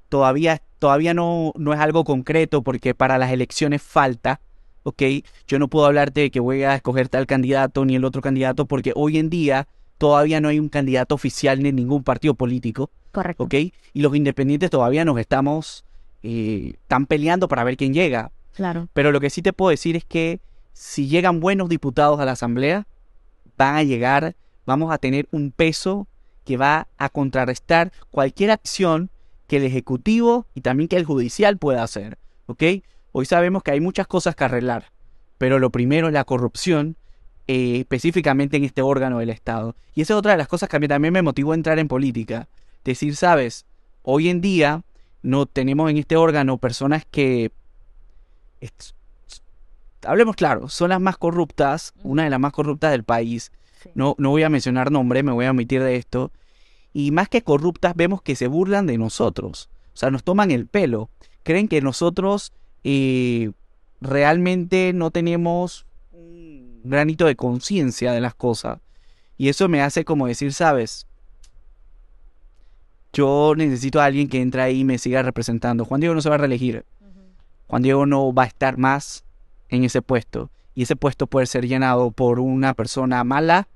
Todavía, 0.09 0.63
todavía 0.79 1.15
no, 1.15 1.53
no 1.57 1.73
es 1.75 1.81
algo 1.81 2.05
concreto 2.05 2.63
porque 2.63 2.95
para 2.95 3.19
las 3.19 3.31
elecciones 3.33 3.83
falta, 3.83 4.41
¿ok? 4.85 5.03
Yo 5.47 5.59
no 5.59 5.69
puedo 5.69 5.87
hablarte 5.87 6.23
de 6.23 6.31
que 6.31 6.41
voy 6.41 6.63
a 6.63 6.75
escoger 6.75 7.09
tal 7.09 7.27
candidato 7.27 7.85
ni 7.85 7.97
el 7.97 8.05
otro 8.05 8.23
candidato 8.23 8.67
porque 8.67 8.93
hoy 8.97 9.19
en 9.19 9.29
día 9.31 9.69
todavía 9.99 10.41
no 10.41 10.49
hay 10.49 10.59
un 10.59 10.69
candidato 10.69 11.15
oficial 11.15 11.63
ni 11.63 11.73
ningún 11.73 12.05
partido 12.05 12.35
político, 12.35 12.91
correcto. 13.13 13.45
¿ok? 13.45 13.55
Y 13.55 14.01
los 14.01 14.15
independientes 14.17 14.71
todavía 14.71 15.05
nos 15.05 15.19
estamos, 15.19 15.85
eh, 16.23 16.75
están 16.75 17.07
peleando 17.07 17.49
para 17.49 17.65
ver 17.65 17.77
quién 17.77 17.93
llega. 17.93 18.31
Claro. 18.55 18.89
Pero 18.93 19.13
lo 19.13 19.21
que 19.21 19.31
sí 19.31 19.43
te 19.43 19.53
puedo 19.53 19.71
decir 19.71 19.97
es 19.97 20.05
que 20.05 20.41
si 20.73 21.09
llegan 21.09 21.41
buenos 21.41 21.69
diputados 21.69 22.21
a 22.21 22.25
la 22.25 22.33
Asamblea, 22.33 22.87
van 23.57 23.77
a 23.77 23.83
llegar, 23.83 24.37
vamos 24.65 24.93
a 24.93 24.99
tener 24.99 25.29
un 25.33 25.51
peso 25.51 26.07
que 26.45 26.57
va 26.57 26.89
a 26.97 27.09
contrarrestar 27.09 27.93
cualquier 28.11 28.53
acción 28.53 29.11
que 29.49 29.57
el 29.57 29.65
Ejecutivo 29.65 30.47
y 30.55 30.61
también 30.61 30.89
que 30.89 30.97
el 30.97 31.05
Judicial 31.05 31.59
pueda 31.59 31.83
hacer. 31.83 32.19
¿Ok? 32.47 32.63
Hoy 33.13 33.27
sabemos 33.27 33.63
que 33.63 33.73
hay 33.73 33.81
muchas 33.81 34.07
cosas 34.07 34.37
que 34.37 34.45
arreglar, 34.45 34.93
pero 35.39 35.59
lo 35.59 35.71
primero 35.71 36.07
es 36.07 36.13
la 36.13 36.25
corrupción, 36.25 36.97
eh, 37.49 37.79
específicamente 37.81 38.59
en 38.59 38.65
este 38.65 38.83
órgano 38.83 39.19
del 39.19 39.31
Estado. 39.31 39.75
Y 39.95 40.03
esa 40.03 40.13
es 40.13 40.19
otra 40.19 40.33
de 40.33 40.39
las 40.39 40.49
cosas 40.49 40.69
que 40.69 40.77
a 40.77 40.81
mí 40.81 40.87
también 40.87 41.15
me 41.15 41.23
motivó 41.23 41.53
a 41.53 41.55
entrar 41.55 41.79
en 41.79 41.89
política. 41.89 42.47
Decir, 42.85 43.17
sabes, 43.17 43.65
hoy 44.03 44.29
en 44.29 44.41
día 44.41 44.83
no 45.23 45.47
tenemos 45.47 45.91
en 45.91 45.97
este 45.97 46.17
órgano 46.17 46.59
personas 46.59 47.05
que 47.11 47.51
hablemos 50.05 50.37
claro, 50.37 50.69
son 50.69 50.91
las 50.91 51.01
más 51.01 51.17
corruptas, 51.17 51.95
una 52.03 52.25
de 52.25 52.31
las 52.31 52.39
más 52.39 52.53
corruptas 52.53 52.91
del 52.91 53.05
país. 53.05 53.51
Sí. 53.83 53.91
No, 53.95 54.15
no 54.19 54.31
voy 54.31 54.43
a 54.43 54.51
mencionar 54.51 54.91
nombre, 54.91 55.23
me 55.23 55.33
voy 55.33 55.47
a 55.47 55.51
omitir 55.51 55.83
de 55.83 55.97
esto. 55.97 56.31
Y 56.93 57.13
más 57.13 57.29
que 57.29 57.43
corruptas, 57.43 57.95
vemos 57.97 58.23
que 58.23 58.37
se 58.37 58.47
burlan 58.47 58.87
de 58.87 58.99
nosotros. 58.99 59.71
O 59.95 59.97
sea, 59.97 60.11
nos 60.11 60.23
toman 60.23 60.51
el 60.51 60.67
pelo. 60.67 61.09
Creen 61.45 61.69
que 61.69 61.81
nosotros 61.81 62.53
eh, 62.85 63.53
realmente 64.01 64.93
no 64.95 65.11
tenemos 65.11 65.87
granito 66.85 67.27
de 67.27 67.37
conciencia 67.37 68.13
de 68.13 68.21
las 68.21 68.35
cosas. 68.35 68.81
Y 69.37 69.49
eso 69.49 69.69
me 69.69 69.83
hace 69.83 70.05
como 70.05 70.27
decir, 70.27 70.53
sabes, 70.53 71.07
yo 73.13 73.55
necesito 73.57 74.01
a 74.01 74.05
alguien 74.05 74.29
que 74.29 74.41
entre 74.41 74.63
ahí 74.63 74.81
y 74.81 74.85
me 74.85 74.99
siga 74.99 75.23
representando. 75.23 75.85
Juan 75.85 76.01
Diego 76.01 76.15
no 76.15 76.21
se 76.21 76.29
va 76.29 76.37
a 76.37 76.39
reelegir. 76.39 76.85
Juan 77.69 77.83
Diego 77.83 78.07
no 78.07 78.33
va 78.33 78.45
a 78.45 78.47
estar 78.47 78.79
más 78.79 79.25
en 79.69 79.85
ese 79.85 80.03
puesto. 80.03 80.51
Y 80.75 80.83
ese 80.83 80.97
puesto 80.97 81.27
puede 81.27 81.47
ser 81.47 81.67
llenado 81.67 82.11
por 82.11 82.41
una 82.41 82.75
persona 82.75 83.23
mala, 83.25 83.69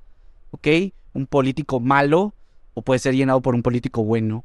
¿ok? 0.51 0.69
Un 1.15 1.27
político 1.27 1.81
malo, 1.81 2.35
o 2.75 2.83
puede 2.83 3.01
ser 3.01 3.15
llenado 3.15 3.41
por 3.43 3.55
un 3.55 3.63
político 3.63 4.05
bueno. 4.05 4.45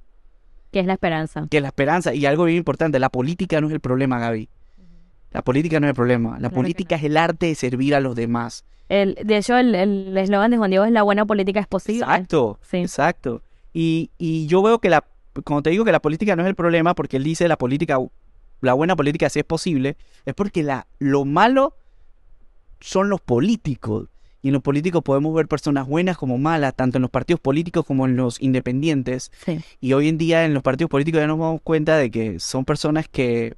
Que 0.71 0.79
es 0.79 0.85
la 0.85 0.93
esperanza. 0.93 1.47
Que 1.49 1.57
es 1.57 1.61
la 1.61 1.69
esperanza. 1.69 2.13
Y 2.13 2.25
algo 2.25 2.45
bien 2.45 2.57
importante, 2.57 2.99
la 2.99 3.09
política 3.09 3.61
no 3.61 3.67
es 3.67 3.73
el 3.73 3.79
problema, 3.79 4.19
Gaby. 4.19 4.49
La 5.31 5.41
política 5.41 5.79
no 5.79 5.87
es 5.87 5.89
el 5.89 5.95
problema. 5.95 6.31
La 6.31 6.49
Claro 6.49 6.55
política 6.55 6.95
no. 6.95 6.99
es 6.99 7.03
el 7.05 7.17
arte 7.17 7.47
de 7.47 7.55
servir 7.55 7.95
a 7.95 7.99
los 7.99 8.15
demás. 8.15 8.65
El, 8.89 9.15
de 9.23 9.37
hecho, 9.37 9.57
el 9.57 9.75
el 9.75 10.17
eslogan 10.17 10.51
de 10.51 10.57
Juan 10.57 10.69
Diego 10.69 10.85
es 10.85 10.91
la 10.91 11.03
buena 11.03 11.25
política 11.25 11.59
es 11.59 11.67
posible. 11.67 11.99
Exacto. 12.01 12.59
Sí. 12.61 12.77
Exacto. 12.77 13.41
Y, 13.73 14.11
y 14.17 14.47
yo 14.47 14.61
veo 14.63 14.79
que 14.79 14.89
la, 14.89 15.03
como 15.43 15.61
te 15.61 15.69
digo 15.69 15.85
que 15.85 15.91
la 15.91 16.01
política 16.01 16.35
no 16.35 16.43
es 16.43 16.47
el 16.47 16.55
problema, 16.55 16.95
porque 16.95 17.17
él 17.17 17.23
dice 17.23 17.47
la 17.47 17.57
política, 17.57 17.97
la 18.61 18.73
buena 18.73 18.95
política 18.95 19.29
sí 19.29 19.39
es 19.39 19.45
posible, 19.45 19.97
es 20.25 20.33
porque 20.33 20.63
la, 20.63 20.87
lo 20.99 21.25
malo 21.25 21.75
son 22.79 23.09
los 23.09 23.21
políticos. 23.21 24.07
Y 24.41 24.49
en 24.49 24.53
los 24.53 24.63
políticos 24.63 25.03
podemos 25.03 25.33
ver 25.35 25.47
personas 25.47 25.87
buenas 25.87 26.17
como 26.17 26.37
malas, 26.37 26.73
tanto 26.75 26.97
en 26.97 27.01
los 27.01 27.11
partidos 27.11 27.39
políticos 27.41 27.85
como 27.85 28.05
en 28.05 28.15
los 28.15 28.41
independientes. 28.41 29.31
Sí. 29.45 29.59
Y 29.81 29.93
hoy 29.93 30.07
en 30.07 30.17
día 30.17 30.45
en 30.45 30.53
los 30.53 30.63
partidos 30.63 30.89
políticos 30.89 31.19
ya 31.19 31.27
nos 31.27 31.39
damos 31.39 31.61
cuenta 31.61 31.97
de 31.97 32.09
que 32.09 32.39
son 32.39 32.63
personas 32.63 33.09
que 33.09 33.55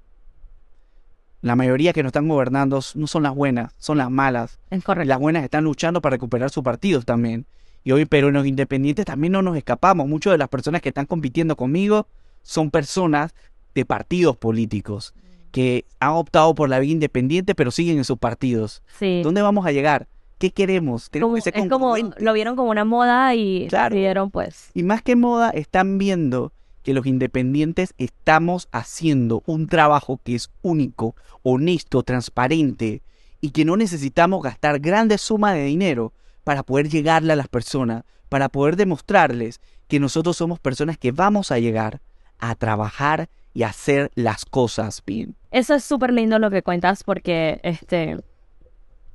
la 1.42 1.56
mayoría 1.56 1.94
que 1.94 2.04
nos 2.04 2.10
están 2.10 2.28
gobernando 2.28 2.80
no 2.96 3.08
son 3.08 3.24
las 3.24 3.34
buenas, 3.36 3.74
son 3.78 3.98
las 3.98 4.10
malas. 4.12 4.60
Es 4.70 4.84
correcto. 4.84 5.08
las 5.08 5.20
buenas 5.20 5.44
están 5.44 5.64
luchando 5.64 6.02
para 6.02 6.16
recuperar 6.16 6.50
sus 6.50 6.64
partidos 6.64 7.06
también. 7.06 7.46
Y 7.84 7.92
hoy, 7.94 8.06
pero 8.06 8.28
en 8.28 8.34
los 8.34 8.46
independientes 8.46 9.06
también 9.06 9.32
no 9.34 9.42
nos 9.42 9.56
escapamos. 9.56 10.08
Muchas 10.08 10.32
de 10.32 10.38
las 10.38 10.50
personas 10.50 10.82
que 10.82 10.90
están 10.90 11.06
compitiendo 11.06 11.56
conmigo 11.56 12.08
son 12.42 12.72
personas 12.72 13.34
de 13.74 13.86
partidos 13.86 14.36
políticos 14.38 15.14
que 15.52 15.86
han 16.00 16.10
optado 16.12 16.54
por 16.56 16.70
la 16.70 16.80
vía 16.80 16.92
independiente, 16.92 17.56
pero 17.56 17.72
siguen 17.72 17.98
en 17.98 18.04
sus 18.04 18.18
partidos. 18.18 18.84
Sí. 19.00 19.22
¿Dónde 19.24 19.42
vamos 19.42 19.66
a 19.66 19.72
llegar? 19.72 20.08
¿Qué 20.38 20.52
queremos? 20.52 21.10
Tenemos 21.10 21.30
Como- 21.32 21.36
que 21.36 21.42
ser 21.42 21.58
es 21.58 21.70
como 21.70 21.96
lo 21.98 22.34
vieron 22.34 22.56
como 22.56 22.70
una 22.70 22.86
moda 22.86 23.34
y 23.36 23.68
Claro. 23.70 23.94
decidieron 23.96 24.30
pues. 24.30 24.70
Y 24.74 24.84
más 24.84 25.02
que 25.02 25.16
moda, 25.16 25.50
están 25.50 25.98
viendo 25.98 26.52
que 26.84 26.94
los 26.94 27.06
independientes 27.06 27.94
estamos 27.98 28.68
haciendo 28.72 29.44
un 29.46 29.68
trabajo 29.68 30.20
que 30.24 30.36
es 30.36 30.50
único, 30.62 31.16
honesto, 31.44 32.04
transparente 32.04 33.02
y 33.42 33.52
que 33.52 33.66
no 33.66 33.78
necesitamos 33.78 34.44
gastar 34.44 34.80
grandes 34.80 35.22
sumas 35.22 35.56
de 35.56 35.64
dinero 35.64 36.14
para 36.44 36.64
poder 36.64 36.90
llegarle 36.90 37.34
a 37.34 37.36
las 37.36 37.48
personas, 37.48 38.04
para 38.30 38.50
poder 38.50 38.76
demostrarles 38.76 39.62
que 39.88 40.00
nosotros 40.00 40.38
somos 40.38 40.60
personas 40.60 40.98
que 40.98 41.12
vamos 41.12 41.52
a 41.52 41.60
llegar 41.60 42.02
a 42.40 42.56
trabajar 42.56 43.30
y 43.54 43.64
hacer 43.64 44.12
las 44.16 44.46
cosas 44.46 45.04
bien. 45.06 45.36
Eso 45.52 45.74
es 45.74 45.84
súper 45.84 46.14
lindo 46.14 46.40
lo 46.40 46.52
que 46.52 46.62
cuentas 46.62 47.04
porque, 47.04 47.60
este, 47.64 48.18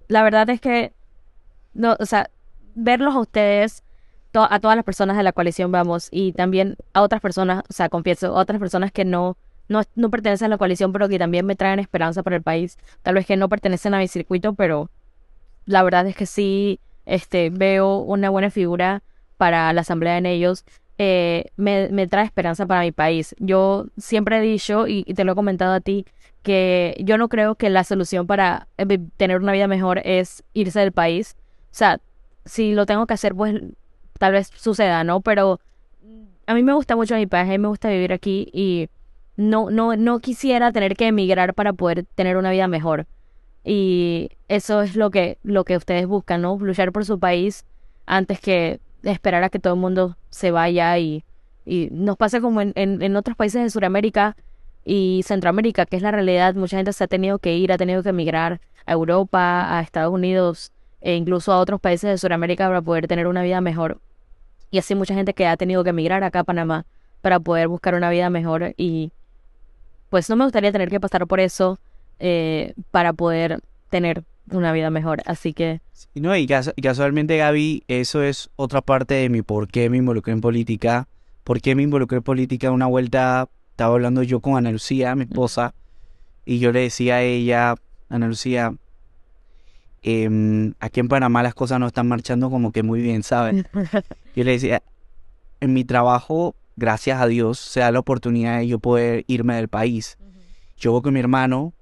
la 0.09 0.23
verdad 0.23 0.51
es 0.51 0.61
que, 0.61 0.93
no, 1.73 1.97
o 1.99 2.07
sea, 2.07 2.29
verlos 2.75 3.15
a 3.15 3.21
ustedes, 3.21 3.84
a 4.43 4.59
todas 4.61 4.77
las 4.77 4.85
personas 4.85 5.17
de 5.17 5.23
la 5.23 5.33
coalición, 5.33 5.71
vamos, 5.71 6.09
y 6.11 6.33
también 6.33 6.77
a 6.93 7.03
otras 7.03 7.21
personas, 7.21 7.65
o 7.69 7.73
sea, 7.73 7.89
confieso, 7.89 8.37
a 8.37 8.41
otras 8.41 8.59
personas 8.59 8.91
que 8.93 9.05
no, 9.05 9.37
no, 9.69 9.83
no 9.95 10.11
pertenecen 10.11 10.47
a 10.47 10.49
la 10.51 10.59
coalición, 10.59 10.93
pero 10.93 11.09
que 11.09 11.19
también 11.19 11.47
me 11.47 11.57
traen 11.57 11.79
esperanza 11.79 12.23
para 12.23 12.37
el 12.37 12.43
país, 12.43 12.79
tal 13.03 13.15
vez 13.15 13.27
que 13.27 13.37
no 13.37 13.49
pertenecen 13.49 13.95
a 13.95 13.99
mi 13.99 14.09
circuito, 14.09 14.55
pero 14.55 14.91
la 15.67 15.83
verdad 15.83 16.07
es 16.07 16.17
que 16.17 16.27
sí, 16.27 16.81
este, 17.07 17.51
veo 17.51 17.99
una 17.99 18.31
buena 18.31 18.51
figura 18.51 19.03
para 19.37 19.73
la 19.73 19.83
asamblea 19.83 20.19
en 20.19 20.27
ellos 20.27 20.65
eh, 20.99 21.47
me, 21.57 21.89
me 21.91 22.07
trae 22.07 22.25
esperanza 22.25 22.67
para 22.67 22.83
mi 22.83 22.93
país. 22.93 23.35
Yo 23.39 23.87
siempre 23.97 24.39
he 24.39 24.41
dicho, 24.41 24.87
y, 24.87 25.05
y 25.07 25.15
te 25.15 25.25
lo 25.25 25.33
he 25.33 25.35
comentado 25.35 25.75
a 25.75 25.81
ti, 25.81 26.07
que 26.43 26.97
yo 27.01 27.19
no 27.19 27.29
creo 27.29 27.57
que 27.57 27.71
la 27.71 27.85
solución 27.85 28.27
para 28.27 28.69
eh, 28.79 28.99
tener 29.17 29.39
una 29.39 29.53
vida 29.53 29.67
mejor 29.67 30.01
es 30.05 30.45
irse 30.53 30.81
del 30.81 30.93
país. 30.93 31.37
O 31.39 31.77
sea, 31.77 32.01
si 32.45 32.75
lo 32.75 32.87
tengo 32.87 33.07
que 33.07 33.15
hacer, 33.15 33.35
pues 33.35 33.61
tal 34.25 34.33
vez 34.33 34.51
suceda, 34.57 35.05
¿no? 35.05 35.21
Pero 35.21 35.61
a 36.47 36.55
mí 36.55 36.63
me 36.63 36.73
gusta 36.73 36.97
mucho 36.97 37.15
mi 37.15 37.27
país, 37.27 37.47
a 37.47 37.53
mí 37.53 37.59
me 37.59 37.69
gusta 37.69 37.91
vivir 37.91 38.11
aquí 38.11 38.49
y 38.55 38.89
no, 39.37 39.69
no, 39.69 39.97
no 39.97 40.19
quisiera 40.21 40.73
tener 40.73 40.97
que 40.97 41.09
emigrar 41.09 41.53
para 41.53 41.75
poder 41.75 42.07
tener 42.15 42.39
una 42.39 42.51
vida 42.51 42.67
mejor. 42.67 43.07
Y 43.65 44.31
eso 44.49 44.81
es 44.81 44.97
lo 44.97 45.11
que, 45.11 45.37
lo 45.43 45.65
que 45.65 45.77
ustedes 45.77 46.07
buscan, 46.07 46.41
¿no? 46.41 46.57
Luchar 46.59 46.91
por 46.91 47.05
su 47.05 47.19
país 47.19 47.67
antes 48.07 48.41
que 48.41 48.81
esperar 49.03 49.45
a 49.45 49.51
que 49.51 49.59
todo 49.59 49.75
el 49.75 49.81
mundo 49.81 50.17
se 50.31 50.51
vaya 50.51 50.97
y, 50.97 51.23
y 51.67 51.89
nos 51.93 52.17
pasa 52.17 52.41
como 52.41 52.63
en, 52.63 52.73
en, 52.77 53.03
en 53.03 53.17
otros 53.17 53.37
países 53.37 53.63
de 53.63 53.69
Sudamérica 53.69 54.39
y 54.87 55.21
Centroamérica, 55.27 55.85
que 55.85 55.97
es 55.97 56.03
la 56.03 56.13
realidad. 56.13 56.55
Mucha 56.55 56.79
gente 56.79 56.95
se 56.95 57.05
ha 57.05 57.09
tenido 57.09 57.39
que 57.39 57.55
ir, 57.59 57.73
ha 57.73 57.77
tenido 57.77 58.03
que 58.03 58.09
emigrar 58.09 58.63
a 58.87 58.93
Europa, 58.93 59.77
a 59.77 59.83
Estados 59.83 60.15
Unidos 60.15 60.73
e 61.03 61.15
incluso 61.15 61.53
a 61.53 61.59
otros 61.59 61.79
países 61.79 62.09
de 62.09 62.17
Sudamérica 62.17 62.67
para 62.67 62.81
poder 62.81 63.07
tener 63.07 63.27
una 63.27 63.43
vida 63.43 63.61
mejor. 63.61 64.01
Y 64.75 64.79
así 64.79 64.97
mucha 64.97 65.15
gente 65.15 65.35
que 65.35 65.47
ha 65.47 65.57
tenido 65.57 65.85
que 65.85 65.91
emigrar 65.91 66.25
acá 66.25 66.41
a 66.41 66.45
Panamá 66.45 66.85
para 67.23 67.39
poder 67.39 67.69
buscar 67.69 67.95
una 67.95 68.11
vida 68.11 68.29
mejor 68.29 68.75
y 68.77 69.13
pues 70.11 70.29
no 70.29 70.35
me 70.35 70.43
gustaría 70.43 70.73
tener 70.73 70.91
que 70.91 70.99
pasar 70.99 71.29
por 71.29 71.39
eso 71.39 71.79
eh, 72.19 72.75
para 72.91 73.13
poder 73.13 73.61
tener 73.89 74.25
una 74.51 74.73
vida 74.73 74.91
mejor. 74.91 75.23
Así 75.27 75.53
que... 75.53 75.81
No, 76.17 76.37
y 76.37 76.49
casualmente, 76.49 77.37
Gaby, 77.37 77.85
eso 77.87 78.25
es 78.25 78.51
otra 78.57 78.81
parte 78.81 79.15
de 79.15 79.29
mi 79.29 79.43
por 79.43 79.69
qué 79.69 79.89
me 79.89 79.99
involucré 79.99 80.33
en 80.33 80.41
política. 80.41 81.07
¿Por 81.45 81.61
qué 81.61 81.77
me 81.77 81.85
involucré 81.85 82.17
en 82.17 82.25
política? 82.25 82.73
Una 82.73 82.87
vuelta 82.87 83.49
estaba 83.71 83.95
hablando 83.95 84.25
yo 84.25 84.41
con 84.41 84.57
Ana 84.57 84.73
Lucía, 84.73 85.15
mi 85.15 85.23
esposa, 85.23 85.73
y 86.45 86.59
yo 86.59 86.73
le 86.73 86.81
decía 86.81 87.15
a 87.15 87.23
ella, 87.23 87.77
Ana 88.09 88.27
Lucía, 88.27 88.75
em, 90.05 90.75
aquí 90.79 91.01
en 91.01 91.09
Panamá 91.09 91.43
las 91.43 91.55
cosas 91.55 91.81
no 91.81 91.87
están 91.89 92.07
marchando 92.07 92.51
como 92.51 92.71
que 92.71 92.83
muy 92.83 93.01
bien, 93.01 93.23
¿sabes? 93.23 93.65
Yo 94.37 94.45
le 94.45 94.53
decía, 94.53 94.83
en 95.61 95.73
mi 95.73 95.85
trabajo, 95.85 96.55
gracias 96.77 97.21
a 97.21 97.27
Dios, 97.27 97.59
se 97.59 97.81
da 97.81 97.91
la 97.91 97.99
oportunidad 97.99 98.59
de 98.59 98.69
yo 98.69 98.79
poder 98.79 99.25
irme 99.27 99.57
del 99.57 99.69
país. 99.69 100.19
Yo 100.77 100.93
veo 100.93 101.03
que 101.03 101.11
mi 101.11 101.21
hermano, 101.21 101.73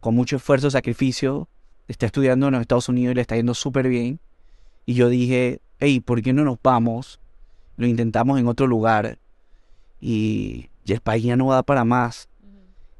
con 0.00 0.14
mucho 0.14 0.36
esfuerzo, 0.36 0.70
sacrificio, 0.70 1.48
está 1.88 2.06
estudiando 2.06 2.46
en 2.46 2.52
los 2.52 2.60
Estados 2.62 2.88
Unidos 2.88 3.12
y 3.12 3.14
le 3.16 3.20
está 3.20 3.36
yendo 3.36 3.54
súper 3.54 3.88
bien. 3.88 4.20
Y 4.84 4.94
yo 4.94 5.08
dije, 5.08 5.60
hey, 5.78 6.00
¿por 6.00 6.22
qué 6.22 6.32
no 6.32 6.44
nos 6.44 6.58
vamos? 6.62 7.20
Lo 7.76 7.86
intentamos 7.86 8.38
en 8.38 8.46
otro 8.46 8.66
lugar. 8.66 9.18
Y 10.00 10.70
ya 10.84 10.94
el 10.94 11.00
país 11.00 11.24
ya 11.24 11.36
no 11.36 11.46
va 11.46 11.54
a 11.54 11.56
dar 11.56 11.64
para 11.64 11.84
más. 11.84 12.28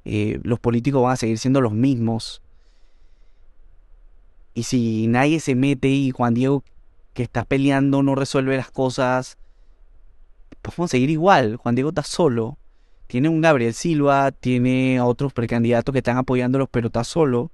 Eh, 0.05 0.41
los 0.43 0.61
políticos 0.61 1.03
van 1.03 1.12
a 1.12 1.17
seguir 1.17 1.39
siendo 1.39 1.61
los 1.61 1.73
mismos. 1.73 2.43
Y 4.57 4.62
si 4.62 5.07
nadie 5.07 5.38
se 5.38 5.55
mete 5.55 5.88
y 5.88 6.11
Juan 6.12 6.33
Diego 6.33 6.64
que 7.12 7.23
está 7.23 7.45
peleando 7.45 8.03
no 8.03 8.14
resuelve 8.14 8.57
las 8.57 8.71
cosas, 8.71 9.37
vamos 10.64 10.88
a 10.90 10.92
seguir 10.92 11.11
igual. 11.11 11.57
Juan 11.57 11.75
Diego 11.75 11.90
está 11.90 12.03
solo. 12.03 12.57
Tiene 13.07 13.29
un 13.29 13.42
Gabriel 13.42 13.75
Silva, 13.75 14.33
tiene 14.33 14.97
a 14.97 15.05
otros 15.05 15.35
precandidatos 15.35 15.92
que 15.92 15.99
están 15.99 16.16
apoyándolos, 16.16 16.69
pero 16.71 16.87
está 16.87 17.05
solo. 17.05 17.51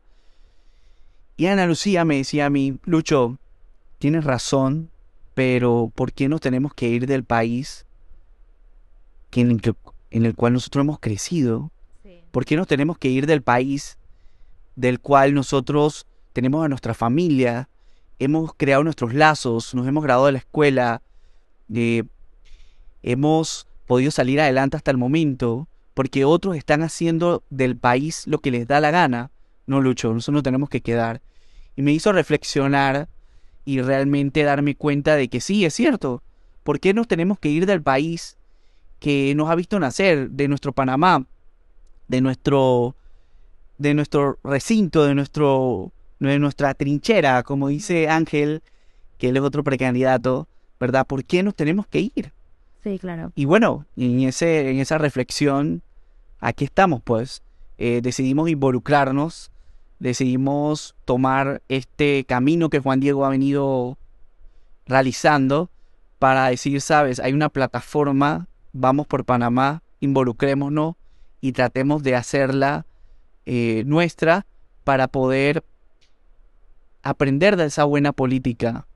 Y 1.36 1.46
Ana 1.46 1.66
Lucía 1.66 2.04
me 2.04 2.18
decía 2.18 2.46
a 2.46 2.50
mí, 2.50 2.78
Lucho, 2.84 3.36
tienes 3.98 4.22
razón, 4.22 4.88
pero 5.34 5.90
¿por 5.96 6.12
qué 6.12 6.28
nos 6.28 6.40
tenemos 6.40 6.72
que 6.72 6.88
ir 6.88 7.08
del 7.08 7.24
país 7.24 7.84
en, 9.32 9.50
el 9.50 9.60
que- 9.60 9.74
en 10.12 10.24
el 10.24 10.36
cual 10.36 10.52
nosotros 10.52 10.84
hemos 10.84 11.00
crecido? 11.00 11.72
¿Por 12.30 12.44
qué 12.44 12.54
nos 12.54 12.68
tenemos 12.68 12.96
que 12.96 13.08
ir 13.08 13.26
del 13.26 13.42
país 13.42 13.98
del 14.76 15.00
cual 15.00 15.34
nosotros 15.34 16.06
tenemos 16.32 16.64
a 16.64 16.68
nuestra 16.68 16.94
familia, 16.94 17.68
hemos 18.18 18.54
creado 18.54 18.84
nuestros 18.84 19.14
lazos, 19.14 19.74
nos 19.74 19.86
hemos 19.86 20.02
graduado 20.02 20.26
de 20.26 20.32
la 20.32 20.38
escuela, 20.38 21.02
eh, 21.74 22.04
hemos 23.02 23.66
podido 23.86 24.10
salir 24.10 24.40
adelante 24.40 24.76
hasta 24.76 24.90
el 24.90 24.96
momento, 24.96 25.68
porque 25.94 26.24
otros 26.24 26.56
están 26.56 26.82
haciendo 26.82 27.42
del 27.50 27.76
país 27.76 28.26
lo 28.26 28.38
que 28.38 28.50
les 28.50 28.66
da 28.66 28.80
la 28.80 28.90
gana? 28.90 29.30
No, 29.66 29.80
Lucho, 29.80 30.12
nosotros 30.12 30.34
no 30.34 30.42
tenemos 30.42 30.68
que 30.68 30.80
quedar. 30.80 31.20
Y 31.76 31.82
me 31.82 31.92
hizo 31.92 32.12
reflexionar 32.12 33.08
y 33.64 33.80
realmente 33.80 34.42
darme 34.42 34.74
cuenta 34.74 35.16
de 35.16 35.28
que 35.28 35.40
sí, 35.40 35.64
es 35.64 35.74
cierto. 35.74 36.22
¿Por 36.62 36.80
qué 36.80 36.94
nos 36.94 37.08
tenemos 37.08 37.38
que 37.38 37.48
ir 37.48 37.66
del 37.66 37.82
país 37.82 38.36
que 38.98 39.34
nos 39.34 39.50
ha 39.50 39.54
visto 39.54 39.78
nacer, 39.80 40.30
de 40.30 40.48
nuestro 40.48 40.72
Panamá, 40.72 41.26
de 42.08 42.20
nuestro, 42.20 42.94
de 43.78 43.94
nuestro 43.94 44.38
recinto, 44.44 45.04
de 45.04 45.14
nuestro, 45.14 45.92
nuestra 46.22 46.74
trinchera, 46.74 47.42
como 47.42 47.68
dice 47.68 48.08
Ángel, 48.08 48.62
que 49.18 49.28
él 49.28 49.36
es 49.36 49.42
otro 49.42 49.64
precandidato, 49.64 50.48
¿verdad? 50.78 51.06
¿Por 51.06 51.24
qué 51.24 51.42
nos 51.42 51.54
tenemos 51.54 51.86
que 51.86 52.10
ir? 52.14 52.32
Sí, 52.82 52.98
claro. 52.98 53.32
Y 53.34 53.44
bueno, 53.44 53.86
en, 53.96 54.20
ese, 54.20 54.70
en 54.70 54.78
esa 54.78 54.98
reflexión, 54.98 55.82
aquí 56.40 56.64
estamos, 56.64 57.00
pues. 57.02 57.42
Eh, 57.78 58.00
decidimos 58.02 58.48
involucrarnos, 58.48 59.50
decidimos 59.98 60.94
tomar 61.04 61.62
este 61.68 62.24
camino 62.24 62.70
que 62.70 62.80
Juan 62.80 63.00
Diego 63.00 63.24
ha 63.24 63.30
venido 63.30 63.98
realizando 64.86 65.70
para 66.18 66.48
decir, 66.48 66.80
sabes, 66.80 67.18
hay 67.20 67.32
una 67.32 67.48
plataforma, 67.48 68.46
vamos 68.72 69.06
por 69.06 69.24
Panamá, 69.24 69.82
involucrémonos 70.00 70.96
y 71.40 71.52
tratemos 71.52 72.02
de 72.02 72.14
hacerla 72.14 72.86
eh, 73.46 73.82
nuestra 73.86 74.46
para 74.84 75.08
poder 75.08 75.64
aprender 77.02 77.56
de 77.56 77.66
esa 77.66 77.84
buena 77.84 78.12
política 78.12 78.86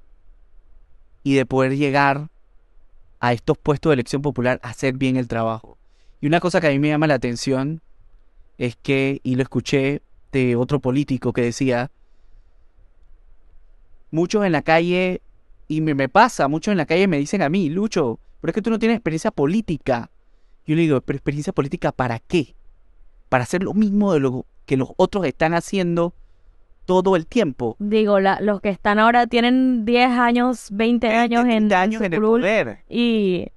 y 1.23 1.35
de 1.35 1.47
poder 1.47 1.77
llegar 1.77 2.29
a 3.21 3.33
estos 3.33 3.59
puestos 3.59 3.91
de 3.91 3.95
elección 3.95 4.23
popular 4.23 4.61
a 4.63 4.71
hacer 4.71 4.95
bien 4.95 5.17
el 5.17 5.29
trabajo. 5.29 5.77
Y 6.21 6.27
una 6.27 6.41
cosa 6.41 6.61
que 6.61 6.69
a 6.69 6.71
mí 6.71 6.79
me 6.79 6.89
llama 6.89 7.07
la 7.07 7.15
atención 7.15 7.83
es 8.59 8.77
que, 8.77 9.21
y 9.23 9.35
lo 9.35 9.43
escuché 9.43 10.03
de 10.33 10.57
otro 10.57 10.81
político 10.81 11.33
que 11.33 11.43
decía, 11.43 11.91
muchos 14.11 14.45
en 14.45 14.53
la 14.53 14.63
calle, 14.63 15.21
y 15.69 15.81
me, 15.81 15.95
me 15.95 16.09
pasa, 16.09 16.49
muchos 16.49 16.73
en 16.73 16.79
la 16.79 16.87
calle 16.87 17.09
me 17.09 17.19
dicen 17.19 17.43
a 17.43 17.49
mí, 17.49 17.69
Lucho, 17.69 18.21
pero 18.41 18.51
es 18.51 18.55
que 18.55 18.63
tú 18.63 18.71
no 18.71 18.79
tienes 18.79 18.97
experiencia 18.97 19.31
política. 19.31 20.11
Yo 20.67 20.77
le 20.77 20.83
digo, 20.83 21.01
pero 21.01 21.17
experiencia 21.17 21.53
política 21.53 21.93
para 21.93 22.19
qué? 22.19 22.55
Para 23.29 23.45
hacer 23.45 23.63
lo 23.63 23.75
mismo 23.75 24.13
de 24.13 24.21
lo 24.21 24.47
que 24.67 24.77
los 24.77 24.93
otros 24.97 25.25
están 25.27 25.55
haciendo 25.55 26.15
todo 26.87 27.17
el 27.17 27.27
tiempo. 27.27 27.77
Digo, 27.79 28.21
la, 28.21 28.41
los 28.41 28.61
que 28.61 28.71
están 28.71 28.99
ahora 28.99 29.27
tienen 29.27 29.85
10 29.85 30.11
años, 30.13 30.69
20 30.71 31.09
años 31.09 31.43
en, 31.43 31.49
20 31.49 31.75
en 31.75 31.81
años 31.81 31.99
su 31.99 32.05
en 32.05 32.15
el 32.15 32.21
poder. 32.21 32.79
y 32.89 33.49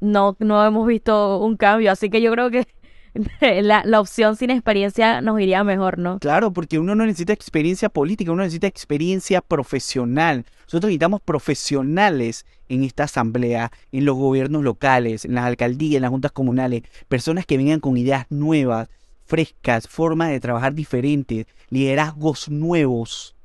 no, 0.00 0.36
no 0.38 0.64
hemos 0.64 0.86
visto 0.86 1.38
un 1.38 1.56
cambio. 1.56 1.92
Así 1.92 2.08
que 2.08 2.22
yo 2.22 2.32
creo 2.32 2.50
que 2.50 2.66
la, 3.62 3.82
la 3.84 4.00
opción 4.00 4.36
sin 4.36 4.50
experiencia 4.50 5.20
nos 5.20 5.40
iría 5.40 5.64
mejor, 5.64 5.98
¿no? 5.98 6.18
Claro, 6.18 6.52
porque 6.52 6.78
uno 6.78 6.94
no 6.94 7.04
necesita 7.04 7.32
experiencia 7.32 7.88
política, 7.88 8.32
uno 8.32 8.42
necesita 8.42 8.66
experiencia 8.66 9.40
profesional. 9.40 10.44
Nosotros 10.64 10.88
necesitamos 10.88 11.20
profesionales 11.20 12.46
en 12.68 12.84
esta 12.84 13.04
asamblea, 13.04 13.72
en 13.92 14.04
los 14.04 14.16
gobiernos 14.16 14.62
locales, 14.62 15.24
en 15.24 15.34
las 15.34 15.44
alcaldías, 15.44 15.96
en 15.96 16.02
las 16.02 16.10
juntas 16.10 16.32
comunales, 16.32 16.82
personas 17.08 17.46
que 17.46 17.56
vengan 17.56 17.80
con 17.80 17.96
ideas 17.96 18.26
nuevas, 18.30 18.88
frescas, 19.28 19.86
formas 19.86 20.30
de 20.30 20.40
trabajar 20.40 20.74
diferentes, 20.74 21.46
liderazgos 21.68 22.48
nuevos, 22.48 23.36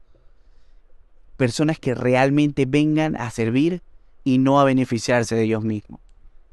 personas 1.36 1.78
que 1.78 1.94
realmente 1.94 2.66
vengan 2.66 3.18
a 3.18 3.30
servir 3.30 3.82
y 4.24 4.38
no 4.38 4.60
a 4.62 4.64
beneficiarse 4.64 5.36
de 5.36 5.44
ellos 5.44 5.64
mismos. 5.64 6.00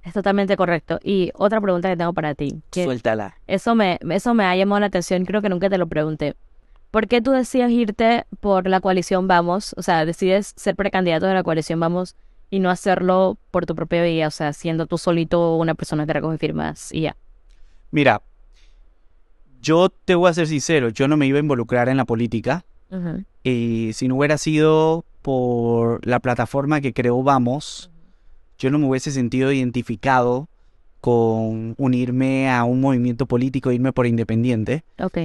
Es 0.02 0.14
totalmente 0.14 0.56
correcto. 0.56 0.98
Y 1.04 1.30
otra 1.34 1.60
pregunta 1.60 1.88
que 1.88 1.96
tengo 1.96 2.12
para 2.12 2.34
ti, 2.34 2.60
que 2.70 2.84
Suéltala. 2.84 3.36
eso 3.46 3.74
me, 3.74 3.98
eso 4.10 4.34
me 4.34 4.44
ha 4.44 4.56
llamado 4.56 4.80
la 4.80 4.86
atención, 4.86 5.24
creo 5.24 5.42
que 5.42 5.48
nunca 5.48 5.70
te 5.70 5.78
lo 5.78 5.86
pregunté. 5.86 6.34
¿Por 6.90 7.06
qué 7.06 7.22
tú 7.22 7.30
decides 7.30 7.70
irte 7.70 8.24
por 8.40 8.66
la 8.66 8.80
coalición 8.80 9.28
Vamos? 9.28 9.74
O 9.76 9.82
sea, 9.82 10.04
decides 10.04 10.54
ser 10.56 10.74
precandidato 10.74 11.26
de 11.26 11.34
la 11.34 11.44
coalición 11.44 11.78
Vamos 11.78 12.16
y 12.50 12.58
no 12.58 12.68
hacerlo 12.68 13.38
por 13.52 13.64
tu 13.64 13.76
propia 13.76 14.02
vía, 14.02 14.26
o 14.26 14.32
sea, 14.32 14.52
siendo 14.52 14.86
tú 14.86 14.98
solito 14.98 15.54
una 15.54 15.76
persona 15.76 16.04
que 16.04 16.14
recoge 16.14 16.36
firmas 16.38 16.92
y 16.92 17.02
ya. 17.02 17.16
Mira, 17.92 18.22
yo 19.60 19.88
te 19.88 20.14
voy 20.14 20.30
a 20.30 20.34
ser 20.34 20.46
sincero, 20.46 20.88
yo 20.88 21.08
no 21.08 21.16
me 21.16 21.26
iba 21.26 21.38
a 21.38 21.40
involucrar 21.40 21.88
en 21.88 21.96
la 21.96 22.04
política. 22.04 22.64
Y 23.44 23.92
si 23.94 24.08
no 24.08 24.16
hubiera 24.16 24.36
sido 24.36 25.04
por 25.22 26.04
la 26.04 26.18
plataforma 26.18 26.80
que 26.80 26.92
creó 26.92 27.22
Vamos, 27.22 27.90
yo 28.58 28.70
no 28.70 28.78
me 28.78 28.88
hubiese 28.88 29.12
sentido 29.12 29.52
identificado 29.52 30.48
con 31.00 31.74
unirme 31.78 32.50
a 32.50 32.64
un 32.64 32.80
movimiento 32.80 33.26
político, 33.26 33.70
irme 33.70 33.92
por 33.92 34.06
independiente. 34.06 34.82
Ok. 34.98 35.18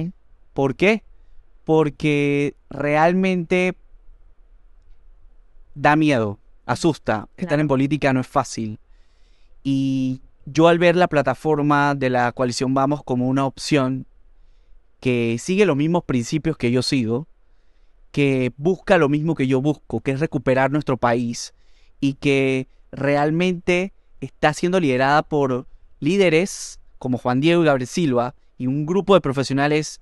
¿Por 0.54 0.76
qué? 0.76 1.02
Porque 1.64 2.54
realmente 2.70 3.76
da 5.74 5.96
miedo, 5.96 6.38
asusta. 6.66 7.28
Estar 7.36 7.58
en 7.58 7.68
política 7.68 8.12
no 8.12 8.20
es 8.20 8.26
fácil. 8.26 8.78
Y 9.64 10.20
yo 10.46 10.68
al 10.68 10.78
ver 10.78 10.94
la 10.94 11.08
plataforma 11.08 11.96
de 11.96 12.10
la 12.10 12.30
coalición 12.30 12.72
Vamos 12.72 13.02
como 13.02 13.28
una 13.28 13.44
opción 13.44 14.06
que 15.06 15.36
sigue 15.38 15.66
los 15.66 15.76
mismos 15.76 16.02
principios 16.02 16.56
que 16.56 16.72
yo 16.72 16.82
sigo, 16.82 17.28
que 18.10 18.52
busca 18.56 18.98
lo 18.98 19.08
mismo 19.08 19.36
que 19.36 19.46
yo 19.46 19.62
busco, 19.62 20.00
que 20.00 20.10
es 20.10 20.18
recuperar 20.18 20.72
nuestro 20.72 20.96
país 20.96 21.54
y 22.00 22.14
que 22.14 22.66
realmente 22.90 23.92
está 24.20 24.52
siendo 24.52 24.80
liderada 24.80 25.22
por 25.22 25.68
líderes 26.00 26.80
como 26.98 27.18
Juan 27.18 27.40
Diego 27.40 27.62
y 27.62 27.66
Gabriel 27.66 27.86
Silva 27.86 28.34
y 28.58 28.66
un 28.66 28.84
grupo 28.84 29.14
de 29.14 29.20
profesionales 29.20 30.00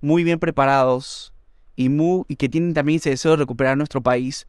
muy 0.00 0.22
bien 0.22 0.38
preparados 0.38 1.32
y, 1.74 1.88
muy, 1.88 2.22
y 2.28 2.36
que 2.36 2.48
tienen 2.48 2.72
también 2.72 2.98
ese 2.98 3.10
deseo 3.10 3.32
de 3.32 3.38
recuperar 3.38 3.76
nuestro 3.76 4.00
país, 4.00 4.46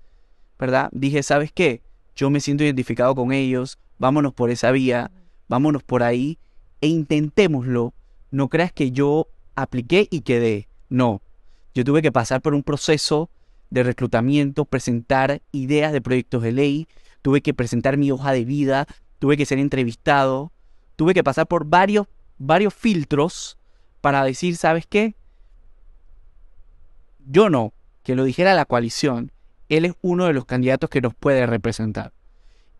¿verdad? 0.59 0.89
Dije, 0.91 1.23
¿sabes 1.23 1.51
qué? 1.51 1.81
Yo 2.15 2.29
me 2.29 2.39
siento 2.39 2.63
identificado 2.63 3.15
con 3.15 3.31
ellos, 3.31 3.79
vámonos 3.97 4.35
por 4.35 4.51
esa 4.51 4.69
vía, 4.69 5.09
vámonos 5.47 5.81
por 5.81 6.03
ahí 6.03 6.37
e 6.81 6.87
intentémoslo. 6.87 7.95
No 8.29 8.47
creas 8.47 8.71
que 8.71 8.91
yo 8.91 9.27
apliqué 9.57 10.07
y 10.09 10.21
quedé. 10.21 10.69
No. 10.87 11.21
Yo 11.73 11.83
tuve 11.83 12.01
que 12.01 12.11
pasar 12.11 12.41
por 12.41 12.53
un 12.53 12.63
proceso 12.63 13.29
de 13.69 13.83
reclutamiento, 13.83 14.63
presentar 14.63 15.41
ideas 15.51 15.91
de 15.91 15.99
proyectos 15.99 16.43
de 16.43 16.53
ley, 16.53 16.87
tuve 17.21 17.41
que 17.41 17.53
presentar 17.53 17.97
mi 17.97 18.11
hoja 18.11 18.31
de 18.31 18.45
vida, 18.45 18.87
tuve 19.19 19.35
que 19.35 19.45
ser 19.45 19.57
entrevistado, 19.57 20.53
tuve 20.95 21.13
que 21.13 21.23
pasar 21.23 21.47
por 21.47 21.65
varios, 21.65 22.07
varios 22.37 22.73
filtros 22.73 23.57
para 23.99 24.23
decir, 24.23 24.55
¿sabes 24.55 24.85
qué? 24.87 25.15
Yo 27.25 27.49
no, 27.49 27.73
que 28.03 28.15
lo 28.15 28.23
dijera 28.23 28.53
la 28.53 28.65
coalición, 28.65 29.31
él 29.69 29.85
es 29.85 29.93
uno 30.01 30.25
de 30.25 30.33
los 30.33 30.45
candidatos 30.45 30.89
que 30.89 31.01
nos 31.01 31.13
puede 31.13 31.45
representar. 31.45 32.13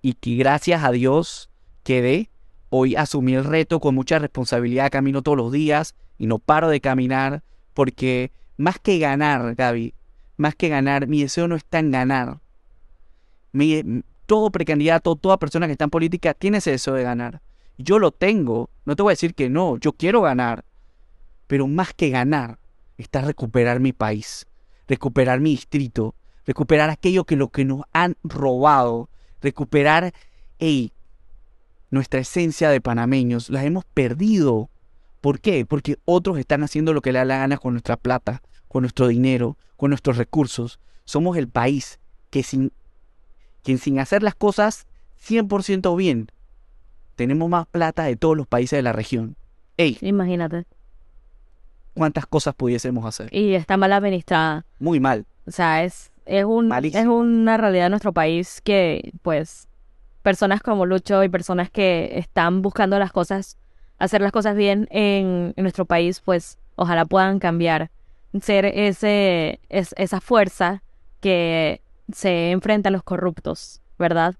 Y 0.01 0.13
que 0.13 0.35
gracias 0.35 0.83
a 0.83 0.91
Dios 0.91 1.49
quedé, 1.83 2.29
hoy 2.69 2.95
asumí 2.95 3.33
el 3.33 3.43
reto 3.43 3.79
con 3.79 3.95
mucha 3.95 4.19
responsabilidad, 4.19 4.91
camino 4.91 5.23
todos 5.23 5.37
los 5.37 5.51
días 5.51 5.95
y 6.17 6.27
no 6.27 6.39
paro 6.39 6.69
de 6.69 6.81
caminar, 6.81 7.43
porque 7.73 8.31
más 8.57 8.79
que 8.79 8.99
ganar, 8.99 9.55
Gaby, 9.55 9.93
más 10.37 10.55
que 10.55 10.69
ganar, 10.69 11.07
mi 11.07 11.21
deseo 11.21 11.47
no 11.47 11.55
está 11.55 11.79
en 11.79 11.91
ganar. 11.91 12.39
todo 14.25 14.49
precandidato, 14.49 15.15
toda 15.15 15.37
persona 15.37 15.67
que 15.67 15.73
está 15.73 15.85
en 15.85 15.89
política 15.89 16.33
tiene 16.33 16.57
ese 16.57 16.71
deseo 16.71 16.93
de 16.93 17.03
ganar. 17.03 17.41
Yo 17.77 17.99
lo 17.99 18.11
tengo, 18.11 18.69
no 18.85 18.95
te 18.95 19.03
voy 19.03 19.11
a 19.11 19.13
decir 19.13 19.35
que 19.35 19.49
no, 19.49 19.77
yo 19.77 19.93
quiero 19.93 20.21
ganar, 20.21 20.65
pero 21.47 21.67
más 21.67 21.93
que 21.93 22.09
ganar 22.09 22.57
está 22.97 23.21
recuperar 23.21 23.79
mi 23.79 23.93
país, 23.93 24.47
recuperar 24.87 25.39
mi 25.39 25.51
distrito, 25.51 26.15
recuperar 26.45 26.89
aquello 26.89 27.23
que 27.25 27.35
lo 27.35 27.49
que 27.49 27.65
nos 27.65 27.81
han 27.93 28.17
robado, 28.23 29.09
recuperar 29.41 30.13
nuestra 31.91 32.19
esencia 32.19 32.69
de 32.69 32.81
panameños, 32.81 33.49
la 33.49 33.63
hemos 33.63 33.85
perdido. 33.85 34.69
¿Por 35.27 35.41
qué? 35.41 35.65
Porque 35.65 35.97
otros 36.05 36.39
están 36.39 36.63
haciendo 36.63 36.93
lo 36.93 37.01
que 37.01 37.11
le 37.11 37.19
da 37.19 37.25
la 37.25 37.39
gana 37.39 37.57
con 37.57 37.73
nuestra 37.73 37.97
plata, 37.97 38.41
con 38.69 38.83
nuestro 38.83 39.09
dinero, 39.09 39.57
con 39.75 39.89
nuestros 39.89 40.15
recursos. 40.15 40.79
Somos 41.03 41.35
el 41.35 41.49
país 41.49 41.99
que 42.29 42.43
sin, 42.43 42.71
quien 43.61 43.77
sin 43.77 43.99
hacer 43.99 44.23
las 44.23 44.35
cosas 44.35 44.87
100% 45.21 45.97
bien, 45.97 46.31
tenemos 47.17 47.49
más 47.49 47.67
plata 47.67 48.05
de 48.05 48.15
todos 48.15 48.37
los 48.37 48.47
países 48.47 48.77
de 48.77 48.83
la 48.83 48.93
región. 48.93 49.35
Ey, 49.75 49.97
Imagínate. 49.99 50.63
¿cuántas 51.93 52.25
cosas 52.25 52.55
pudiésemos 52.55 53.03
hacer? 53.03 53.27
Y 53.35 53.55
está 53.55 53.75
mal 53.75 53.91
administrada. 53.91 54.65
Muy 54.79 55.01
mal. 55.01 55.25
O 55.45 55.51
sea, 55.51 55.83
es, 55.83 56.09
es, 56.25 56.45
un, 56.45 56.69
Malísimo. 56.69 57.01
es 57.01 57.05
una 57.09 57.57
realidad 57.57 57.87
de 57.87 57.89
nuestro 57.89 58.13
país 58.13 58.61
que, 58.63 59.11
pues, 59.23 59.67
personas 60.23 60.61
como 60.61 60.85
Lucho 60.85 61.21
y 61.25 61.27
personas 61.27 61.69
que 61.69 62.17
están 62.17 62.61
buscando 62.61 62.97
las 62.97 63.11
cosas, 63.11 63.57
hacer 63.99 64.21
las 64.21 64.31
cosas 64.31 64.55
bien 64.55 64.87
en, 64.91 65.53
nuestro 65.57 65.85
país, 65.85 66.21
pues, 66.21 66.57
ojalá 66.75 67.05
puedan 67.05 67.39
cambiar. 67.39 67.91
Ser 68.41 68.65
ese, 68.65 69.59
es, 69.69 69.95
esa 69.97 70.21
fuerza 70.21 70.83
que 71.21 71.81
se 72.11 72.51
enfrenta 72.51 72.89
a 72.89 72.91
los 72.91 73.03
corruptos, 73.03 73.81
¿verdad? 73.97 74.35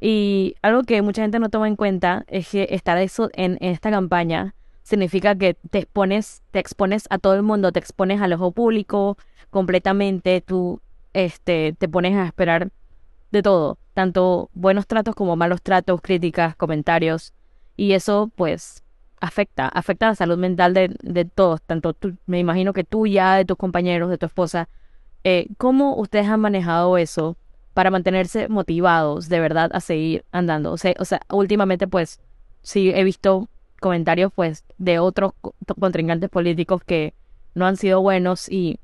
Y 0.00 0.54
algo 0.62 0.84
que 0.84 1.02
mucha 1.02 1.22
gente 1.22 1.38
no 1.38 1.50
toma 1.50 1.68
en 1.68 1.76
cuenta 1.76 2.24
es 2.28 2.48
que 2.48 2.68
estar 2.70 2.96
eso 2.98 3.28
en, 3.34 3.58
en 3.60 3.72
esta 3.72 3.90
campaña 3.90 4.54
significa 4.82 5.36
que 5.36 5.54
te 5.54 5.78
expones, 5.78 6.42
te 6.50 6.58
expones 6.58 7.06
a 7.10 7.18
todo 7.18 7.34
el 7.34 7.42
mundo, 7.42 7.72
te 7.72 7.78
expones 7.78 8.20
al 8.20 8.32
ojo 8.32 8.50
público 8.52 9.16
completamente, 9.50 10.40
tú 10.40 10.80
este, 11.12 11.74
te 11.78 11.88
pones 11.88 12.16
a 12.16 12.26
esperar 12.26 12.70
de 13.30 13.42
todo, 13.42 13.78
tanto 13.94 14.50
buenos 14.54 14.86
tratos 14.86 15.14
como 15.14 15.36
malos 15.36 15.62
tratos, 15.62 16.00
críticas, 16.00 16.56
comentarios, 16.56 17.32
y 17.76 17.92
eso 17.92 18.30
pues 18.36 18.82
afecta, 19.20 19.68
afecta 19.68 20.08
la 20.08 20.14
salud 20.14 20.38
mental 20.38 20.74
de, 20.74 20.94
de 21.02 21.24
todos, 21.24 21.62
tanto 21.62 21.92
tú, 21.94 22.16
me 22.26 22.38
imagino 22.38 22.72
que 22.72 22.84
tú 22.84 23.06
ya, 23.06 23.36
de 23.36 23.44
tus 23.44 23.56
compañeros, 23.56 24.10
de 24.10 24.18
tu 24.18 24.26
esposa, 24.26 24.68
eh, 25.24 25.48
¿cómo 25.58 25.96
ustedes 25.96 26.28
han 26.28 26.40
manejado 26.40 26.96
eso 26.98 27.36
para 27.74 27.90
mantenerse 27.90 28.48
motivados 28.48 29.28
de 29.28 29.40
verdad 29.40 29.70
a 29.74 29.80
seguir 29.80 30.24
andando? 30.32 30.72
O 30.72 30.78
sea, 30.78 30.94
o 30.98 31.04
sea 31.04 31.20
últimamente 31.30 31.86
pues 31.86 32.20
sí 32.62 32.90
he 32.90 33.04
visto 33.04 33.48
comentarios 33.80 34.32
pues 34.34 34.64
de 34.78 34.98
otros 34.98 35.32
co- 35.40 35.54
contrincantes 35.78 36.30
políticos 36.30 36.82
que 36.84 37.14
no 37.54 37.66
han 37.66 37.76
sido 37.76 38.00
buenos 38.00 38.48
y 38.48 38.78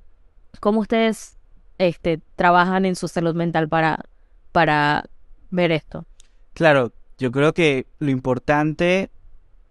cómo 0.60 0.80
ustedes 0.80 1.36
este 1.78 2.20
trabajan 2.36 2.84
en 2.86 2.96
su 2.96 3.08
salud 3.08 3.34
mental 3.34 3.68
para 3.68 4.04
para 4.52 5.04
ver 5.50 5.72
esto. 5.72 6.06
Claro, 6.54 6.92
yo 7.18 7.32
creo 7.32 7.54
que 7.54 7.86
lo 7.98 8.10
importante 8.10 9.10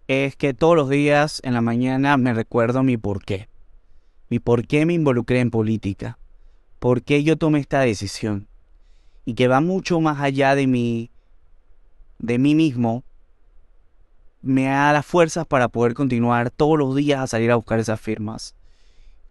es 0.08 0.36
que 0.36 0.54
todos 0.54 0.76
los 0.76 0.88
días 0.88 1.40
en 1.44 1.54
la 1.54 1.60
mañana 1.60 2.16
me 2.16 2.34
recuerdo 2.34 2.82
mi 2.82 2.96
porqué. 2.96 3.48
Mi 4.28 4.40
por 4.40 4.66
qué 4.66 4.84
me 4.84 4.94
involucré 4.94 5.40
en 5.40 5.50
política. 5.50 6.18
Por 6.80 7.02
qué 7.02 7.22
yo 7.22 7.36
tomé 7.36 7.60
esta 7.60 7.80
decisión. 7.80 8.48
Y 9.24 9.34
que 9.34 9.46
va 9.46 9.60
mucho 9.60 10.00
más 10.00 10.20
allá 10.20 10.56
de 10.56 10.66
mi, 10.66 11.10
de 12.18 12.38
mí 12.38 12.56
mismo. 12.56 13.04
Me 14.42 14.64
da 14.64 14.92
las 14.92 15.06
fuerzas 15.06 15.46
para 15.46 15.68
poder 15.68 15.94
continuar 15.94 16.50
todos 16.50 16.78
los 16.78 16.96
días 16.96 17.20
a 17.20 17.26
salir 17.28 17.52
a 17.52 17.56
buscar 17.56 17.78
esas 17.78 18.00
firmas. 18.00 18.56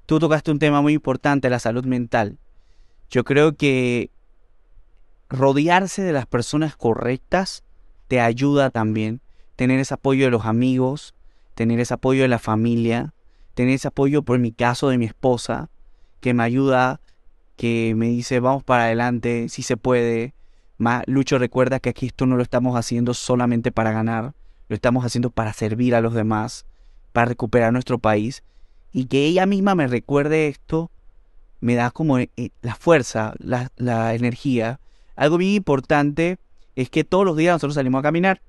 Tú 0.05 0.19
tocaste 0.19 0.51
un 0.51 0.59
tema 0.59 0.81
muy 0.81 0.93
importante, 0.93 1.49
la 1.49 1.59
salud 1.59 1.85
mental. 1.85 2.37
Yo 3.09 3.23
creo 3.25 3.55
que 3.55 4.09
rodearse 5.29 6.01
de 6.01 6.13
las 6.13 6.25
personas 6.25 6.77
correctas 6.77 7.64
te 8.07 8.19
ayuda 8.19 8.69
también. 8.69 9.21
Tener 9.55 9.79
ese 9.79 9.93
apoyo 9.93 10.25
de 10.25 10.31
los 10.31 10.45
amigos, 10.45 11.13
tener 11.53 11.79
ese 11.79 11.93
apoyo 11.93 12.21
de 12.21 12.27
la 12.27 12.39
familia, 12.39 13.13
tener 13.53 13.75
ese 13.75 13.87
apoyo, 13.87 14.21
por 14.21 14.39
mi 14.39 14.51
caso, 14.51 14.89
de 14.89 14.97
mi 14.97 15.05
esposa, 15.05 15.69
que 16.19 16.33
me 16.33 16.43
ayuda, 16.43 16.99
que 17.55 17.93
me 17.95 18.07
dice, 18.07 18.39
vamos 18.39 18.63
para 18.63 18.85
adelante, 18.85 19.47
si 19.49 19.63
se 19.63 19.77
puede. 19.77 20.33
Ma- 20.77 21.03
Lucho, 21.07 21.37
recuerda 21.39 21.79
que 21.79 21.89
aquí 21.89 22.07
esto 22.07 22.25
no 22.25 22.35
lo 22.35 22.43
estamos 22.43 22.77
haciendo 22.77 23.13
solamente 23.13 23.71
para 23.71 23.91
ganar, 23.91 24.33
lo 24.67 24.75
estamos 24.75 25.05
haciendo 25.05 25.29
para 25.29 25.53
servir 25.53 25.95
a 25.95 26.01
los 26.01 26.13
demás, 26.13 26.65
para 27.13 27.25
recuperar 27.27 27.71
nuestro 27.71 27.97
país. 27.97 28.43
Y 28.91 29.05
que 29.05 29.25
ella 29.25 29.45
misma 29.45 29.75
me 29.75 29.87
recuerde 29.87 30.47
esto, 30.47 30.91
me 31.61 31.75
da 31.75 31.91
como 31.91 32.19
eh, 32.19 32.29
la 32.61 32.75
fuerza, 32.75 33.33
la, 33.39 33.71
la 33.77 34.13
energía. 34.15 34.79
Algo 35.15 35.37
bien 35.37 35.53
importante 35.53 36.37
es 36.75 36.89
que 36.89 37.03
todos 37.03 37.25
los 37.25 37.37
días 37.37 37.55
nosotros 37.55 37.75
salimos 37.75 37.99
a 37.99 38.03
caminar. 38.03 38.41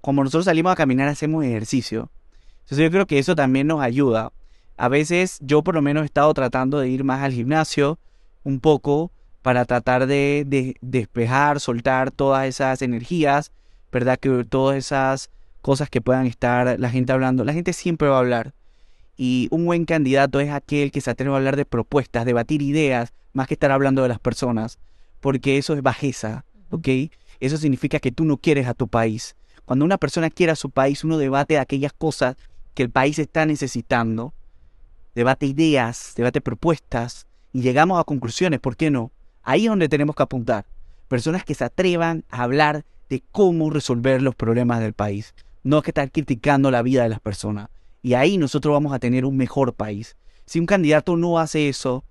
Como 0.00 0.22
nosotros 0.22 0.44
salimos 0.44 0.72
a 0.72 0.76
caminar, 0.76 1.08
hacemos 1.08 1.44
ejercicio. 1.44 2.10
Entonces 2.62 2.84
yo 2.84 2.90
creo 2.90 3.06
que 3.06 3.18
eso 3.18 3.36
también 3.36 3.66
nos 3.66 3.80
ayuda. 3.80 4.32
A 4.76 4.88
veces 4.88 5.38
yo 5.40 5.62
por 5.62 5.74
lo 5.74 5.82
menos 5.82 6.02
he 6.02 6.06
estado 6.06 6.32
tratando 6.34 6.78
de 6.78 6.88
ir 6.88 7.04
más 7.04 7.22
al 7.22 7.32
gimnasio 7.32 7.98
un 8.44 8.60
poco 8.60 9.10
para 9.42 9.64
tratar 9.64 10.06
de, 10.06 10.44
de 10.46 10.76
despejar, 10.80 11.60
soltar 11.60 12.10
todas 12.10 12.46
esas 12.46 12.82
energías, 12.82 13.52
¿verdad? 13.92 14.18
Que 14.18 14.44
todas 14.44 14.76
esas 14.76 15.30
cosas 15.62 15.88
que 15.88 16.00
puedan 16.00 16.26
estar 16.26 16.78
la 16.78 16.90
gente 16.90 17.12
hablando. 17.12 17.44
La 17.44 17.52
gente 17.52 17.72
siempre 17.72 18.08
va 18.08 18.16
a 18.16 18.20
hablar. 18.20 18.52
Y 19.16 19.48
un 19.50 19.64
buen 19.64 19.84
candidato 19.84 20.40
es 20.40 20.50
aquel 20.50 20.92
que 20.92 21.00
se 21.00 21.10
atreve 21.10 21.32
a 21.32 21.36
hablar 21.36 21.56
de 21.56 21.64
propuestas, 21.64 22.24
debatir 22.24 22.60
ideas, 22.60 23.12
más 23.32 23.48
que 23.48 23.54
estar 23.54 23.70
hablando 23.70 24.02
de 24.02 24.08
las 24.08 24.18
personas. 24.18 24.78
Porque 25.20 25.56
eso 25.56 25.74
es 25.74 25.82
bajeza, 25.82 26.44
¿ok? 26.70 26.88
Eso 27.40 27.56
significa 27.56 27.98
que 27.98 28.12
tú 28.12 28.24
no 28.24 28.36
quieres 28.36 28.66
a 28.66 28.74
tu 28.74 28.88
país. 28.88 29.36
Cuando 29.64 29.84
una 29.84 29.98
persona 29.98 30.30
quiere 30.30 30.52
a 30.52 30.56
su 30.56 30.70
país, 30.70 31.04
uno 31.04 31.18
debate 31.18 31.58
aquellas 31.58 31.92
cosas 31.92 32.36
que 32.74 32.82
el 32.82 32.90
país 32.90 33.18
está 33.18 33.46
necesitando, 33.46 34.32
debate 35.14 35.46
ideas, 35.46 36.12
debate 36.16 36.40
propuestas 36.40 37.26
y 37.52 37.62
llegamos 37.62 37.98
a 37.98 38.04
conclusiones, 38.04 38.60
¿por 38.60 38.76
qué 38.76 38.90
no? 38.90 39.10
Ahí 39.42 39.64
es 39.64 39.70
donde 39.70 39.88
tenemos 39.88 40.14
que 40.14 40.22
apuntar. 40.22 40.66
Personas 41.08 41.44
que 41.44 41.54
se 41.54 41.64
atrevan 41.64 42.24
a 42.30 42.42
hablar 42.42 42.84
de 43.08 43.22
cómo 43.32 43.70
resolver 43.70 44.22
los 44.22 44.34
problemas 44.34 44.80
del 44.80 44.92
país, 44.92 45.34
no 45.62 45.82
que 45.82 45.90
estar 45.90 46.10
criticando 46.10 46.70
la 46.70 46.82
vida 46.82 47.02
de 47.02 47.08
las 47.08 47.20
personas. 47.20 47.68
Y 48.02 48.14
ahí 48.14 48.38
nosotros 48.38 48.72
vamos 48.72 48.92
a 48.92 48.98
tener 48.98 49.24
un 49.24 49.36
mejor 49.36 49.74
país. 49.74 50.16
Si 50.44 50.60
un 50.60 50.66
candidato 50.66 51.16
no 51.16 51.38
hace 51.38 51.68
eso, 51.68 52.04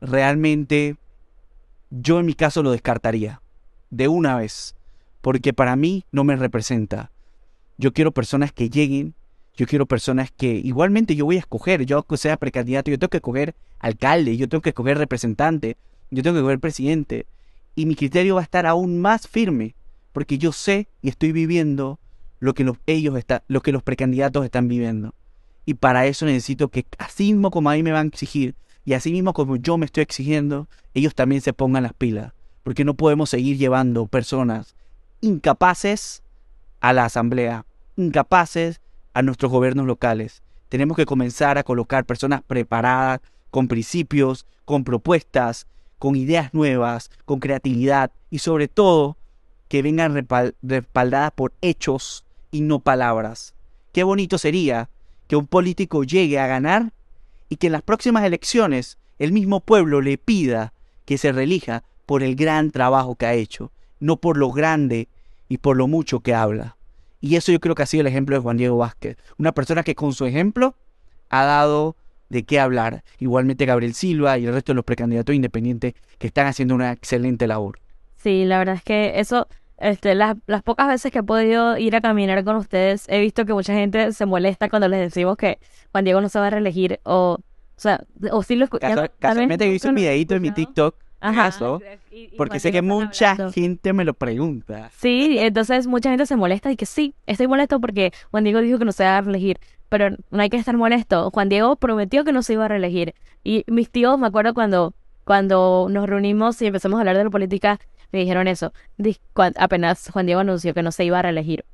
realmente 0.00 0.96
yo 1.90 2.20
en 2.20 2.26
mi 2.26 2.34
caso 2.34 2.62
lo 2.62 2.70
descartaría 2.70 3.40
de 3.90 4.08
una 4.08 4.36
vez, 4.36 4.74
porque 5.20 5.52
para 5.52 5.76
mí 5.76 6.04
no 6.12 6.24
me 6.24 6.36
representa. 6.36 7.10
Yo 7.78 7.92
quiero 7.92 8.12
personas 8.12 8.52
que 8.52 8.70
lleguen, 8.70 9.14
Yo 9.56 9.66
quiero 9.66 9.86
personas 9.86 10.30
que 10.30 10.56
igualmente 10.56 11.16
yo 11.16 11.24
voy 11.24 11.36
a 11.36 11.40
escoger, 11.40 11.86
yo 11.86 12.02
que 12.02 12.18
sea 12.18 12.36
precandidato, 12.36 12.90
yo 12.90 12.98
tengo 12.98 13.08
que 13.08 13.16
escoger 13.16 13.54
alcalde, 13.78 14.36
yo 14.36 14.48
tengo 14.50 14.60
que 14.60 14.68
escoger 14.68 14.98
representante, 14.98 15.78
yo 16.10 16.22
tengo 16.22 16.34
que 16.34 16.40
escoger 16.40 16.60
presidente. 16.60 17.26
Y 17.74 17.86
mi 17.86 17.94
criterio 17.94 18.34
va 18.34 18.42
a 18.42 18.44
estar 18.44 18.66
aún 18.66 19.00
más 19.00 19.26
firme, 19.26 19.74
porque 20.12 20.36
yo 20.36 20.52
sé 20.52 20.88
y 21.00 21.08
estoy 21.08 21.32
viviendo 21.32 21.98
lo 22.38 22.52
que 22.52 22.64
los, 22.64 22.76
ellos 22.86 23.16
están, 23.16 23.40
lo 23.48 23.62
que 23.62 23.72
los 23.72 23.82
precandidatos 23.82 24.44
están 24.44 24.68
viviendo. 24.68 25.14
Y 25.64 25.74
para 25.74 26.06
eso 26.06 26.26
necesito 26.26 26.68
que 26.68 26.84
así 26.98 27.32
mismo 27.32 27.50
como 27.50 27.70
a 27.70 27.74
mí 27.74 27.82
me 27.82 27.92
van 27.92 28.06
a 28.06 28.08
exigir, 28.08 28.54
y 28.84 28.92
así 28.92 29.10
mismo 29.10 29.32
como 29.32 29.56
yo 29.56 29.78
me 29.78 29.86
estoy 29.86 30.02
exigiendo, 30.02 30.68
ellos 30.92 31.14
también 31.14 31.40
se 31.40 31.54
pongan 31.54 31.82
las 31.82 31.94
pilas. 31.94 32.32
Porque 32.66 32.84
no 32.84 32.94
podemos 32.94 33.30
seguir 33.30 33.58
llevando 33.58 34.06
personas 34.06 34.74
incapaces 35.20 36.24
a 36.80 36.92
la 36.92 37.04
asamblea, 37.04 37.64
incapaces 37.94 38.80
a 39.14 39.22
nuestros 39.22 39.52
gobiernos 39.52 39.86
locales. 39.86 40.42
Tenemos 40.68 40.96
que 40.96 41.06
comenzar 41.06 41.58
a 41.58 41.62
colocar 41.62 42.04
personas 42.04 42.42
preparadas, 42.42 43.20
con 43.52 43.68
principios, 43.68 44.46
con 44.64 44.82
propuestas, 44.82 45.68
con 46.00 46.16
ideas 46.16 46.54
nuevas, 46.54 47.12
con 47.24 47.38
creatividad 47.38 48.10
y 48.30 48.40
sobre 48.40 48.66
todo 48.66 49.16
que 49.68 49.82
vengan 49.82 50.26
respaldadas 50.60 51.30
por 51.36 51.52
hechos 51.60 52.24
y 52.50 52.62
no 52.62 52.80
palabras. 52.80 53.54
Qué 53.92 54.02
bonito 54.02 54.38
sería 54.38 54.90
que 55.28 55.36
un 55.36 55.46
político 55.46 56.02
llegue 56.02 56.40
a 56.40 56.48
ganar 56.48 56.92
y 57.48 57.58
que 57.58 57.68
en 57.68 57.74
las 57.74 57.82
próximas 57.82 58.24
elecciones 58.24 58.98
el 59.20 59.30
mismo 59.30 59.60
pueblo 59.60 60.00
le 60.00 60.18
pida 60.18 60.72
que 61.04 61.16
se 61.16 61.30
relija 61.30 61.84
por 62.06 62.22
el 62.22 62.36
gran 62.36 62.70
trabajo 62.70 63.16
que 63.16 63.26
ha 63.26 63.34
hecho, 63.34 63.72
no 64.00 64.16
por 64.16 64.36
lo 64.36 64.50
grande 64.52 65.08
y 65.48 65.58
por 65.58 65.76
lo 65.76 65.88
mucho 65.88 66.20
que 66.20 66.34
habla. 66.34 66.76
Y 67.20 67.36
eso 67.36 67.52
yo 67.52 67.60
creo 67.60 67.74
que 67.74 67.82
ha 67.82 67.86
sido 67.86 68.02
el 68.02 68.06
ejemplo 68.06 68.36
de 68.36 68.42
Juan 68.42 68.56
Diego 68.56 68.76
Vázquez, 68.78 69.16
una 69.38 69.52
persona 69.52 69.82
que 69.82 69.94
con 69.94 70.12
su 70.12 70.24
ejemplo 70.26 70.74
ha 71.28 71.44
dado 71.44 71.96
de 72.28 72.44
qué 72.44 72.60
hablar. 72.60 73.02
Igualmente 73.18 73.66
Gabriel 73.66 73.94
Silva 73.94 74.38
y 74.38 74.46
el 74.46 74.52
resto 74.52 74.72
de 74.72 74.76
los 74.76 74.84
precandidatos 74.84 75.34
independientes 75.34 75.94
que 76.18 76.28
están 76.28 76.46
haciendo 76.46 76.74
una 76.74 76.92
excelente 76.92 77.46
labor. 77.46 77.78
Sí, 78.16 78.44
la 78.44 78.58
verdad 78.58 78.76
es 78.76 78.82
que 78.82 79.18
eso, 79.20 79.48
este, 79.78 80.14
las, 80.14 80.36
las 80.46 80.62
pocas 80.62 80.88
veces 80.88 81.12
que 81.12 81.20
he 81.20 81.22
podido 81.22 81.78
ir 81.78 81.94
a 81.96 82.00
caminar 82.00 82.44
con 82.44 82.56
ustedes, 82.56 83.06
he 83.08 83.20
visto 83.20 83.44
que 83.44 83.52
mucha 83.52 83.74
gente 83.74 84.12
se 84.12 84.26
molesta 84.26 84.68
cuando 84.68 84.88
les 84.88 85.00
decimos 85.00 85.36
que 85.36 85.58
Juan 85.92 86.04
Diego 86.04 86.20
no 86.20 86.28
se 86.28 86.38
va 86.38 86.48
a 86.48 86.50
reelegir 86.50 87.00
o, 87.04 87.38
o 87.40 87.80
sea, 87.80 88.04
o 88.30 88.42
sí 88.42 88.56
lo 88.56 88.64
escuchan. 88.64 89.10
Casualmente 89.18 89.66
hice 89.66 89.88
un 89.88 89.94
videito 89.94 90.34
en 90.34 90.42
mi 90.42 90.50
TikTok 90.50 90.96
Ajá. 91.20 91.50
porque 92.36 92.60
sé 92.60 92.72
que 92.72 92.82
mucha 92.82 93.50
gente 93.50 93.92
me 93.92 94.04
lo 94.04 94.14
pregunta. 94.14 94.90
Sí, 94.96 95.36
entonces 95.40 95.86
mucha 95.86 96.10
gente 96.10 96.26
se 96.26 96.36
molesta 96.36 96.70
y 96.70 96.76
que 96.76 96.86
sí, 96.86 97.14
estoy 97.26 97.48
molesto 97.48 97.80
porque 97.80 98.12
Juan 98.30 98.44
Diego 98.44 98.60
dijo 98.60 98.78
que 98.78 98.84
no 98.84 98.92
se 98.92 99.04
va 99.04 99.18
a 99.18 99.20
reelegir, 99.20 99.58
pero 99.88 100.10
no 100.30 100.42
hay 100.42 100.50
que 100.50 100.56
estar 100.56 100.76
molesto. 100.76 101.30
Juan 101.30 101.48
Diego 101.48 101.76
prometió 101.76 102.24
que 102.24 102.32
no 102.32 102.42
se 102.42 102.54
iba 102.54 102.64
a 102.64 102.68
reelegir. 102.68 103.14
Y 103.44 103.64
mis 103.66 103.90
tíos, 103.90 104.18
me 104.18 104.26
acuerdo 104.26 104.54
cuando, 104.54 104.94
cuando 105.24 105.88
nos 105.90 106.08
reunimos 106.08 106.60
y 106.62 106.66
empezamos 106.66 106.98
a 106.98 107.00
hablar 107.00 107.16
de 107.16 107.24
la 107.24 107.30
política, 107.30 107.80
me 108.12 108.20
dijeron 108.20 108.48
eso. 108.48 108.72
Apenas 109.56 110.10
Juan 110.10 110.26
Diego 110.26 110.40
anunció 110.40 110.74
que 110.74 110.82
no 110.82 110.92
se 110.92 111.04
iba 111.04 111.18
a 111.18 111.22
reelegir. 111.22 111.64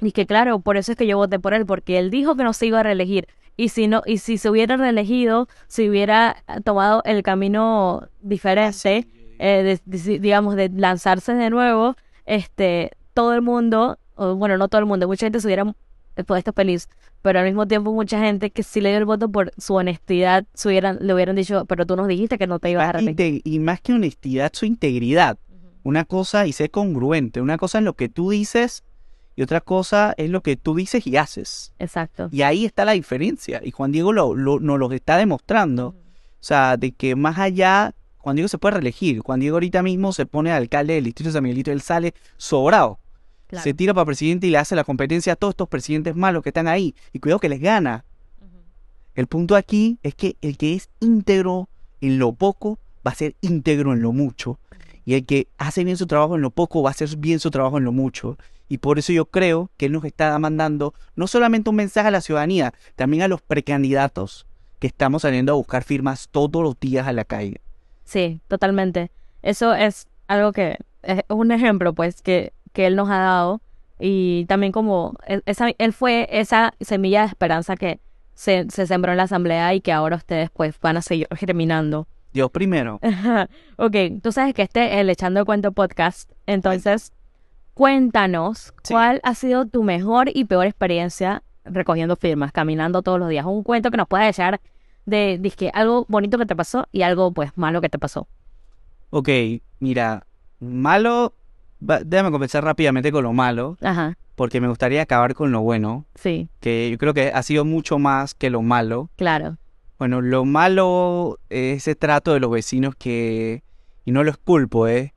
Y 0.00 0.12
que 0.12 0.26
claro, 0.26 0.58
por 0.58 0.76
eso 0.76 0.92
es 0.92 0.98
que 0.98 1.06
yo 1.06 1.16
voté 1.16 1.38
por 1.38 1.54
él, 1.54 1.66
porque 1.66 1.98
él 1.98 2.10
dijo 2.10 2.36
que 2.36 2.44
no 2.44 2.52
se 2.52 2.66
iba 2.66 2.80
a 2.80 2.82
reelegir. 2.82 3.28
Y 3.56 3.68
si 3.68 3.86
no, 3.86 4.02
y 4.04 4.18
si 4.18 4.36
se 4.38 4.50
hubiera 4.50 4.76
reelegido, 4.76 5.48
si 5.68 5.88
hubiera 5.88 6.42
tomado 6.64 7.02
el 7.04 7.22
camino 7.22 8.08
diferente, 8.20 9.06
eh, 9.38 9.78
digamos, 9.84 10.56
de 10.56 10.70
lanzarse 10.70 11.34
de 11.34 11.50
nuevo, 11.50 11.96
este, 12.26 12.90
todo 13.14 13.32
el 13.32 13.42
mundo, 13.42 13.98
o, 14.16 14.34
bueno, 14.34 14.58
no 14.58 14.68
todo 14.68 14.80
el 14.80 14.86
mundo, 14.86 15.06
mucha 15.06 15.26
gente 15.26 15.40
se 15.40 15.46
hubiera 15.46 15.72
puesto 16.26 16.52
feliz, 16.52 16.88
pero 17.22 17.38
al 17.38 17.44
mismo 17.44 17.66
tiempo 17.66 17.92
mucha 17.92 18.18
gente 18.20 18.50
que 18.50 18.62
sí 18.62 18.80
le 18.80 18.90
dio 18.90 18.98
el 18.98 19.04
voto 19.04 19.28
por 19.28 19.52
su 19.56 19.74
honestidad, 19.74 20.44
se 20.54 20.68
hubieran, 20.68 20.98
le 21.00 21.14
hubieran 21.14 21.36
dicho, 21.36 21.64
pero 21.66 21.86
tú 21.86 21.96
nos 21.96 22.08
dijiste 22.08 22.38
que 22.38 22.46
no 22.46 22.58
te 22.58 22.70
ibas 22.70 22.88
a 22.88 22.92
reelegir. 22.92 23.40
Y 23.44 23.60
más 23.60 23.80
que 23.80 23.92
honestidad, 23.92 24.50
su 24.52 24.66
integridad. 24.66 25.38
Una 25.84 26.04
cosa, 26.04 26.46
y 26.46 26.52
ser 26.52 26.70
congruente, 26.70 27.40
una 27.40 27.58
cosa 27.58 27.78
es 27.78 27.84
lo 27.84 27.92
que 27.94 28.08
tú 28.08 28.30
dices 28.30 28.82
y 29.36 29.42
otra 29.42 29.60
cosa 29.60 30.14
es 30.16 30.30
lo 30.30 30.42
que 30.42 30.56
tú 30.56 30.74
dices 30.74 31.06
y 31.06 31.16
haces. 31.16 31.72
Exacto. 31.78 32.28
Y 32.30 32.42
ahí 32.42 32.64
está 32.64 32.84
la 32.84 32.92
diferencia. 32.92 33.60
Y 33.64 33.72
Juan 33.72 33.90
Diego 33.90 34.12
lo, 34.12 34.34
nos 34.36 34.78
lo 34.78 34.92
está 34.92 35.16
demostrando. 35.16 35.88
O 35.88 36.46
sea, 36.46 36.76
de 36.76 36.92
que 36.92 37.16
más 37.16 37.38
allá, 37.38 37.94
Juan 38.18 38.36
Diego 38.36 38.48
se 38.48 38.58
puede 38.58 38.74
reelegir. 38.74 39.20
Juan 39.20 39.40
Diego 39.40 39.56
ahorita 39.56 39.82
mismo 39.82 40.12
se 40.12 40.26
pone 40.26 40.52
alcalde 40.52 40.94
del 40.94 41.04
distrito 41.04 41.30
de 41.30 41.32
San 41.32 41.42
Miguelito, 41.42 41.72
él 41.72 41.80
sale 41.80 42.14
sobrado. 42.36 42.98
Se 43.62 43.72
tira 43.72 43.94
para 43.94 44.06
presidente 44.06 44.48
y 44.48 44.50
le 44.50 44.58
hace 44.58 44.74
la 44.74 44.82
competencia 44.82 45.34
a 45.34 45.36
todos 45.36 45.52
estos 45.52 45.68
presidentes 45.68 46.16
malos 46.16 46.42
que 46.42 46.50
están 46.50 46.66
ahí. 46.66 46.94
Y 47.12 47.20
cuidado 47.20 47.38
que 47.38 47.48
les 47.48 47.60
gana. 47.60 48.04
El 49.14 49.26
punto 49.26 49.54
aquí 49.54 49.98
es 50.02 50.14
que 50.14 50.36
el 50.42 50.56
que 50.56 50.74
es 50.74 50.90
íntegro 51.00 51.68
en 52.00 52.18
lo 52.18 52.32
poco 52.32 52.78
va 53.06 53.12
a 53.12 53.14
ser 53.14 53.36
íntegro 53.42 53.92
en 53.92 54.02
lo 54.02 54.12
mucho. 54.12 54.58
Y 55.04 55.14
el 55.14 55.24
que 55.24 55.48
hace 55.58 55.84
bien 55.84 55.96
su 55.96 56.06
trabajo 56.06 56.34
en 56.34 56.42
lo 56.42 56.50
poco 56.50 56.82
va 56.82 56.90
a 56.90 56.92
hacer 56.92 57.16
bien 57.16 57.38
su 57.38 57.50
trabajo 57.50 57.78
en 57.78 57.84
lo 57.84 57.92
mucho. 57.92 58.38
Y 58.68 58.78
por 58.78 58.98
eso 58.98 59.12
yo 59.12 59.26
creo 59.26 59.70
que 59.76 59.86
él 59.86 59.92
nos 59.92 60.04
está 60.04 60.38
mandando 60.38 60.94
no 61.16 61.26
solamente 61.26 61.70
un 61.70 61.76
mensaje 61.76 62.08
a 62.08 62.10
la 62.10 62.20
ciudadanía, 62.20 62.72
también 62.96 63.22
a 63.22 63.28
los 63.28 63.42
precandidatos 63.42 64.46
que 64.78 64.86
estamos 64.86 65.22
saliendo 65.22 65.52
a 65.52 65.56
buscar 65.56 65.84
firmas 65.84 66.28
todos 66.30 66.62
los 66.62 66.78
días 66.78 67.06
a 67.06 67.12
la 67.12 67.24
calle. 67.24 67.60
Sí, 68.04 68.40
totalmente. 68.48 69.10
Eso 69.42 69.74
es 69.74 70.06
algo 70.26 70.52
que 70.52 70.78
es 71.02 71.22
un 71.28 71.52
ejemplo, 71.52 71.92
pues, 71.94 72.22
que, 72.22 72.52
que 72.72 72.86
él 72.86 72.96
nos 72.96 73.08
ha 73.10 73.18
dado. 73.18 73.60
Y 73.98 74.46
también 74.46 74.72
como 74.72 75.16
e, 75.26 75.40
esa, 75.46 75.68
él 75.78 75.92
fue 75.92 76.28
esa 76.30 76.74
semilla 76.80 77.22
de 77.22 77.28
esperanza 77.28 77.76
que 77.76 78.00
se, 78.34 78.66
se 78.68 78.86
sembró 78.86 79.12
en 79.12 79.18
la 79.18 79.24
asamblea 79.24 79.74
y 79.74 79.80
que 79.80 79.92
ahora 79.92 80.16
ustedes 80.16 80.50
pues 80.50 80.78
van 80.80 80.96
a 80.96 81.02
seguir 81.02 81.28
germinando. 81.36 82.08
Dios 82.32 82.50
primero. 82.50 83.00
ok, 83.76 83.96
tú 84.22 84.32
sabes 84.32 84.54
que 84.54 84.62
este 84.62 84.94
es 84.94 85.00
el 85.00 85.08
Echando 85.08 85.44
Cuento 85.46 85.70
podcast. 85.70 86.30
Entonces, 86.46 87.12
Cuéntanos, 87.74 88.72
¿cuál 88.88 89.20
ha 89.24 89.34
sido 89.34 89.66
tu 89.66 89.82
mejor 89.82 90.30
y 90.32 90.44
peor 90.44 90.66
experiencia 90.66 91.42
recogiendo 91.64 92.14
firmas, 92.14 92.52
caminando 92.52 93.02
todos 93.02 93.18
los 93.18 93.28
días? 93.28 93.44
Un 93.46 93.64
cuento 93.64 93.90
que 93.90 93.96
nos 93.96 94.06
pueda 94.06 94.28
echar 94.28 94.60
de, 95.06 95.38
de 95.38 95.70
algo 95.74 96.06
bonito 96.08 96.38
que 96.38 96.46
te 96.46 96.54
pasó 96.54 96.86
y 96.92 97.02
algo 97.02 97.32
pues 97.32 97.50
malo 97.56 97.80
que 97.80 97.88
te 97.88 97.98
pasó. 97.98 98.28
Ok, 99.10 99.28
mira, 99.80 100.24
malo, 100.60 101.34
déjame 101.80 102.30
comenzar 102.30 102.62
rápidamente 102.62 103.10
con 103.10 103.24
lo 103.24 103.32
malo, 103.32 103.76
Ajá. 103.82 104.16
porque 104.36 104.60
me 104.60 104.68
gustaría 104.68 105.02
acabar 105.02 105.34
con 105.34 105.50
lo 105.50 105.60
bueno. 105.60 106.04
Sí. 106.14 106.48
Que 106.60 106.90
yo 106.90 106.98
creo 106.98 107.12
que 107.12 107.32
ha 107.34 107.42
sido 107.42 107.64
mucho 107.64 107.98
más 107.98 108.34
que 108.34 108.50
lo 108.50 108.62
malo. 108.62 109.10
Claro. 109.16 109.56
Bueno, 109.98 110.20
lo 110.20 110.44
malo 110.44 111.38
es 111.50 111.78
ese 111.78 111.94
trato 111.96 112.32
de 112.34 112.40
los 112.40 112.50
vecinos 112.50 112.94
que, 112.96 113.62
y 114.04 114.12
no 114.12 114.22
los 114.22 114.36
culpo, 114.36 114.86
¿eh? 114.86 115.13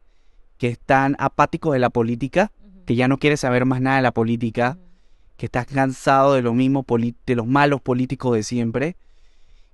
Que 0.57 0.67
están 0.67 1.15
apáticos 1.19 1.73
de 1.73 1.79
la 1.79 1.89
política, 1.89 2.51
que 2.85 2.95
ya 2.95 3.07
no 3.07 3.17
quiere 3.17 3.37
saber 3.37 3.65
más 3.65 3.81
nada 3.81 3.97
de 3.97 4.01
la 4.01 4.11
política, 4.11 4.77
que 5.37 5.45
estás 5.45 5.67
cansado 5.67 6.33
de 6.33 6.41
lo 6.41 6.53
mismo 6.53 6.85
de 7.25 7.35
los 7.35 7.45
malos 7.45 7.79
políticos 7.81 8.35
de 8.35 8.43
siempre 8.43 8.97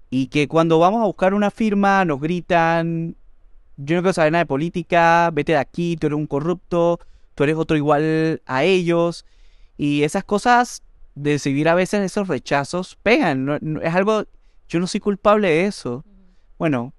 y 0.09 0.27
que 0.27 0.47
cuando 0.47 0.77
vamos 0.77 1.01
a 1.01 1.05
buscar 1.05 1.33
una 1.33 1.49
firma 1.49 2.05
nos 2.05 2.19
gritan 2.19 3.15
yo 3.77 3.95
no 3.95 4.01
quiero 4.03 4.13
saber 4.13 4.31
nada 4.31 4.43
de 4.43 4.47
política, 4.47 5.31
vete 5.33 5.53
de 5.53 5.57
aquí, 5.57 5.97
tú 5.97 6.05
eres 6.05 6.17
un 6.17 6.27
corrupto, 6.27 6.99
tú 7.33 7.43
eres 7.43 7.55
otro 7.55 7.75
igual 7.75 8.41
a 8.45 8.63
ellos 8.63 9.25
y 9.77 10.03
esas 10.03 10.23
cosas 10.23 10.83
de 11.15 11.31
decidir 11.31 11.67
a 11.69 11.75
veces 11.75 12.01
esos 12.01 12.27
rechazos 12.27 12.97
pegan, 13.01 13.79
es 13.81 13.95
algo 13.95 14.25
yo 14.69 14.79
no 14.79 14.87
soy 14.87 14.99
culpable 14.99 15.49
de 15.49 15.65
eso. 15.65 16.03
Bueno, 16.57 16.93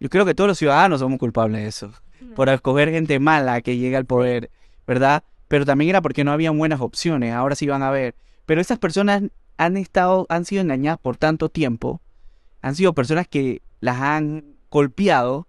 yo 0.00 0.08
creo 0.08 0.24
que 0.24 0.34
todos 0.34 0.48
los 0.48 0.58
ciudadanos 0.58 1.00
somos 1.00 1.18
culpables 1.18 1.62
de 1.62 1.68
eso 1.68 1.92
por 2.34 2.48
escoger 2.48 2.90
gente 2.90 3.18
mala 3.18 3.60
que 3.60 3.76
llega 3.76 3.98
al 3.98 4.06
poder, 4.06 4.50
¿verdad? 4.86 5.24
Pero 5.48 5.66
también 5.66 5.90
era 5.90 6.02
porque 6.02 6.24
no 6.24 6.32
habían 6.32 6.58
buenas 6.58 6.80
opciones, 6.80 7.34
ahora 7.34 7.54
sí 7.54 7.66
van 7.66 7.82
a 7.82 7.90
ver. 7.90 8.14
Pero 8.46 8.60
esas 8.60 8.78
personas 8.78 9.22
han 9.56 9.76
estado, 9.76 10.26
han 10.28 10.44
sido 10.44 10.62
engañadas 10.62 10.98
por 10.98 11.16
tanto 11.16 11.48
tiempo, 11.48 12.00
han 12.62 12.74
sido 12.74 12.94
personas 12.94 13.28
que 13.28 13.62
las 13.80 14.00
han 14.00 14.56
golpeado, 14.70 15.46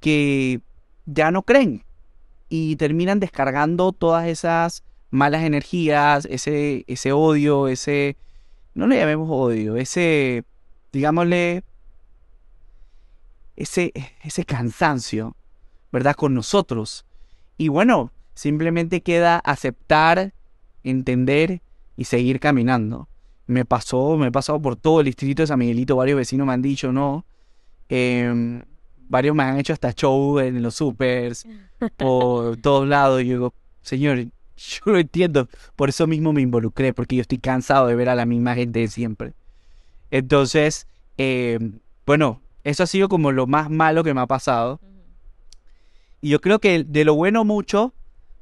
que 0.00 0.60
ya 1.06 1.30
no 1.30 1.42
creen 1.42 1.84
y 2.48 2.76
terminan 2.76 3.20
descargando 3.20 3.92
todas 3.92 4.26
esas 4.28 4.84
malas 5.10 5.42
energías, 5.42 6.26
ese, 6.26 6.84
ese 6.86 7.12
odio, 7.12 7.68
ese, 7.68 8.16
no 8.74 8.86
le 8.86 8.96
llamemos 8.96 9.28
odio, 9.30 9.76
ese, 9.76 10.44
digámosle, 10.92 11.64
ese, 13.56 13.92
ese 14.22 14.44
cansancio 14.44 15.36
¿verdad? 15.94 16.16
Con 16.16 16.34
nosotros. 16.34 17.06
Y 17.56 17.68
bueno, 17.68 18.10
simplemente 18.34 19.00
queda 19.00 19.38
aceptar, 19.38 20.34
entender 20.82 21.62
y 21.96 22.06
seguir 22.06 22.40
caminando. 22.40 23.08
Me 23.46 23.64
pasó, 23.64 24.16
me 24.16 24.26
he 24.26 24.32
pasado 24.32 24.60
por 24.60 24.74
todo 24.74 24.98
el 24.98 25.06
distrito 25.06 25.44
de 25.44 25.46
San 25.46 25.60
Miguelito, 25.60 25.94
varios 25.94 26.16
vecinos 26.16 26.48
me 26.48 26.52
han 26.52 26.62
dicho 26.62 26.90
no. 26.92 27.24
Em, 27.88 28.62
varios 29.08 29.36
me 29.36 29.44
han 29.44 29.56
hecho 29.56 29.72
hasta 29.72 29.92
show 29.92 30.40
en 30.40 30.64
los 30.64 30.74
supers, 30.74 31.46
por 31.96 32.56
todos 32.56 32.88
lados. 32.88 33.22
Y 33.22 33.26
yo 33.26 33.34
digo, 33.34 33.54
señor, 33.80 34.26
Yo 34.56 34.92
lo 34.92 34.98
entiendo. 34.98 35.48
Por 35.76 35.90
eso 35.90 36.08
mismo 36.08 36.32
me 36.32 36.42
involucré, 36.42 36.92
porque 36.92 37.16
yo 37.16 37.22
estoy 37.22 37.38
cansado 37.38 37.86
de 37.86 37.94
ver 37.94 38.08
a 38.08 38.16
la 38.16 38.26
misma 38.26 38.56
gente 38.56 38.80
de 38.80 38.88
siempre. 38.88 39.32
Entonces, 40.10 40.88
eh, 41.18 41.58
bueno, 42.04 42.40
eso 42.64 42.82
ha 42.82 42.86
sido 42.86 43.08
como 43.08 43.30
lo 43.30 43.46
más 43.46 43.70
malo 43.70 44.02
que 44.02 44.14
me 44.14 44.20
ha 44.20 44.26
pasado. 44.26 44.80
Y 46.24 46.30
yo 46.30 46.40
creo 46.40 46.58
que 46.58 46.84
de 46.84 47.04
lo 47.04 47.14
bueno 47.14 47.44
mucho, 47.44 47.92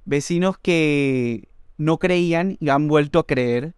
vecinos 0.04 0.56
que 0.56 1.48
no 1.78 1.98
creían 1.98 2.56
y 2.60 2.68
han 2.68 2.86
vuelto 2.86 3.18
a 3.18 3.26
creer, 3.26 3.74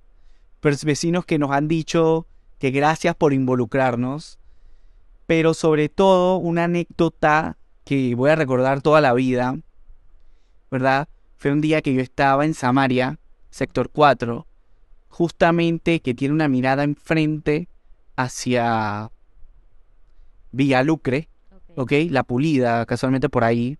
pero 0.61 0.77
vecinos 0.85 1.25
que 1.25 1.39
nos 1.39 1.53
han 1.53 1.69
dicho 1.69 2.27
que 2.59 2.71
gracias 2.71 3.17
por 3.17 3.33
involucrarnos, 3.33 4.39
pero 5.25 5.55
sobre 5.55 5.89
todo 5.89 6.37
una 6.37 6.65
anécdota 6.65 7.57
que 7.87 8.15
voy 8.15 8.29
a 8.29 8.37
recordar 8.37 8.83
toda 8.83 9.01
la 9.01 9.15
vida, 9.15 9.59
¿verdad? 10.71 11.09
Fue 11.39 11.51
un 11.51 11.63
día 11.63 11.81
que 11.81 11.95
yo 11.95 12.03
estaba 12.03 12.45
en 12.45 12.53
Samaria, 12.53 13.19
sector 13.49 13.89
4, 13.89 14.47
justamente 15.09 16.01
que 16.01 16.13
tiene 16.13 16.35
una 16.35 16.49
mirada 16.49 16.85
enfrente 16.85 17.69
hacia 18.17 19.11
Villalucre, 20.53 21.31
¿ok? 21.77 21.93
La 22.11 22.23
Pulida, 22.23 22.85
casualmente 22.87 23.29
por 23.29 23.45
ahí, 23.45 23.79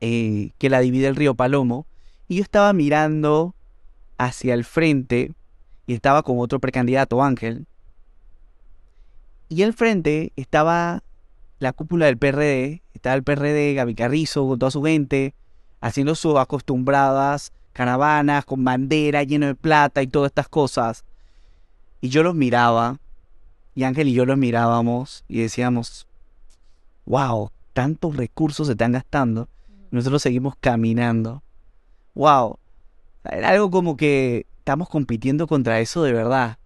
eh, 0.00 0.50
que 0.58 0.70
la 0.70 0.80
divide 0.80 1.06
el 1.06 1.16
río 1.16 1.34
Palomo. 1.34 1.86
Y 2.28 2.36
yo 2.36 2.42
estaba 2.42 2.72
mirando 2.72 3.54
hacia 4.18 4.54
el 4.54 4.64
frente 4.64 5.32
y 5.86 5.94
estaba 5.94 6.22
con 6.22 6.38
otro 6.38 6.60
precandidato, 6.60 7.22
Ángel. 7.22 7.66
Y 9.48 9.62
al 9.62 9.72
frente 9.72 10.32
estaba 10.36 11.02
la 11.58 11.72
cúpula 11.72 12.06
del 12.06 12.18
PRD, 12.18 12.82
estaba 12.94 13.14
el 13.14 13.22
PRD, 13.22 13.74
Gaby 13.74 13.94
Carrizo, 13.94 14.46
con 14.48 14.58
toda 14.58 14.70
su 14.70 14.82
gente, 14.82 15.34
haciendo 15.80 16.14
sus 16.14 16.36
acostumbradas 16.36 17.52
caravanas 17.74 18.44
con 18.46 18.64
bandera 18.64 19.24
lleno 19.24 19.46
de 19.46 19.54
plata 19.54 20.00
y 20.02 20.06
todas 20.06 20.30
estas 20.30 20.48
cosas. 20.48 21.04
Y 22.00 22.08
yo 22.08 22.22
los 22.22 22.34
miraba, 22.34 22.98
y 23.74 23.82
Ángel 23.82 24.08
y 24.08 24.14
yo 24.14 24.24
los 24.24 24.38
mirábamos 24.38 25.24
y 25.28 25.40
decíamos, 25.40 26.06
wow, 27.06 27.50
tantos 27.72 28.16
recursos 28.16 28.66
se 28.66 28.72
están 28.72 28.92
gastando. 28.92 29.48
Nosotros 29.90 30.22
seguimos 30.22 30.54
caminando. 30.60 31.42
Wow. 32.14 32.58
Era 33.24 33.50
algo 33.50 33.70
como 33.70 33.96
que 33.96 34.46
estamos 34.58 34.88
compitiendo 34.88 35.46
contra 35.46 35.80
eso 35.80 36.02
de 36.02 36.12
verdad. 36.12 36.58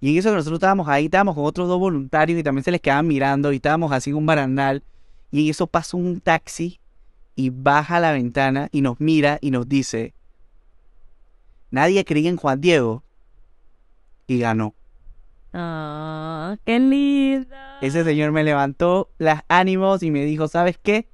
Y 0.00 0.12
en 0.12 0.18
eso 0.18 0.30
que 0.30 0.36
nosotros 0.36 0.58
estábamos 0.58 0.88
ahí, 0.88 1.06
estábamos 1.06 1.34
con 1.34 1.44
otros 1.44 1.68
dos 1.68 1.78
voluntarios 1.78 2.38
y 2.38 2.42
también 2.42 2.64
se 2.64 2.70
les 2.70 2.80
quedaban 2.80 3.06
mirando 3.06 3.52
y 3.52 3.56
estábamos 3.56 3.92
así 3.92 4.10
en 4.10 4.16
un 4.16 4.26
barandal. 4.26 4.82
Y 5.30 5.44
en 5.44 5.50
eso 5.50 5.66
pasa 5.66 5.96
un 5.96 6.20
taxi 6.20 6.80
y 7.34 7.50
baja 7.50 7.96
a 7.96 8.00
la 8.00 8.12
ventana 8.12 8.68
y 8.72 8.80
nos 8.80 9.00
mira 9.00 9.38
y 9.40 9.50
nos 9.50 9.68
dice, 9.68 10.14
nadie 11.70 12.04
creía 12.04 12.30
en 12.30 12.36
Juan 12.36 12.60
Diego. 12.60 13.02
Y 14.26 14.38
ganó. 14.38 14.74
Ah, 15.60 16.56
qué 16.64 16.78
linda. 16.78 17.78
Ese 17.80 18.04
señor 18.04 18.30
me 18.30 18.44
levantó 18.44 19.10
los 19.18 19.38
ánimos 19.48 20.02
y 20.04 20.10
me 20.12 20.24
dijo, 20.24 20.46
¿sabes 20.46 20.78
qué? 20.80 21.08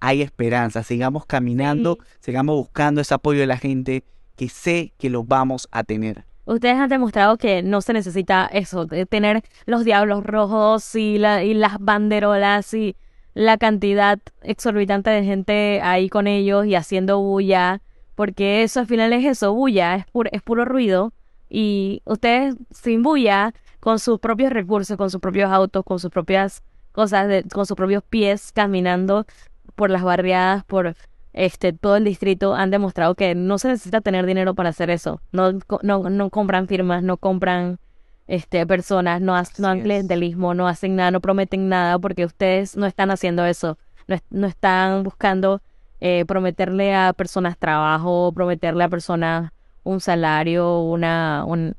Hay 0.00 0.22
esperanza, 0.22 0.82
sigamos 0.82 1.26
caminando, 1.26 1.98
Sí. 2.00 2.16
sigamos 2.20 2.56
buscando 2.56 3.02
ese 3.02 3.12
apoyo 3.14 3.40
de 3.40 3.46
la 3.46 3.58
gente 3.58 4.02
que 4.36 4.48
sé 4.48 4.92
que 4.98 5.10
lo 5.10 5.24
vamos 5.24 5.68
a 5.70 5.84
tener. 5.84 6.24
Ustedes 6.46 6.76
han 6.76 6.88
demostrado 6.88 7.36
que 7.36 7.62
no 7.62 7.82
se 7.82 7.92
necesita 7.92 8.46
eso, 8.46 8.86
de 8.86 9.06
tener 9.06 9.42
los 9.66 9.84
diablos 9.84 10.24
rojos 10.24 10.94
y, 10.96 11.18
la, 11.18 11.44
y 11.44 11.52
las 11.54 11.78
banderolas 11.78 12.72
y 12.74 12.96
la 13.34 13.58
cantidad 13.58 14.18
exorbitante 14.42 15.10
de 15.10 15.22
gente 15.24 15.80
ahí 15.82 16.08
con 16.08 16.26
ellos 16.26 16.66
y 16.66 16.74
haciendo 16.74 17.20
bulla, 17.20 17.80
porque 18.14 18.62
eso 18.62 18.80
al 18.80 18.86
final 18.86 19.12
es 19.12 19.24
eso, 19.24 19.52
bulla, 19.54 19.96
es, 19.96 20.06
puro 20.06 20.30
es 20.32 20.42
puro 20.42 20.64
ruido. 20.64 21.12
Y 21.54 22.00
ustedes 22.06 22.56
sin 22.70 23.02
bulla, 23.02 23.52
con 23.82 23.98
sus 23.98 24.20
propios 24.20 24.52
recursos, 24.52 24.96
con 24.96 25.10
sus 25.10 25.20
propios 25.20 25.50
autos, 25.50 25.82
con 25.84 25.98
sus 25.98 26.08
propias 26.08 26.62
cosas, 26.92 27.26
de- 27.26 27.42
con 27.52 27.66
sus 27.66 27.76
propios 27.76 28.04
pies 28.08 28.52
caminando 28.52 29.26
por 29.74 29.90
las 29.90 30.04
barriadas, 30.04 30.62
por 30.62 30.94
este 31.32 31.72
todo 31.72 31.96
el 31.96 32.04
distrito 32.04 32.54
han 32.54 32.70
demostrado 32.70 33.16
que 33.16 33.34
no 33.34 33.58
se 33.58 33.66
necesita 33.66 34.00
tener 34.00 34.24
dinero 34.24 34.54
para 34.54 34.68
hacer 34.68 34.88
eso. 34.88 35.20
No, 35.32 35.50
no, 35.82 36.08
no 36.10 36.30
compran 36.30 36.68
firmas, 36.68 37.02
no 37.02 37.16
compran 37.16 37.80
este 38.28 38.64
personas, 38.68 39.20
no, 39.20 39.34
ha- 39.34 39.42
no 39.58 39.72
clientelismo, 39.82 40.54
no 40.54 40.68
hacen 40.68 40.94
nada, 40.94 41.10
no 41.10 41.20
prometen 41.20 41.68
nada 41.68 41.98
porque 41.98 42.24
ustedes 42.24 42.76
no 42.76 42.86
están 42.86 43.10
haciendo 43.10 43.44
eso. 43.46 43.78
No, 44.06 44.16
no 44.30 44.46
están 44.46 45.02
buscando 45.02 45.60
eh, 46.00 46.24
prometerle 46.26 46.94
a 46.94 47.12
personas 47.14 47.58
trabajo, 47.58 48.30
prometerle 48.32 48.84
a 48.84 48.88
personas 48.88 49.50
un 49.82 49.98
salario, 50.00 50.78
una 50.80 51.42
un- 51.46 51.74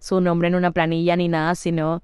su 0.00 0.20
nombre 0.20 0.48
en 0.48 0.54
una 0.54 0.70
planilla 0.70 1.16
ni 1.16 1.28
nada, 1.28 1.54
sino 1.54 2.02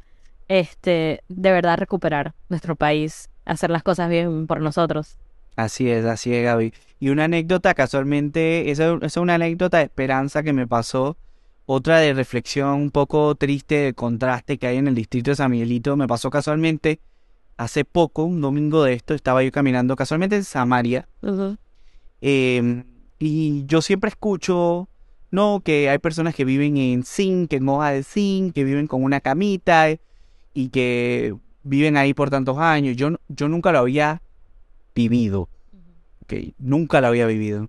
este 0.49 1.23
de 1.29 1.53
verdad 1.53 1.79
recuperar 1.79 2.35
nuestro 2.49 2.77
país, 2.77 3.31
hacer 3.45 3.71
las 3.71 3.83
cosas 3.83 4.09
bien 4.09 4.47
por 4.47 4.61
nosotros. 4.61 5.19
Así 5.57 5.89
es, 5.89 6.05
así 6.05 6.35
es, 6.35 6.45
Gaby. 6.45 6.73
Y 6.99 7.11
una 7.11 7.25
anécdota, 7.25 7.75
casualmente, 7.75 8.71
esa, 8.71 8.99
es 9.03 9.17
una 9.17 9.35
anécdota 9.35 9.79
de 9.79 9.85
esperanza 9.85 10.43
que 10.43 10.53
me 10.53 10.67
pasó. 10.67 11.17
Otra 11.67 11.99
de 11.99 12.13
reflexión 12.13 12.71
un 12.75 12.91
poco 12.91 13.35
triste 13.37 13.77
del 13.77 13.95
contraste 13.95 14.59
que 14.59 14.67
hay 14.67 14.77
en 14.77 14.89
el 14.89 14.95
distrito 14.95 15.31
de 15.31 15.37
San 15.37 15.51
Miguelito. 15.51 15.97
Me 15.97 16.07
pasó 16.07 16.29
casualmente 16.29 17.01
hace 17.57 17.85
poco, 17.85 18.25
un 18.25 18.41
domingo 18.41 18.83
de 18.83 18.95
esto, 18.95 19.15
estaba 19.15 19.43
yo 19.43 19.53
caminando 19.53 19.97
casualmente 19.97 20.37
en 20.37 20.45
Samaria. 20.45 21.09
Eh, 22.21 22.85
y 23.19 23.65
yo 23.67 23.81
siempre 23.81 24.09
escucho, 24.09 24.89
no, 25.35 25.61
que 25.65 25.91
hay 25.91 25.99
personas 25.99 26.35
que 26.35 26.45
viven 26.45 26.77
en 26.77 27.05
zinc, 27.05 27.53
en 27.53 27.69
hoja 27.69 27.91
de 27.91 28.05
zinc, 28.05 28.55
que 28.55 28.65
viven 28.65 28.87
con 28.87 29.03
una 29.03 29.21
camita 29.21 29.89
y 30.55 30.69
que 30.69 31.35
viven 31.65 31.97
ahí 31.97 32.15
por 32.15 32.31
tantos 32.31 32.57
años. 32.59 32.97
Yo, 32.97 33.11
yo 33.29 33.49
nunca 33.49 33.73
lo 33.73 33.81
había 33.81 34.23
vivido, 34.95 35.49
ok, 36.23 36.55
nunca 36.59 37.01
lo 37.01 37.09
había 37.09 37.27
vivido. 37.27 37.69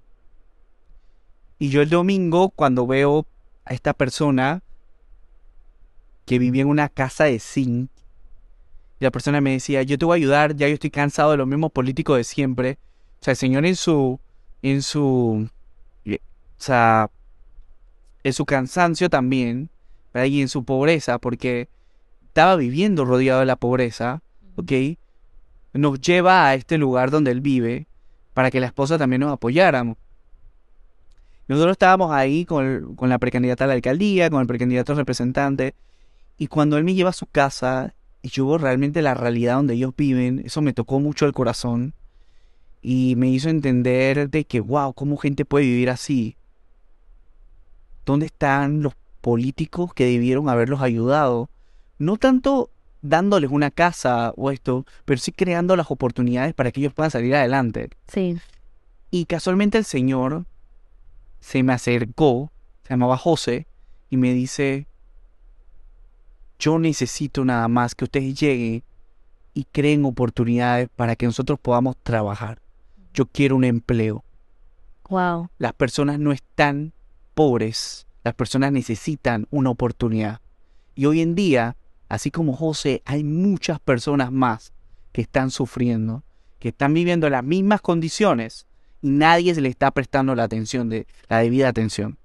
Y 1.57 1.69
yo 1.69 1.81
el 1.81 1.89
domingo, 1.89 2.49
cuando 2.49 2.85
veo 2.85 3.25
a 3.65 3.73
esta 3.73 3.93
persona 3.93 4.61
que 6.25 6.37
vivía 6.37 6.61
en 6.61 6.67
una 6.67 6.89
casa 6.89 7.23
de 7.23 7.39
zinc, 7.39 7.89
y 8.99 9.03
la 9.03 9.11
persona 9.11 9.41
me 9.41 9.51
decía, 9.51 9.81
yo 9.83 9.97
te 9.97 10.05
voy 10.05 10.15
a 10.15 10.21
ayudar, 10.21 10.55
ya 10.55 10.67
yo 10.67 10.75
estoy 10.75 10.91
cansado 10.91 11.31
de 11.31 11.37
los 11.37 11.47
mismos 11.47 11.71
políticos 11.71 12.17
de 12.17 12.23
siempre. 12.23 12.77
O 13.19 13.23
sea, 13.25 13.31
el 13.31 13.37
señor 13.37 13.65
en 13.65 13.75
su, 13.75 14.19
en 14.61 14.81
su, 14.81 15.49
o 16.07 16.61
sea, 16.61 17.09
en 18.25 18.33
su 18.33 18.45
cansancio 18.45 19.07
también, 19.07 19.69
¿verdad? 20.11 20.27
y 20.27 20.41
en 20.41 20.49
su 20.49 20.65
pobreza, 20.65 21.19
porque 21.19 21.69
estaba 22.25 22.55
viviendo 22.55 23.05
rodeado 23.05 23.41
de 23.41 23.45
la 23.45 23.55
pobreza, 23.55 24.23
¿ok? 24.55 24.71
Nos 25.73 26.01
lleva 26.01 26.47
a 26.47 26.55
este 26.55 26.79
lugar 26.79 27.11
donde 27.11 27.29
él 27.29 27.39
vive 27.39 27.85
para 28.33 28.49
que 28.49 28.59
la 28.59 28.65
esposa 28.65 28.97
también 28.97 29.19
nos 29.19 29.31
apoyáramos. 29.31 29.97
Nosotros 31.47 31.73
estábamos 31.73 32.11
ahí 32.11 32.45
con, 32.45 32.95
con 32.95 33.09
la 33.09 33.19
precandidata 33.19 33.65
a 33.65 33.67
la 33.67 33.73
alcaldía, 33.73 34.31
con 34.31 34.41
el 34.41 34.47
precandidato 34.47 34.95
representante, 34.95 35.75
y 36.39 36.47
cuando 36.47 36.79
él 36.79 36.83
me 36.83 36.95
lleva 36.95 37.11
a 37.11 37.13
su 37.13 37.27
casa 37.27 37.93
y 38.23 38.29
yo 38.29 38.47
veo 38.47 38.57
realmente 38.57 39.03
la 39.03 39.13
realidad 39.13 39.57
donde 39.57 39.75
ellos 39.75 39.93
viven, 39.95 40.41
eso 40.43 40.63
me 40.63 40.73
tocó 40.73 40.99
mucho 40.99 41.27
el 41.27 41.33
corazón 41.33 41.93
y 42.81 43.13
me 43.17 43.27
hizo 43.29 43.49
entender 43.49 44.31
de 44.31 44.45
que, 44.45 44.61
wow, 44.61 44.93
cómo 44.93 45.15
gente 45.17 45.45
puede 45.45 45.65
vivir 45.65 45.91
así. 45.91 46.37
¿Dónde 48.05 48.27
están 48.27 48.81
los 48.81 48.93
políticos 49.21 49.93
que 49.93 50.05
debieron 50.05 50.49
haberlos 50.49 50.81
ayudado? 50.81 51.49
No 51.97 52.17
tanto 52.17 52.69
dándoles 53.01 53.51
una 53.51 53.71
casa 53.71 54.33
o 54.35 54.51
esto, 54.51 54.85
pero 55.05 55.19
sí 55.19 55.31
creando 55.31 55.75
las 55.75 55.91
oportunidades 55.91 56.53
para 56.53 56.71
que 56.71 56.79
ellos 56.81 56.93
puedan 56.93 57.11
salir 57.11 57.35
adelante. 57.35 57.89
Sí. 58.07 58.37
Y 59.11 59.25
casualmente 59.25 59.77
el 59.77 59.85
señor 59.85 60.45
se 61.39 61.63
me 61.63 61.73
acercó, 61.73 62.51
se 62.83 62.89
llamaba 62.89 63.17
José, 63.17 63.67
y 64.09 64.17
me 64.17 64.33
dice, 64.33 64.87
yo 66.59 66.79
necesito 66.79 67.45
nada 67.45 67.67
más 67.67 67.95
que 67.95 68.05
ustedes 68.05 68.39
lleguen 68.39 68.83
y 69.53 69.65
creen 69.65 70.05
oportunidades 70.05 70.89
para 70.95 71.15
que 71.15 71.25
nosotros 71.25 71.59
podamos 71.59 71.97
trabajar. 71.97 72.59
Yo 73.13 73.25
quiero 73.25 73.55
un 73.55 73.63
empleo. 73.63 74.23
Wow. 75.09 75.49
Las 75.59 75.73
personas 75.73 76.19
no 76.19 76.31
están 76.31 76.93
pobres, 77.35 78.07
las 78.23 78.33
personas 78.33 78.71
necesitan 78.71 79.47
una 79.51 79.69
oportunidad. 79.69 80.41
Y 80.95 81.05
hoy 81.05 81.21
en 81.21 81.35
día, 81.35 81.75
así 82.09 82.31
como 82.31 82.53
José, 82.53 83.03
hay 83.05 83.23
muchas 83.23 83.79
personas 83.79 84.31
más 84.31 84.73
que 85.11 85.21
están 85.21 85.51
sufriendo, 85.51 86.23
que 86.57 86.69
están 86.69 86.93
viviendo 86.93 87.29
las 87.29 87.43
mismas 87.43 87.81
condiciones 87.81 88.65
y 89.01 89.09
nadie 89.09 89.53
se 89.53 89.61
le 89.61 89.69
está 89.69 89.91
prestando 89.91 90.33
la 90.33 90.43
atención 90.43 90.89
la 91.27 91.37
debida 91.37 91.67
atención, 91.67 92.17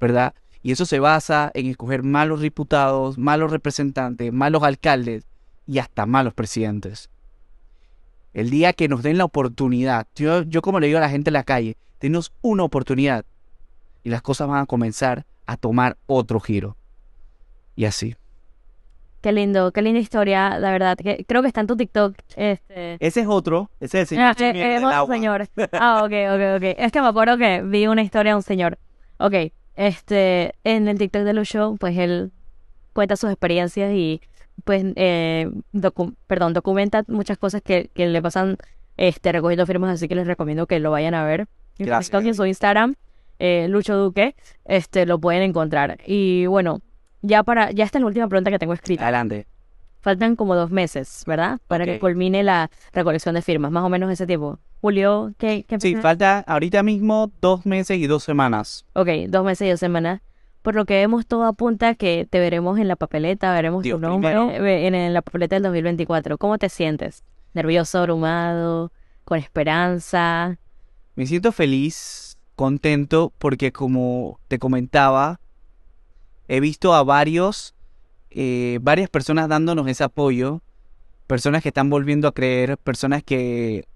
¿verdad? 0.00 0.34
Y 0.62 0.72
eso 0.72 0.86
se 0.86 1.00
basa 1.00 1.50
en 1.54 1.66
escoger 1.66 2.02
malos 2.02 2.40
diputados, 2.40 3.18
malos 3.18 3.50
representantes, 3.50 4.32
malos 4.32 4.62
alcaldes 4.62 5.26
y 5.66 5.78
hasta 5.78 6.06
malos 6.06 6.34
presidentes. 6.34 7.10
El 8.32 8.48
día 8.48 8.72
que 8.72 8.88
nos 8.88 9.02
den 9.02 9.18
la 9.18 9.24
oportunidad, 9.24 10.06
yo, 10.14 10.42
yo 10.42 10.62
como 10.62 10.80
le 10.80 10.86
digo 10.86 10.98
a 10.98 11.02
la 11.02 11.10
gente 11.10 11.30
en 11.30 11.34
la 11.34 11.44
calle, 11.44 11.76
denos 12.00 12.32
una 12.40 12.62
oportunidad 12.62 13.26
y 14.02 14.10
las 14.10 14.22
cosas 14.22 14.48
van 14.48 14.60
a 14.62 14.66
comenzar 14.66 15.24
a 15.46 15.56
tomar 15.56 15.96
otro 16.06 16.40
giro. 16.40 16.76
Y 17.74 17.84
así. 17.84 18.16
Qué 19.20 19.30
lindo, 19.32 19.70
qué 19.70 19.82
linda 19.82 20.00
historia, 20.00 20.58
la 20.58 20.72
verdad. 20.72 20.96
Que, 20.96 21.24
creo 21.26 21.42
que 21.42 21.48
está 21.48 21.60
en 21.60 21.68
tu 21.68 21.76
TikTok. 21.76 22.16
Este... 22.34 22.96
Ese 22.98 23.20
es 23.20 23.26
otro, 23.28 23.70
ese 23.78 24.00
es 24.00 24.12
el 24.12 24.18
señor. 24.18 24.34
Ah, 24.36 24.50
eh, 24.50 24.74
del 24.74 24.84
otro 24.84 25.06
señor. 25.06 25.48
Ah, 25.72 26.02
ok, 26.04 26.12
ok, 26.34 26.56
ok. 26.56 26.74
Es 26.76 26.90
que 26.90 27.00
me 27.00 27.06
acuerdo 27.06 27.38
que 27.38 27.62
vi 27.62 27.86
una 27.86 28.02
historia 28.02 28.32
de 28.32 28.36
un 28.36 28.42
señor. 28.42 28.78
Ok, 29.18 29.34
este, 29.76 30.54
en 30.64 30.88
el 30.88 30.98
TikTok 30.98 31.22
de 31.22 31.34
Lucho, 31.34 31.76
pues 31.78 31.96
él 31.96 32.32
cuenta 32.92 33.14
sus 33.16 33.30
experiencias 33.30 33.92
y, 33.94 34.20
pues, 34.64 34.84
eh, 34.96 35.48
docu- 35.72 36.16
perdón, 36.26 36.52
documenta 36.52 37.04
muchas 37.06 37.38
cosas 37.38 37.62
que, 37.62 37.90
que 37.94 38.06
le 38.08 38.20
pasan, 38.20 38.56
este, 38.96 39.30
recogiendo 39.30 39.64
firmas, 39.66 39.94
así 39.94 40.08
que 40.08 40.16
les 40.16 40.26
recomiendo 40.26 40.66
que 40.66 40.80
lo 40.80 40.90
vayan 40.90 41.14
a 41.14 41.24
ver. 41.24 41.46
Gracias. 41.78 42.24
En 42.24 42.34
su 42.34 42.44
Instagram, 42.44 42.96
eh, 43.44 43.66
Lucho 43.68 43.96
Duque, 43.96 44.36
este, 44.64 45.04
lo 45.04 45.18
pueden 45.18 45.42
encontrar. 45.42 45.98
Y 46.06 46.46
bueno, 46.46 46.80
ya 47.22 47.42
para, 47.42 47.72
ya 47.72 47.84
esta 47.84 47.98
es 47.98 48.02
la 48.02 48.06
última 48.06 48.28
pregunta 48.28 48.52
que 48.52 48.58
tengo 48.60 48.72
escrita. 48.72 49.02
Adelante. 49.02 49.48
Faltan 50.00 50.36
como 50.36 50.54
dos 50.54 50.70
meses, 50.70 51.24
¿verdad? 51.26 51.60
Para 51.66 51.84
que 51.84 51.98
culmine 51.98 52.44
la 52.44 52.70
recolección 52.92 53.34
de 53.34 53.42
firmas, 53.42 53.72
más 53.72 53.82
o 53.82 53.88
menos 53.88 54.10
ese 54.12 54.28
tiempo. 54.28 54.60
Julio, 54.80 55.32
¿qué? 55.38 55.64
qué 55.66 55.80
Sí, 55.80 55.96
falta 55.96 56.38
ahorita 56.40 56.84
mismo 56.84 57.32
dos 57.40 57.66
meses 57.66 57.98
y 57.98 58.06
dos 58.06 58.22
semanas. 58.22 58.84
Ok, 58.94 59.08
dos 59.28 59.44
meses 59.44 59.66
y 59.66 59.70
dos 59.70 59.80
semanas. 59.80 60.20
Por 60.62 60.76
lo 60.76 60.84
que 60.84 60.94
vemos, 60.94 61.26
todo 61.26 61.44
apunta 61.44 61.96
que 61.96 62.28
te 62.30 62.38
veremos 62.38 62.78
en 62.78 62.86
la 62.86 62.94
papeleta, 62.94 63.52
veremos 63.52 63.82
Dios 63.82 64.00
tu 64.00 64.06
nombre 64.06 64.32
eh, 64.32 64.86
en, 64.86 64.94
en 64.94 65.12
la 65.12 65.22
papeleta 65.22 65.56
del 65.56 65.64
2024. 65.64 66.38
¿Cómo 66.38 66.58
te 66.58 66.68
sientes? 66.68 67.24
¿Nervioso, 67.54 67.98
abrumado, 67.98 68.92
con 69.24 69.38
esperanza? 69.38 70.58
Me 71.16 71.26
siento 71.26 71.52
feliz, 71.52 72.31
contento, 72.54 73.32
porque 73.38 73.72
como 73.72 74.38
te 74.48 74.58
comentaba, 74.58 75.40
he 76.48 76.60
visto 76.60 76.94
a 76.94 77.02
varios, 77.02 77.74
eh, 78.30 78.78
varias 78.82 79.08
personas 79.08 79.48
dándonos 79.48 79.88
ese 79.88 80.04
apoyo, 80.04 80.62
personas 81.26 81.62
que 81.62 81.68
están 81.68 81.90
volviendo 81.90 82.28
a 82.28 82.34
creer, 82.34 82.76
personas 82.78 83.22
que 83.22 83.86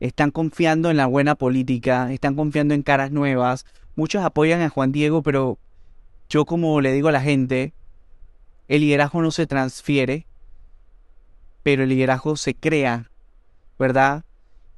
están 0.00 0.30
confiando 0.30 0.90
en 0.90 0.96
la 0.96 1.06
buena 1.06 1.34
política, 1.34 2.12
están 2.12 2.34
confiando 2.34 2.74
en 2.74 2.82
caras 2.82 3.10
nuevas. 3.10 3.66
Muchos 3.94 4.24
apoyan 4.24 4.60
a 4.62 4.68
Juan 4.68 4.92
Diego, 4.92 5.22
pero 5.22 5.58
yo 6.28 6.44
como 6.44 6.80
le 6.80 6.92
digo 6.92 7.08
a 7.08 7.12
la 7.12 7.20
gente, 7.20 7.72
el 8.68 8.80
liderazgo 8.80 9.22
no 9.22 9.30
se 9.30 9.46
transfiere, 9.46 10.26
pero 11.62 11.82
el 11.82 11.90
liderazgo 11.90 12.36
se 12.36 12.54
crea, 12.54 13.10
¿verdad? 13.78 14.24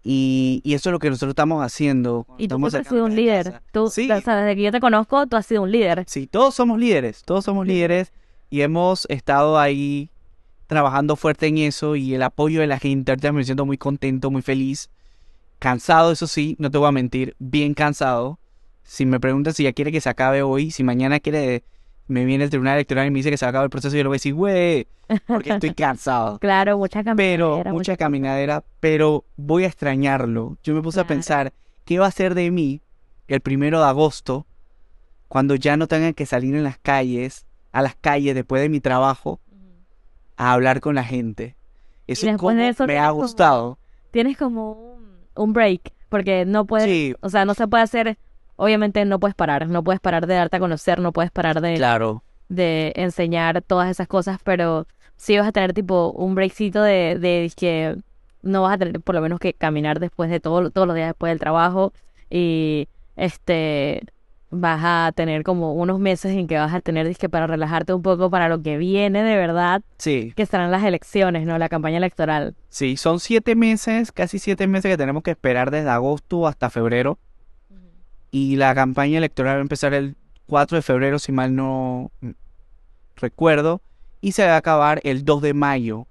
Y, 0.06 0.60
y 0.64 0.74
eso 0.74 0.90
es 0.90 0.92
lo 0.92 0.98
que 0.98 1.08
nosotros 1.08 1.30
estamos 1.30 1.64
haciendo. 1.64 2.26
Y 2.36 2.46
tú 2.48 2.64
has 2.66 2.86
sido 2.86 3.04
un 3.06 3.10
de 3.12 3.16
líder. 3.16 3.44
casa. 3.44 3.62
Tú, 3.72 3.88
Sí. 3.88 4.10
o 4.10 4.20
sea, 4.20 4.36
desde 4.36 4.54
que 4.56 4.62
yo 4.62 4.70
te 4.70 4.80
conozco, 4.80 5.26
tú 5.26 5.36
has 5.36 5.46
sido 5.46 5.62
un 5.62 5.72
líder. 5.72 6.04
Sí, 6.06 6.26
todos 6.26 6.54
somos 6.54 6.78
líderes, 6.78 7.22
todos 7.24 7.44
somos 7.44 7.66
líderes 7.66 8.12
y 8.50 8.60
hemos 8.60 9.06
estado 9.08 9.58
ahí 9.58 10.10
trabajando 10.66 11.16
fuerte 11.16 11.46
en 11.46 11.58
eso 11.58 11.96
y 11.96 12.14
el 12.14 12.22
apoyo 12.22 12.60
de 12.60 12.66
la 12.66 12.78
gente, 12.78 13.12
ahorita 13.12 13.32
me 13.32 13.44
siento 13.44 13.64
muy 13.64 13.78
contento, 13.78 14.30
muy 14.30 14.42
feliz, 14.42 14.90
cansado, 15.58 16.12
eso 16.12 16.26
sí, 16.26 16.56
no 16.58 16.70
te 16.70 16.78
voy 16.78 16.88
a 16.88 16.92
mentir, 16.92 17.34
bien 17.38 17.74
cansado. 17.74 18.38
Si 18.82 19.06
me 19.06 19.18
preguntan 19.20 19.54
si 19.54 19.62
ya 19.64 19.72
quiere 19.72 19.90
que 19.92 20.00
se 20.00 20.08
acabe 20.10 20.42
hoy, 20.42 20.70
si 20.70 20.82
mañana 20.84 21.20
quiere, 21.20 21.64
me 22.06 22.24
viene 22.24 22.44
el 22.44 22.50
tribunal 22.50 22.74
electoral 22.74 23.06
y 23.06 23.10
me 23.10 23.18
dice 23.20 23.30
que 23.30 23.36
se 23.38 23.46
acabe 23.46 23.64
el 23.64 23.70
proceso, 23.70 23.96
yo 23.96 24.02
le 24.02 24.08
voy 24.08 24.16
a 24.16 24.18
decir, 24.20 24.34
güey, 24.34 24.86
porque 25.26 25.50
estoy 25.50 25.72
cansado. 25.74 26.38
Claro, 26.38 26.76
mucha 26.78 27.02
Pero, 27.14 27.46
caminadera, 27.50 27.72
mucha 27.72 27.96
caminadera, 27.96 28.64
pero 28.80 29.24
voy 29.36 29.64
a 29.64 29.68
extrañarlo. 29.68 30.56
Yo 30.62 30.74
me 30.74 30.82
puse 30.82 31.00
a 31.00 31.06
pensar, 31.06 31.52
¿qué 31.84 31.98
va 31.98 32.06
a 32.06 32.10
ser 32.10 32.34
de 32.34 32.50
mí 32.50 32.80
el 33.28 33.40
primero 33.40 33.78
de 33.80 33.86
agosto 33.86 34.46
cuando 35.28 35.54
ya 35.54 35.76
no 35.76 35.86
tengan 35.88 36.14
que 36.14 36.26
salir 36.26 36.54
en 36.54 36.62
las 36.64 36.78
calles, 36.78 37.46
a 37.72 37.80
las 37.82 37.94
calles 37.96 38.34
después 38.34 38.60
de 38.62 38.68
mi 38.68 38.80
trabajo, 38.80 39.40
a 40.36 40.52
hablar 40.52 40.80
con 40.80 40.94
la 40.94 41.04
gente? 41.04 41.56
Eso 42.06 42.28
eso 42.28 42.86
me 42.86 42.98
ha 42.98 43.08
como- 43.08 43.22
gustado. 43.22 43.78
Tienes 44.10 44.36
como 44.36 44.72
un, 44.72 45.16
un 45.34 45.52
break, 45.54 45.92
porque 46.10 46.44
no 46.44 46.66
puedes, 46.66 46.86
Sí, 46.86 47.14
o 47.20 47.30
sea, 47.30 47.44
no 47.46 47.54
se 47.54 47.66
puede 47.66 47.82
hacer, 47.82 48.18
obviamente 48.56 49.04
no 49.04 49.18
puedes 49.18 49.34
parar, 49.34 49.68
no 49.68 49.82
puedes 49.82 50.00
parar 50.00 50.26
de 50.26 50.34
darte 50.34 50.56
a 50.56 50.60
conocer, 50.60 50.98
no 51.00 51.12
puedes 51.12 51.30
parar 51.30 51.60
de, 51.60 51.74
claro. 51.74 52.22
de 52.48 52.92
enseñar 52.96 53.62
todas 53.62 53.90
esas 53.90 54.08
cosas, 54.08 54.38
pero 54.42 54.86
sí 55.16 55.36
vas 55.38 55.48
a 55.48 55.52
tener 55.52 55.72
tipo 55.72 56.10
un 56.10 56.34
breakcito 56.34 56.82
de, 56.82 57.18
de 57.18 57.50
que 57.56 57.96
no 58.42 58.62
vas 58.62 58.74
a 58.74 58.78
tener 58.78 59.00
por 59.00 59.14
lo 59.14 59.20
menos 59.20 59.40
que 59.40 59.54
caminar 59.54 60.00
después 60.00 60.30
de 60.30 60.40
todo, 60.40 60.70
todos 60.70 60.86
los 60.86 60.96
días 60.96 61.08
después 61.08 61.30
del 61.30 61.38
trabajo 61.38 61.92
y 62.30 62.88
este 63.16 64.02
vas 64.50 64.80
a 64.84 65.12
tener 65.12 65.42
como 65.42 65.72
unos 65.74 65.98
meses 65.98 66.32
en 66.32 66.46
que 66.46 66.56
vas 66.56 66.72
a 66.72 66.80
tener 66.80 67.08
disque 67.08 67.28
para 67.28 67.46
relajarte 67.48 67.92
un 67.92 68.02
poco 68.02 68.30
para 68.30 68.48
lo 68.48 68.62
que 68.62 68.76
viene 68.76 69.22
de 69.24 69.36
verdad, 69.36 69.82
Sí, 69.98 70.32
que 70.36 70.46
serán 70.46 70.70
las 70.70 70.84
elecciones, 70.84 71.44
¿no? 71.46 71.58
La 71.58 71.68
campaña 71.68 71.96
electoral. 71.96 72.54
sí, 72.68 72.96
son 72.96 73.18
siete 73.18 73.56
meses, 73.56 74.12
casi 74.12 74.38
siete 74.38 74.68
meses 74.68 74.92
que 74.92 74.96
tenemos 74.96 75.24
que 75.24 75.32
esperar 75.32 75.72
desde 75.72 75.88
agosto 75.90 76.46
hasta 76.46 76.70
febrero. 76.70 77.18
Y 78.34 78.56
la 78.56 78.74
campaña 78.74 79.18
electoral 79.18 79.54
va 79.54 79.58
a 79.58 79.62
empezar 79.62 79.94
el 79.94 80.16
4 80.46 80.74
de 80.76 80.82
febrero, 80.82 81.20
si 81.20 81.30
mal 81.30 81.54
no 81.54 82.10
recuerdo. 83.14 83.80
Y 84.20 84.32
se 84.32 84.44
va 84.44 84.54
a 84.54 84.56
acabar 84.56 85.00
el 85.04 85.24
2 85.24 85.40
de 85.42 85.54
mayo 85.54 86.08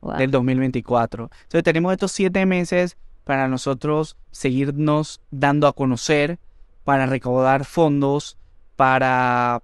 Wow. 0.00 0.16
del 0.16 0.30
2024. 0.30 1.24
Entonces 1.42 1.62
tenemos 1.64 1.92
estos 1.92 2.12
siete 2.12 2.46
meses 2.46 2.96
para 3.24 3.48
nosotros 3.48 4.16
seguirnos 4.30 5.20
dando 5.30 5.66
a 5.66 5.72
conocer, 5.74 6.38
para 6.84 7.04
recaudar 7.04 7.64
fondos, 7.64 8.38
para 8.76 9.60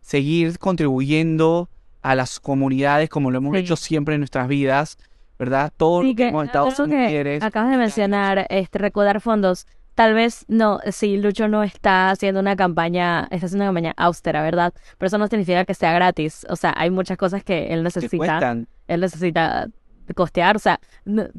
seguir 0.00 0.58
contribuyendo 0.58 1.70
a 2.02 2.16
las 2.16 2.40
comunidades 2.40 3.08
como 3.08 3.30
lo 3.30 3.38
hemos 3.38 3.54
Sí. 3.54 3.60
hecho 3.60 3.76
siempre 3.76 4.16
en 4.16 4.20
nuestras 4.22 4.46
vidas, 4.48 4.98
¿verdad? 5.38 5.72
Todos 5.74 6.02
Sí, 6.02 6.08
los 6.08 6.16
que 6.16 6.22
que 6.24 6.28
hemos 6.28 6.44
estado 6.46 6.68
eso 6.68 6.86
que 6.86 7.38
acabas 7.40 7.70
de 7.70 7.76
mencionar, 7.78 8.46
este, 8.50 8.78
recaudar 8.78 9.20
fondos. 9.22 9.66
Tal 9.94 10.12
vez 10.12 10.44
no, 10.48 10.80
si 10.90 11.16
Lucho 11.18 11.46
no 11.46 11.62
está 11.62 12.10
haciendo 12.10 12.40
una 12.40 12.56
campaña, 12.56 13.28
está 13.30 13.46
haciendo 13.46 13.64
una 13.64 13.68
campaña 13.68 13.94
austera, 13.96 14.42
¿verdad? 14.42 14.74
Pero 14.98 15.06
eso 15.06 15.18
no 15.18 15.28
significa 15.28 15.64
que 15.64 15.74
sea 15.74 15.92
gratis. 15.92 16.44
O 16.50 16.56
sea, 16.56 16.74
hay 16.76 16.90
muchas 16.90 17.16
cosas 17.16 17.44
que 17.44 17.72
él 17.72 17.84
necesita, 17.84 18.56
él 18.88 19.00
necesita 19.00 19.68
costear. 20.16 20.56
O 20.56 20.58
sea, 20.58 20.80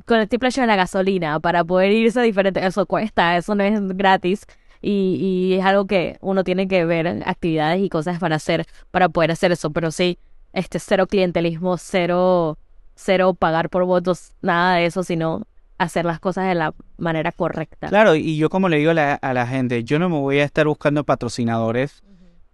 con 0.05 0.19
el 0.19 0.29
hecho 0.31 0.61
de 0.61 0.67
la 0.67 0.75
gasolina 0.77 1.39
para 1.41 1.65
poder 1.65 1.91
irse 1.91 2.19
a 2.19 2.23
diferentes, 2.23 2.63
eso 2.63 2.85
cuesta, 2.85 3.35
eso 3.35 3.55
no 3.55 3.63
es 3.63 3.79
gratis. 3.89 4.45
Y, 4.81 5.17
y 5.51 5.53
es 5.55 5.65
algo 5.65 5.85
que 5.85 6.17
uno 6.21 6.43
tiene 6.43 6.67
que 6.67 6.85
ver 6.85 7.23
actividades 7.25 7.81
y 7.81 7.89
cosas 7.89 8.19
para 8.19 8.37
hacer, 8.37 8.65
para 8.91 9.09
poder 9.09 9.31
hacer 9.31 9.51
eso. 9.51 9.71
Pero 9.71 9.91
sí, 9.91 10.17
este 10.53 10.79
cero 10.79 11.07
clientelismo, 11.07 11.77
cero, 11.77 12.57
cero 12.95 13.33
pagar 13.33 13.69
por 13.69 13.83
votos, 13.83 14.31
nada 14.41 14.75
de 14.75 14.85
eso, 14.85 15.03
sino 15.03 15.43
hacer 15.77 16.05
las 16.05 16.19
cosas 16.19 16.47
de 16.47 16.55
la 16.55 16.73
manera 16.97 17.31
correcta. 17.31 17.89
Claro, 17.89 18.15
y 18.15 18.37
yo 18.37 18.49
como 18.49 18.69
le 18.69 18.77
digo 18.77 18.91
a 18.91 18.93
la, 18.93 19.13
a 19.15 19.33
la 19.33 19.45
gente, 19.47 19.83
yo 19.83 19.99
no 19.99 20.09
me 20.09 20.17
voy 20.17 20.39
a 20.39 20.43
estar 20.43 20.67
buscando 20.67 21.03
patrocinadores 21.03 22.03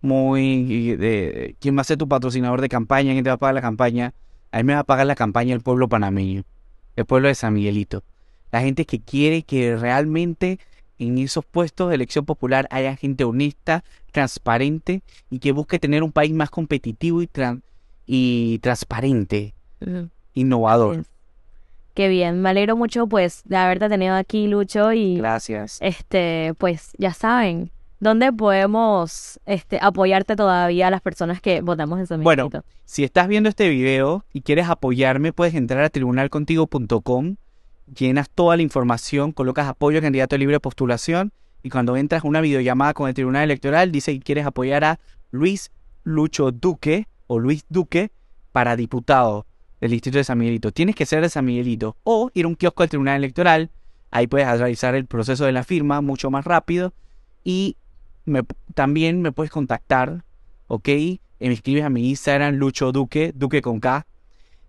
muy 0.02 0.96
de, 0.96 1.56
quién 1.60 1.78
va 1.78 1.82
a 1.82 1.86
ser 1.86 1.98
tu 1.98 2.08
patrocinador 2.08 2.62
de 2.62 2.70
campaña, 2.70 3.12
quién 3.12 3.24
te 3.24 3.30
va 3.30 3.36
a 3.36 3.38
pagar 3.38 3.56
la 3.56 3.62
campaña. 3.62 4.14
A 4.52 4.58
mí 4.58 4.64
me 4.64 4.74
va 4.74 4.80
a 4.80 4.84
pagar 4.84 5.06
la 5.06 5.16
campaña 5.16 5.54
el 5.54 5.62
pueblo 5.62 5.88
panameño, 5.88 6.44
el 6.96 7.06
pueblo 7.06 7.28
de 7.28 7.36
San 7.36 7.54
Miguelito. 7.54 8.04
La 8.52 8.62
gente 8.62 8.86
que 8.86 9.00
quiere 9.00 9.44
que 9.44 9.78
realmente 9.78 10.60
en 10.98 11.18
esos 11.18 11.46
puestos 11.46 11.90
de 11.90 11.96
elección 11.96 12.26
popular 12.26 12.68
haya 12.70 12.96
gente 12.96 13.24
honesta, 13.24 13.84
transparente 14.12 15.02
y 15.30 15.40
que 15.40 15.52
busque 15.52 15.80
tener 15.80 16.04
un 16.04 16.12
país 16.12 16.34
más 16.34 16.50
competitivo 16.50 17.22
y, 17.22 17.28
tran- 17.28 17.62
y 18.06 18.60
transparente, 18.60 19.54
innovador. 20.34 21.06
Qué 21.94 22.08
bien, 22.08 22.42
me 22.42 22.50
alegro 22.50 22.78
mucho 22.78 23.08
pues 23.08 23.42
de 23.46 23.58
haberte 23.58 23.90
tenido 23.90 24.16
aquí, 24.16 24.48
Lucho, 24.48 24.94
y 24.94 25.18
Gracias. 25.18 25.78
este, 25.82 26.54
pues 26.58 26.92
ya 26.98 27.14
saben, 27.14 27.72
¿dónde 28.00 28.32
podemos 28.32 29.40
este 29.46 29.78
apoyarte 29.82 30.36
todavía 30.38 30.88
a 30.88 30.92
las 30.92 31.02
personas 31.02 31.42
que 31.42 31.62
votamos 31.62 32.00
en 32.00 32.08
San 32.08 32.24
Bueno? 32.24 32.50
Si 32.86 33.04
estás 33.04 33.28
viendo 33.28 33.50
este 33.50 33.68
video 33.68 34.24
y 34.32 34.42
quieres 34.42 34.70
apoyarme, 34.70 35.34
puedes 35.34 35.54
entrar 35.54 35.84
a 35.84 35.90
tribunalcontigo.com, 35.90 37.36
llenas 37.94 38.30
toda 38.30 38.56
la 38.56 38.64
información, 38.64 39.34
colocas 39.34 39.68
apoyo 39.68 40.00
a 40.00 40.02
candidato 40.02 40.38
libre 40.38 40.56
de 40.56 40.60
postulación 40.62 41.34
y 41.62 41.70
cuando 41.70 41.98
entras 41.98 42.24
a 42.24 42.28
una 42.28 42.42
videollamada 42.42 42.94
con 42.94 43.10
el 43.10 43.14
Tribunal 43.14 43.44
Electoral 43.44 43.92
dice 43.92 44.14
que 44.14 44.24
quieres 44.24 44.46
apoyar 44.46 44.84
a 44.86 45.00
Luis 45.30 45.72
Lucho 46.04 46.52
Duque 46.52 47.08
o 47.28 47.38
Luis 47.38 47.66
Duque 47.70 48.12
para 48.52 48.76
diputado 48.76 49.46
del 49.82 49.92
distrito 49.92 50.20
de 50.20 50.24
San 50.24 50.38
Miguelito. 50.38 50.72
Tienes 50.72 50.96
que 50.96 51.06
ser 51.06 51.22
de 51.22 51.30
San 51.30 51.44
Miguelito 51.44 51.98
o 52.04 52.32
ir 52.34 52.46
a 52.46 52.48
un 52.48 52.56
kiosco 52.56 52.84
del 52.84 52.90
Tribunal 52.92 53.18
Electoral. 53.18 53.72
Ahí 54.12 54.28
puedes 54.28 54.48
realizar 54.48 54.96
el 54.96 55.08
proceso 55.08 55.46
de 55.46 55.52
la 55.52 55.64
firma 55.64 56.02
mucho 56.02 56.30
más 56.30 56.46
rápido 56.46 56.94
y 57.44 57.76
también 58.76 59.22
me 59.22 59.32
puedes 59.32 59.52
contactar, 59.52 60.24
¿ok? 60.68 60.88
Me 61.40 61.52
escribes 61.54 61.84
a 61.84 61.90
mi 61.90 62.10
Instagram, 62.10 62.56
Lucho 62.56 62.92
Duque, 62.92 63.34
Duque 63.36 63.62
con 63.62 63.80
K. 63.80 64.06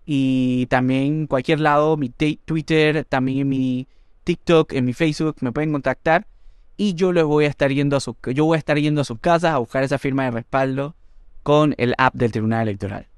Y 0.05 0.65
también 0.65 1.03
en 1.03 1.27
cualquier 1.27 1.59
lado, 1.59 1.95
mi 1.95 2.09
Twitter, 2.09 3.05
también 3.05 3.39
en 3.39 3.49
mi 3.49 3.87
TikTok, 4.23 4.73
en 4.73 4.85
mi 4.85 4.93
Facebook, 4.93 5.37
me 5.41 5.51
pueden 5.51 5.71
contactar. 5.71 6.27
y 6.75 6.95
yo 6.95 7.13
les 7.13 7.23
voy 7.23 7.45
a 7.45 7.49
estar 7.49 7.71
yendo 7.71 7.95
a 7.95 7.99
sus 7.99 8.15
yo 8.33 8.45
voy 8.45 8.55
a 8.55 8.59
estar 8.59 8.79
yendo 8.79 9.01
a 9.01 9.03
sus 9.03 9.19
casas 9.19 9.53
a 9.53 9.59
buscar 9.59 9.83
esa 9.83 9.99
firma 9.99 10.25
de 10.25 10.31
respaldo 10.31 10.95
con 11.43 11.75
el 11.77 11.93
app 11.99 12.15
del 12.15 12.31
Tribunal 12.31 12.67
Electoral. 12.67 13.12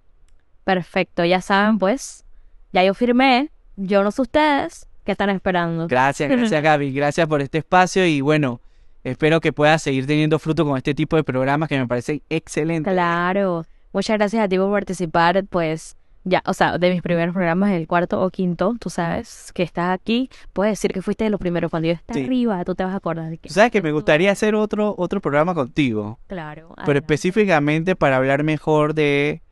Perfecto, 0.66 1.24
ya 1.24 1.40
saben, 1.42 1.78
pues, 1.80 2.26
ya 2.74 2.84
yo 2.84 2.94
firmé, 2.94 3.52
yo 3.78 4.04
no 4.04 4.12
sé 4.12 4.24
ustedes, 4.24 4.88
¿qué 5.06 5.14
están 5.14 5.30
esperando? 5.30 5.88
Gracias, 5.88 6.30
gracias 6.32 6.62
Gaby, 6.62 6.92
gracias 6.92 7.28
por 7.28 7.42
este 7.42 7.60
espacio 7.60 8.06
y 8.06 8.20
bueno, 8.22 8.60
espero 9.04 9.40
que 9.40 9.54
puedas 9.54 9.82
seguir 9.82 10.06
teniendo 10.08 10.40
fruto 10.40 10.66
con 10.66 10.76
este 10.76 10.94
tipo 10.94 11.16
de 11.16 11.24
programas 11.24 11.70
que 11.70 11.78
me 11.80 11.88
parecen 11.88 12.22
excelentes. 12.30 12.92
Claro, 12.92 13.64
muchas 13.94 14.18
gracias 14.18 14.44
a 14.44 14.50
ti 14.50 14.58
por 14.58 14.72
participar, 14.72 15.46
pues 15.46 15.96
ya, 16.28 16.42
o 16.48 16.56
sea, 16.56 16.80
de 16.80 16.90
mis 16.92 17.04
primeros 17.04 17.34
programas, 17.36 17.70
el 17.72 17.86
cuarto 17.86 18.20
o 18.20 18.32
quinto, 18.32 18.74
tú 18.80 18.90
sabes, 18.90 19.52
que 19.54 19.62
estás 19.62 19.94
aquí, 19.94 20.32
puedes 20.54 20.72
decir 20.72 20.92
que 20.92 21.04
fuiste 21.04 21.24
de 21.24 21.30
los 21.30 21.40
primeros. 21.40 21.70
Cuando 21.70 21.86
yo 21.90 21.94
esté 21.94 22.16
Sí. 22.16 22.24
arriba, 22.24 22.66
tú 22.66 22.74
te 22.74 22.84
vas 22.84 22.94
a 22.94 22.98
acordar 22.98 23.30
de 23.30 23.38
que... 23.38 23.50
Sabes 23.50 23.70
que 23.70 23.84
me 23.84 23.92
gustaría 23.92 24.32
hacer 24.32 24.56
otro, 24.56 24.96
otro 24.98 25.22
programa 25.22 25.54
contigo, 25.54 26.18
Claro. 26.26 26.70
pero 26.70 26.82
adelante. 26.82 26.98
específicamente 27.14 27.96
para 27.96 28.16
hablar 28.18 28.42
mejor 28.44 28.96
de 28.96 29.44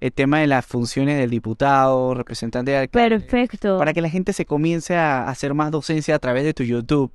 el 0.00 0.12
tema 0.12 0.40
de 0.40 0.46
las 0.46 0.64
funciones 0.64 1.18
del 1.18 1.30
diputado, 1.30 2.14
representante 2.14 2.70
de 2.70 2.76
alcalde, 2.78 3.20
Perfecto. 3.20 3.78
para 3.78 3.92
que 3.92 4.00
la 4.00 4.08
gente 4.08 4.32
se 4.32 4.44
comience 4.46 4.96
a 4.96 5.28
hacer 5.28 5.54
más 5.54 5.70
docencia 5.70 6.14
a 6.14 6.18
través 6.18 6.44
de 6.44 6.54
tu 6.54 6.62
YouTube 6.62 7.12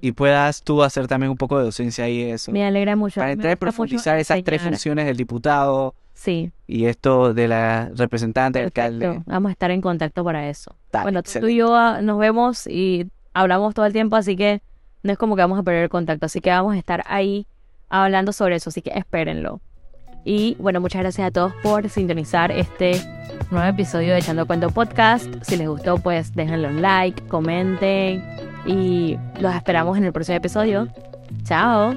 y 0.00 0.12
puedas 0.12 0.62
tú 0.62 0.82
hacer 0.82 1.06
también 1.06 1.30
un 1.30 1.36
poco 1.36 1.58
de 1.58 1.64
docencia 1.64 2.04
ahí 2.04 2.22
eso. 2.22 2.52
Me 2.52 2.64
alegra 2.64 2.96
mucho. 2.96 3.20
Para 3.20 3.32
entrar 3.32 3.52
mucho 3.52 3.60
profundizar 3.60 4.18
esas 4.18 4.42
tres 4.42 4.62
funciones 4.62 5.06
del 5.06 5.16
diputado 5.16 5.94
Sí, 6.14 6.52
y 6.66 6.84
esto 6.86 7.34
de 7.34 7.48
la 7.48 7.90
representante 7.94 8.60
del 8.60 8.70
perfecto. 8.70 9.06
alcalde. 9.06 9.22
Vamos 9.26 9.48
a 9.50 9.52
estar 9.52 9.70
en 9.70 9.80
contacto 9.80 10.24
para 10.24 10.48
eso. 10.48 10.76
Dale, 10.92 11.02
bueno, 11.04 11.22
tú 11.22 11.46
y 11.48 11.56
yo 11.56 11.74
ah, 11.74 12.00
nos 12.02 12.18
vemos 12.18 12.66
y 12.66 13.10
hablamos 13.34 13.74
todo 13.74 13.84
el 13.84 13.92
tiempo, 13.92 14.16
así 14.16 14.36
que 14.36 14.62
no 15.02 15.12
es 15.12 15.18
como 15.18 15.36
que 15.36 15.42
vamos 15.42 15.58
a 15.58 15.62
perder 15.62 15.84
el 15.84 15.88
contacto. 15.88 16.26
Así 16.26 16.40
que 16.40 16.50
vamos 16.50 16.74
a 16.74 16.78
estar 16.78 17.02
ahí 17.06 17.46
hablando 17.88 18.32
sobre 18.32 18.56
eso, 18.56 18.70
así 18.70 18.80
que 18.80 18.90
espérenlo. 18.90 19.60
Y 20.24 20.56
bueno, 20.58 20.80
muchas 20.80 21.02
gracias 21.02 21.26
a 21.26 21.30
todos 21.30 21.52
por 21.62 21.88
sintonizar 21.88 22.50
este 22.50 23.00
nuevo 23.50 23.68
episodio 23.68 24.12
de 24.12 24.20
Echando 24.20 24.46
Cuento 24.46 24.70
Podcast. 24.70 25.26
Si 25.42 25.56
les 25.56 25.68
gustó, 25.68 25.98
pues 25.98 26.34
déjenle 26.34 26.68
un 26.68 26.80
like, 26.80 27.22
comenten 27.28 28.24
y 28.66 29.18
los 29.40 29.54
esperamos 29.54 29.98
en 29.98 30.04
el 30.04 30.12
próximo 30.12 30.36
episodio. 30.36 30.88
Chao. 31.44 31.94